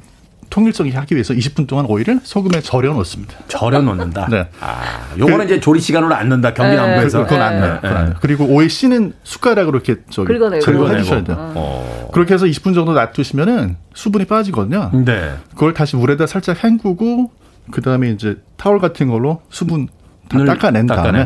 통일성이 0.50 0.92
하기 0.92 1.16
위해서 1.16 1.34
20분 1.34 1.68
동안 1.68 1.86
오이를 1.86 2.20
소금에 2.24 2.62
절여 2.62 2.94
놓습니다. 2.94 3.34
절여 3.48 3.82
놓는다. 3.82 4.28
네. 4.30 4.48
아, 4.62 5.10
요거는 5.18 5.46
이제 5.46 5.60
조리 5.60 5.80
시간으로 5.82 6.14
안 6.16 6.30
넣는다. 6.30 6.54
경기 6.54 6.76
네. 6.76 6.82
남부에서. 6.82 7.24
그건 7.24 7.42
안 7.42 7.60
나요. 7.60 7.74
네. 7.74 7.80
그건 7.82 7.98
안 7.98 8.06
나요. 8.06 8.16
그리고 8.22 8.46
오이 8.46 8.70
씨는 8.70 9.14
숟가락으로 9.24 9.80
이렇게 9.80 10.02
저기 10.10 10.28
긁어내고. 10.34 10.64
제거해 10.64 11.02
주셔야 11.02 11.24
돼요. 11.24 11.36
어. 11.56 12.10
그렇게 12.14 12.34
해서 12.36 12.46
20분 12.46 12.74
정도 12.74 12.94
놔두시면은 12.94 13.76
수분이 13.94 14.26
빠지거든요. 14.26 14.92
네. 15.06 15.34
그걸 15.52 15.74
다시 15.74 15.98
물에다 15.98 16.26
살짝 16.28 16.64
헹구고 16.64 17.32
그 17.72 17.82
다음에 17.82 18.10
이제 18.12 18.38
타월 18.58 18.80
같은 18.80 19.08
걸로 19.10 19.42
수분 19.50 19.88
다을 20.30 20.46
닦아낸 20.46 20.88
다음에. 20.88 21.26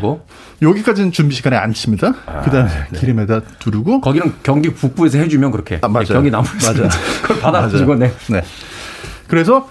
여기까지는 0.61 1.11
준비 1.11 1.35
시간에 1.35 1.55
안 1.55 1.73
칩니다. 1.73 2.13
그 2.43 2.49
다음에 2.51 2.69
기름에다 2.95 3.41
두르고 3.59 4.01
거기는 4.01 4.33
경기 4.43 4.73
북부에서 4.73 5.17
해주면 5.19 5.51
그렇게. 5.51 5.79
아, 5.81 5.87
맞아요. 5.87 6.05
경기 6.07 6.29
남부에서 6.31 6.73
맞아요. 6.73 6.89
그걸 7.23 7.39
받아가지고 7.39 7.95
네. 7.95 8.11
네. 8.29 8.43
그래서 9.27 9.69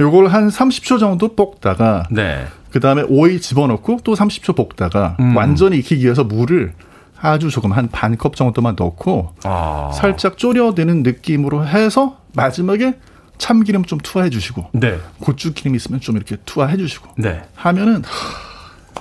요걸 0.00 0.26
한 0.28 0.48
30초 0.48 0.98
정도 0.98 1.36
볶다가 1.36 2.04
네. 2.10 2.46
그 2.72 2.80
다음에 2.80 3.02
오이 3.08 3.40
집어넣고 3.40 4.00
또 4.02 4.14
30초 4.14 4.56
볶다가 4.56 5.16
음. 5.20 5.36
완전히 5.36 5.78
익히기 5.78 6.02
위해서 6.04 6.24
물을 6.24 6.72
아주 7.20 7.48
조금 7.50 7.70
한 7.72 7.88
반 7.92 8.16
컵 8.18 8.34
정도만 8.34 8.74
넣고 8.76 9.34
아. 9.44 9.92
살짝 9.94 10.36
졸여드는 10.36 11.04
느낌으로 11.04 11.64
해서 11.66 12.18
마지막에 12.34 12.98
참기름 13.38 13.84
좀 13.84 13.98
투하해 13.98 14.30
주시고 14.30 14.70
네. 14.72 14.98
고추 15.20 15.52
기름 15.54 15.74
있으면 15.74 16.00
좀 16.00 16.16
이렇게 16.16 16.36
투하해 16.44 16.76
주시고 16.76 17.10
네. 17.18 17.42
하면은 17.56 18.02
하, 18.04 19.00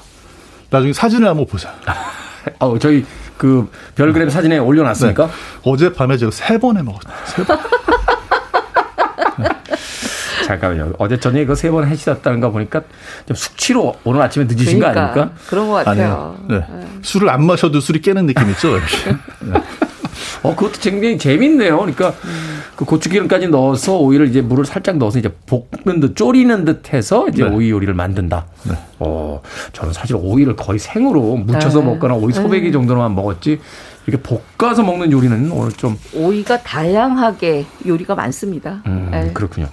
나중에 0.70 0.92
사진을 0.94 1.28
한번 1.28 1.46
보세요. 1.46 1.72
어, 2.60 2.78
저희 2.80 3.06
그 3.38 3.70
별그램 3.96 4.30
사진에 4.30 4.58
올려놨습니까? 4.58 5.28
네. 5.28 5.32
어젯밤에 5.64 6.18
제가 6.18 6.32
세 6.32 6.58
번 6.58 6.78
해 6.78 6.82
먹었어요. 6.84 7.14
세 7.26 7.44
번. 7.44 7.60
잠깐만요. 10.46 10.94
어제 11.00 11.18
저녁에 11.20 11.46
그 11.46 11.54
세 11.56 11.72
번 11.72 11.88
해시셨다는 11.88 12.40
거 12.42 12.52
보니까 12.52 12.82
좀 13.26 13.36
숙취로 13.36 13.96
오늘 14.04 14.22
아침에 14.22 14.46
늦으신 14.46 14.80
거 14.80 14.90
그러니까 14.90 15.12
아닙니까? 15.22 15.42
그런 15.48 15.68
것 15.70 15.74
같아요. 15.86 16.36
아니에요. 16.50 16.66
네. 16.70 16.88
술을 17.02 17.30
안 17.30 17.46
마셔도 17.46 17.80
술이 17.80 18.02
깨는 18.02 18.26
느낌 18.28 18.50
있죠. 18.52 18.76
이렇게. 18.78 19.16
네. 20.44 20.50
어, 20.50 20.56
그것도 20.56 20.80
굉장히 20.82 21.18
재밌네요. 21.18 21.78
그러니까 21.78 22.14
그 22.76 22.86
고추기름까지 22.86 23.48
넣어서 23.48 23.98
오이를 23.98 24.28
이제 24.28 24.42
물을 24.42 24.66
살짝 24.66 24.98
넣어서 24.98 25.20
이제 25.20 25.30
볶는 25.48 26.00
듯 26.00 26.16
졸이는 26.16 26.66
듯 26.66 26.94
해서 26.94 27.28
이제 27.30 27.44
네. 27.44 27.50
오이 27.50 27.70
요리를 27.70 27.94
만든다. 27.94 28.46
네. 28.64 28.76
어, 29.00 29.42
저는 29.74 29.94
사실 29.94 30.16
오이를 30.16 30.56
거의 30.56 30.80
생으로 30.80 31.38
묻혀서 31.38 31.80
네. 31.80 31.86
먹거나 31.86 32.16
오이 32.16 32.34
소배기 32.34 32.72
정도로만 32.72 33.16
먹었지 33.16 33.60
이렇게 34.06 34.22
볶아서 34.58 34.84
먹는 34.84 35.12
요리는 35.12 35.50
오늘 35.52 35.72
좀 35.72 35.98
오이가 36.14 36.62
다양하게 36.62 37.66
요리가 37.88 38.16
많습니다. 38.16 38.82
음, 38.86 39.08
네. 39.12 39.32
그렇군요. 39.34 39.68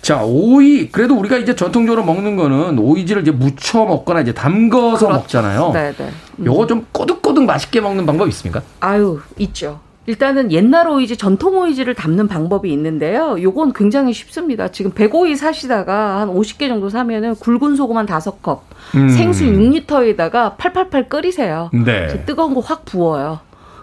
자, 0.00 0.22
오이 0.24 0.88
그래도 0.88 1.14
우리가 1.18 1.36
이제 1.36 1.54
전통적으로 1.54 2.04
먹는 2.04 2.36
거는 2.36 2.78
오이지를 2.78 3.22
이제 3.22 3.32
무쳐 3.32 3.84
먹거나 3.84 4.20
이제 4.20 4.32
담궈서 4.32 5.06
그렇죠. 5.08 5.20
먹잖아요. 5.20 5.72
네, 5.74 5.92
네. 5.92 6.08
음. 6.38 6.46
요거 6.46 6.66
좀 6.66 6.86
꼬득꼬득 6.92 7.44
맛있게 7.44 7.80
먹는 7.82 8.06
방법 8.06 8.28
있습니까? 8.28 8.62
아유, 8.80 9.20
있죠. 9.38 9.80
일단은 10.06 10.52
옛날 10.52 10.88
오이지, 10.88 11.16
전통 11.16 11.58
오이지를 11.58 11.94
담는 11.94 12.28
방법이 12.28 12.70
있는데요. 12.72 13.36
요건 13.42 13.72
굉장히 13.72 14.12
쉽습니다. 14.12 14.68
지금 14.68 14.92
100오이 14.92 15.36
사시다가 15.36 16.20
한 16.20 16.28
50개 16.28 16.68
정도 16.68 16.88
사면은 16.88 17.34
굵은 17.34 17.74
소금 17.76 17.96
한 17.96 18.06
5컵, 18.06 18.60
음. 18.96 19.08
생수 19.08 19.44
6리터에다가 19.44 20.56
팔팔팔 20.56 21.08
끓이세요. 21.08 21.70
네. 21.72 22.24
뜨거운 22.26 22.54
거 22.54 22.60
확 22.60 22.84
부어요. 22.84 23.40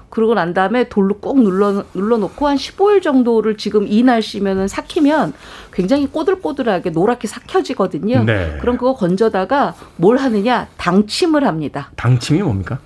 그러고 0.10 0.34
난 0.36 0.54
다음에 0.54 0.90
돌로 0.90 1.18
꼭 1.20 1.40
눌러 1.42 1.84
눌러 1.94 2.18
놓고 2.18 2.48
한 2.48 2.56
15일 2.56 3.02
정도를 3.02 3.58
지금 3.58 3.88
이 3.88 4.04
날씨면은 4.04 4.68
삭히면 4.68 5.34
굉장히 5.72 6.06
꼬들꼬들하게 6.08 6.92
노랗게 6.92 7.28
삭혀지거든요. 7.28 8.24
네. 8.26 8.58
그럼 8.62 8.78
그거 8.78 8.94
건져다가 8.94 9.74
뭘 9.96 10.18
하느냐 10.18 10.68
당침을 10.78 11.48
합니다. 11.48 11.90
당침이 11.96 12.44
뭡니까? 12.44 12.78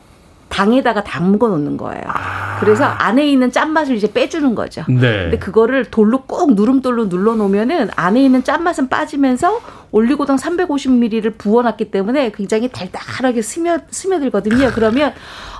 당에다가 0.49 1.03
담궈 1.03 1.49
놓는 1.49 1.77
거예요. 1.77 2.03
그래서 2.59 2.85
안에 2.85 3.27
있는 3.27 3.51
짠맛을 3.51 3.95
이제 3.95 4.11
빼주는 4.11 4.55
거죠. 4.55 4.83
네. 4.87 4.99
근데 4.99 5.37
그거를 5.37 5.85
돌로 5.85 6.23
꼭 6.23 6.53
누름돌로 6.55 7.09
눌러 7.09 7.35
놓으면은 7.35 7.89
안에 7.95 8.23
있는 8.23 8.43
짠맛은 8.43 8.89
빠지면서 8.89 9.59
올리고당 9.91 10.37
350ml를 10.37 11.37
부어놨기 11.37 11.91
때문에 11.91 12.31
굉장히 12.31 12.69
달달하게 12.69 13.41
스며 13.41 13.77
스며들거든요. 13.89 14.71
그러면 14.73 15.13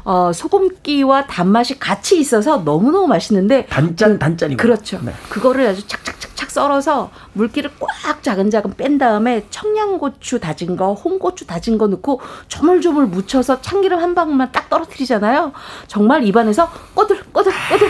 어, 0.09 0.31
소금기와 0.31 1.27
단맛이 1.27 1.77
같이 1.77 2.17
있어서 2.17 2.59
너무너무 2.59 3.07
맛있는데 3.07 3.65
단짠 3.65 4.17
단짠이고. 4.17 4.61
그렇죠. 4.61 5.01
네. 5.03 5.11
그거를 5.27 5.67
아주 5.67 5.85
착착착착 5.85 6.49
썰어서 6.49 7.11
물기를 7.33 7.71
꽉 7.77 8.23
자근자근 8.23 8.75
뺀 8.77 8.97
다음에 8.97 9.45
청양고추 9.49 10.39
다진 10.39 10.77
거, 10.77 10.93
홍고추 10.93 11.45
다진 11.45 11.77
거 11.77 11.87
넣고 11.87 12.21
조물조물 12.47 13.07
묻혀서 13.07 13.59
참기름 13.59 13.99
한 13.99 14.15
방울만 14.15 14.53
딱 14.53 14.69
떨어뜨리잖아요. 14.69 15.51
정말 15.87 16.23
입안에서 16.23 16.71
꼬들 16.93 17.21
꼬들 17.33 17.51
꼬들 17.69 17.89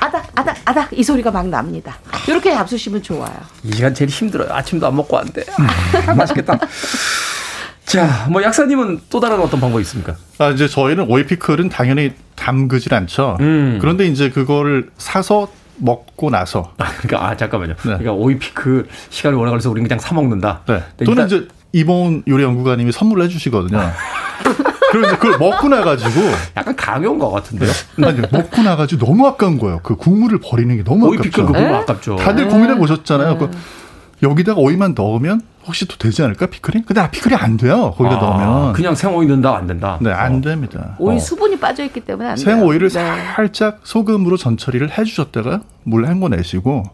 아닥 0.00 0.26
아닥 0.34 0.56
아닥 0.66 0.92
이 0.92 1.02
소리가 1.02 1.30
막 1.30 1.48
납니다. 1.48 1.96
이렇게 2.28 2.52
잡수시면 2.52 3.02
좋아요. 3.02 3.32
이 3.62 3.72
시간 3.72 3.94
제일 3.94 4.10
힘들어요. 4.10 4.52
아침도 4.52 4.86
안 4.86 4.96
먹고 4.96 5.16
왔는데. 5.16 5.46
아, 6.08 6.12
맛있겠다. 6.14 6.58
자, 7.86 8.26
뭐 8.30 8.42
약사님은 8.42 9.00
또 9.10 9.20
다른 9.20 9.38
어떤 9.40 9.60
방법이 9.60 9.82
있습니까? 9.82 10.14
아, 10.38 10.48
이제 10.50 10.66
저희는 10.66 11.06
오이 11.08 11.26
피클은 11.26 11.68
당연히 11.68 12.12
담그질 12.34 12.92
않죠. 12.94 13.36
음. 13.40 13.78
그런데 13.80 14.06
이제 14.06 14.30
그거를 14.30 14.90
사서 14.96 15.48
먹고 15.76 16.30
나서 16.30 16.72
아, 16.78 16.86
그러니까 16.98 17.28
아 17.28 17.36
잠깐만요. 17.36 17.74
네. 17.74 17.82
그러니까 17.82 18.12
오이 18.12 18.38
피크 18.38 18.88
시간이 19.10 19.36
워낙 19.36 19.50
걸려서 19.50 19.70
우리는 19.70 19.86
그냥 19.88 19.98
사 20.00 20.14
먹는다. 20.14 20.60
네. 20.66 20.82
또는 21.04 21.24
일단- 21.24 21.26
이제 21.26 21.48
이봉 21.72 22.22
요리 22.28 22.42
연구가님이 22.44 22.92
선물을 22.92 23.24
해주시거든요. 23.24 23.80
그리고 24.92 25.08
이제 25.08 25.16
그걸 25.16 25.38
먹고 25.38 25.68
나가지고 25.68 26.10
약간 26.56 26.76
강요인 26.76 27.18
것 27.18 27.30
같은데요. 27.32 27.70
아니 28.04 28.20
먹고 28.30 28.62
나가지고 28.62 29.04
너무 29.04 29.26
아까운 29.26 29.58
거예요. 29.58 29.80
그 29.82 29.96
국물을 29.96 30.38
버리는 30.38 30.74
게 30.76 30.84
너무 30.84 31.08
오이 31.08 31.18
피클 31.18 31.42
아깝죠. 31.42 31.52
그거 31.52 31.74
아깝죠. 31.76 32.16
다들 32.16 32.46
고민해 32.48 32.76
보셨잖아요. 32.76 33.38
그 33.38 33.50
여기다가 34.22 34.60
오이만 34.60 34.94
넣으면 34.96 35.42
혹시 35.66 35.86
또 35.86 35.96
되지 35.96 36.22
않을까 36.22 36.46
피클이? 36.46 36.84
근데 36.84 37.00
아, 37.00 37.10
피클이 37.10 37.34
안 37.34 37.56
돼요. 37.56 37.92
거기다 37.96 38.16
아, 38.16 38.20
넣으면 38.20 38.72
그냥 38.74 38.94
생오이 38.94 39.26
넣는다 39.26 39.56
안 39.56 39.66
된다. 39.66 39.98
네, 40.00 40.10
안 40.10 40.40
됩니다. 40.40 40.94
오이 40.98 41.16
어. 41.16 41.18
수분이 41.18 41.58
빠져 41.58 41.84
있기 41.84 42.00
때문에 42.00 42.30
안 42.30 42.36
돼요. 42.36 42.44
생오이를 42.44 42.90
네. 42.90 43.34
살짝 43.34 43.80
소금으로 43.84 44.36
전처리를 44.36 44.96
해주셨다가 44.96 45.62
물 45.84 46.06
헹궈내시고 46.06 46.84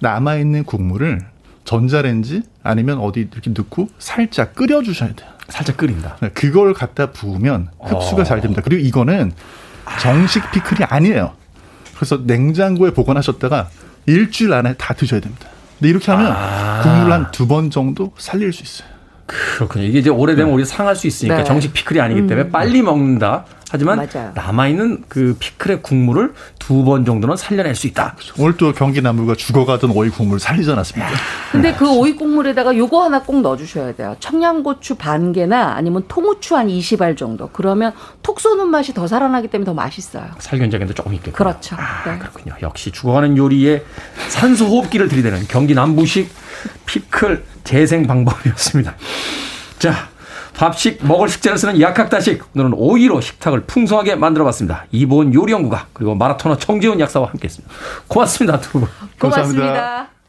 남아 0.00 0.36
있는 0.36 0.64
국물을 0.64 1.20
전자레인지 1.64 2.42
아니면 2.62 2.98
어디 2.98 3.28
이렇게 3.30 3.50
넣고 3.50 3.88
살짝 3.98 4.54
끓여 4.54 4.82
주셔야 4.82 5.12
돼요. 5.14 5.28
살짝 5.48 5.76
끓인다. 5.76 6.16
네, 6.20 6.30
그걸 6.30 6.72
갖다 6.72 7.10
부으면 7.12 7.68
흡수가 7.80 8.22
어. 8.22 8.24
잘 8.24 8.40
됩니다. 8.40 8.62
그리고 8.64 8.82
이거는 8.82 9.32
정식 10.00 10.50
피클이 10.52 10.84
아니에요. 10.84 11.32
그래서 11.96 12.20
냉장고에 12.24 12.92
보관하셨다가 12.92 13.68
일주일 14.06 14.54
안에 14.54 14.74
다 14.74 14.94
드셔야 14.94 15.20
됩니다. 15.20 15.48
근데 15.80 15.88
이렇게 15.90 16.10
하면 16.12 16.32
아. 16.36 16.80
국물 16.82 17.10
한 17.12 17.30
두 17.32 17.46
번 17.48 17.70
정도 17.70 18.12
살릴 18.18 18.52
수 18.52 18.62
있어요. 18.62 18.88
그렇군요. 19.56 19.84
이게 19.84 20.00
이제 20.00 20.10
오래되면 20.10 20.52
오히려 20.52 20.64
상할 20.66 20.96
수 20.96 21.06
있으니까 21.06 21.38
네. 21.38 21.44
정식 21.44 21.72
피클이 21.72 22.00
아니기 22.00 22.26
때문에 22.26 22.50
빨리 22.50 22.82
먹는다. 22.82 23.44
하지만 23.72 23.98
맞아요. 24.12 24.32
남아 24.34 24.66
있는 24.66 25.04
그 25.08 25.36
피클의 25.38 25.82
국물을 25.82 26.32
두 26.58 26.82
번 26.84 27.04
정도는 27.04 27.36
살려낼 27.36 27.74
수 27.76 27.86
있다. 27.86 28.16
오늘 28.38 28.56
또 28.56 28.72
경기 28.72 29.00
나물과 29.02 29.34
죽어가던 29.36 29.90
오이 29.90 30.08
국물 30.08 30.40
살리지 30.40 30.70
않았습니까? 30.72 31.08
근데 31.52 31.72
그 31.74 31.88
오이 31.88 32.16
국물에다가 32.16 32.76
요거 32.76 33.04
하나 33.04 33.22
꼭 33.22 33.40
넣어주셔야 33.42 33.92
돼요. 33.94 34.16
청양고추 34.18 34.96
반 34.96 35.32
개나 35.32 35.74
아니면 35.74 36.04
통후추 36.08 36.56
한 36.56 36.66
20알 36.68 37.16
정도. 37.16 37.48
그러면 37.52 37.92
톡 38.22 38.40
쏘는 38.40 38.68
맛이 38.68 38.92
더 38.94 39.06
살아나기 39.06 39.46
때문에 39.48 39.66
더 39.66 39.74
맛있어요. 39.74 40.24
살균작용도 40.38 40.94
조금 40.94 41.12
있겠군요. 41.14 41.34
그렇죠. 41.36 41.76
아, 41.78 42.10
네. 42.10 42.18
그렇군요. 42.18 42.54
역시 42.62 42.90
죽어가는 42.90 43.36
요리에 43.36 43.84
산소 44.28 44.66
호흡기를 44.66 45.08
들이대는 45.08 45.46
경기 45.48 45.74
남부식 45.74 46.28
피클 46.86 47.44
재생 47.64 48.06
방법이었습니다. 48.06 48.94
자, 49.78 50.08
밥식 50.54 51.06
먹을 51.06 51.28
식재를 51.28 51.56
쓰는 51.56 51.80
약학다식 51.80 52.44
오늘은 52.54 52.74
오이로 52.74 53.20
식탁을 53.20 53.62
풍성하게 53.62 54.16
만들어봤습니다. 54.16 54.86
이보은 54.92 55.32
요리연구가 55.32 55.86
그리고 55.92 56.14
마라토너 56.14 56.58
정재훈 56.58 57.00
약사와 57.00 57.30
함께했습니다. 57.30 57.74
고맙습니다, 58.08 58.60
두 58.60 58.80
분. 58.80 58.88
고맙습니다. 59.18 60.19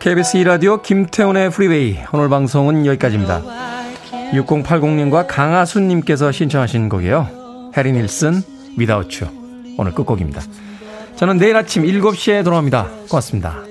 KBS 0.00 0.38
2라디오 0.38 0.82
김태훈의 0.82 1.50
프리웨이 1.50 1.98
오늘 2.14 2.30
방송은 2.30 2.86
여기까지입니다. 2.86 3.42
6080님과 4.32 5.26
강하순님께서 5.28 6.32
신청하신 6.32 6.88
곡이에요. 6.88 7.70
해리 7.76 7.92
닐슨 7.92 8.42
Without 8.78 9.22
You 9.22 9.74
오늘 9.76 9.92
끝곡입니다. 9.92 10.40
저는 11.16 11.36
내일 11.36 11.54
아침 11.54 11.82
7시에 11.82 12.42
돌아옵니다. 12.42 12.88
고맙습니다. 13.10 13.69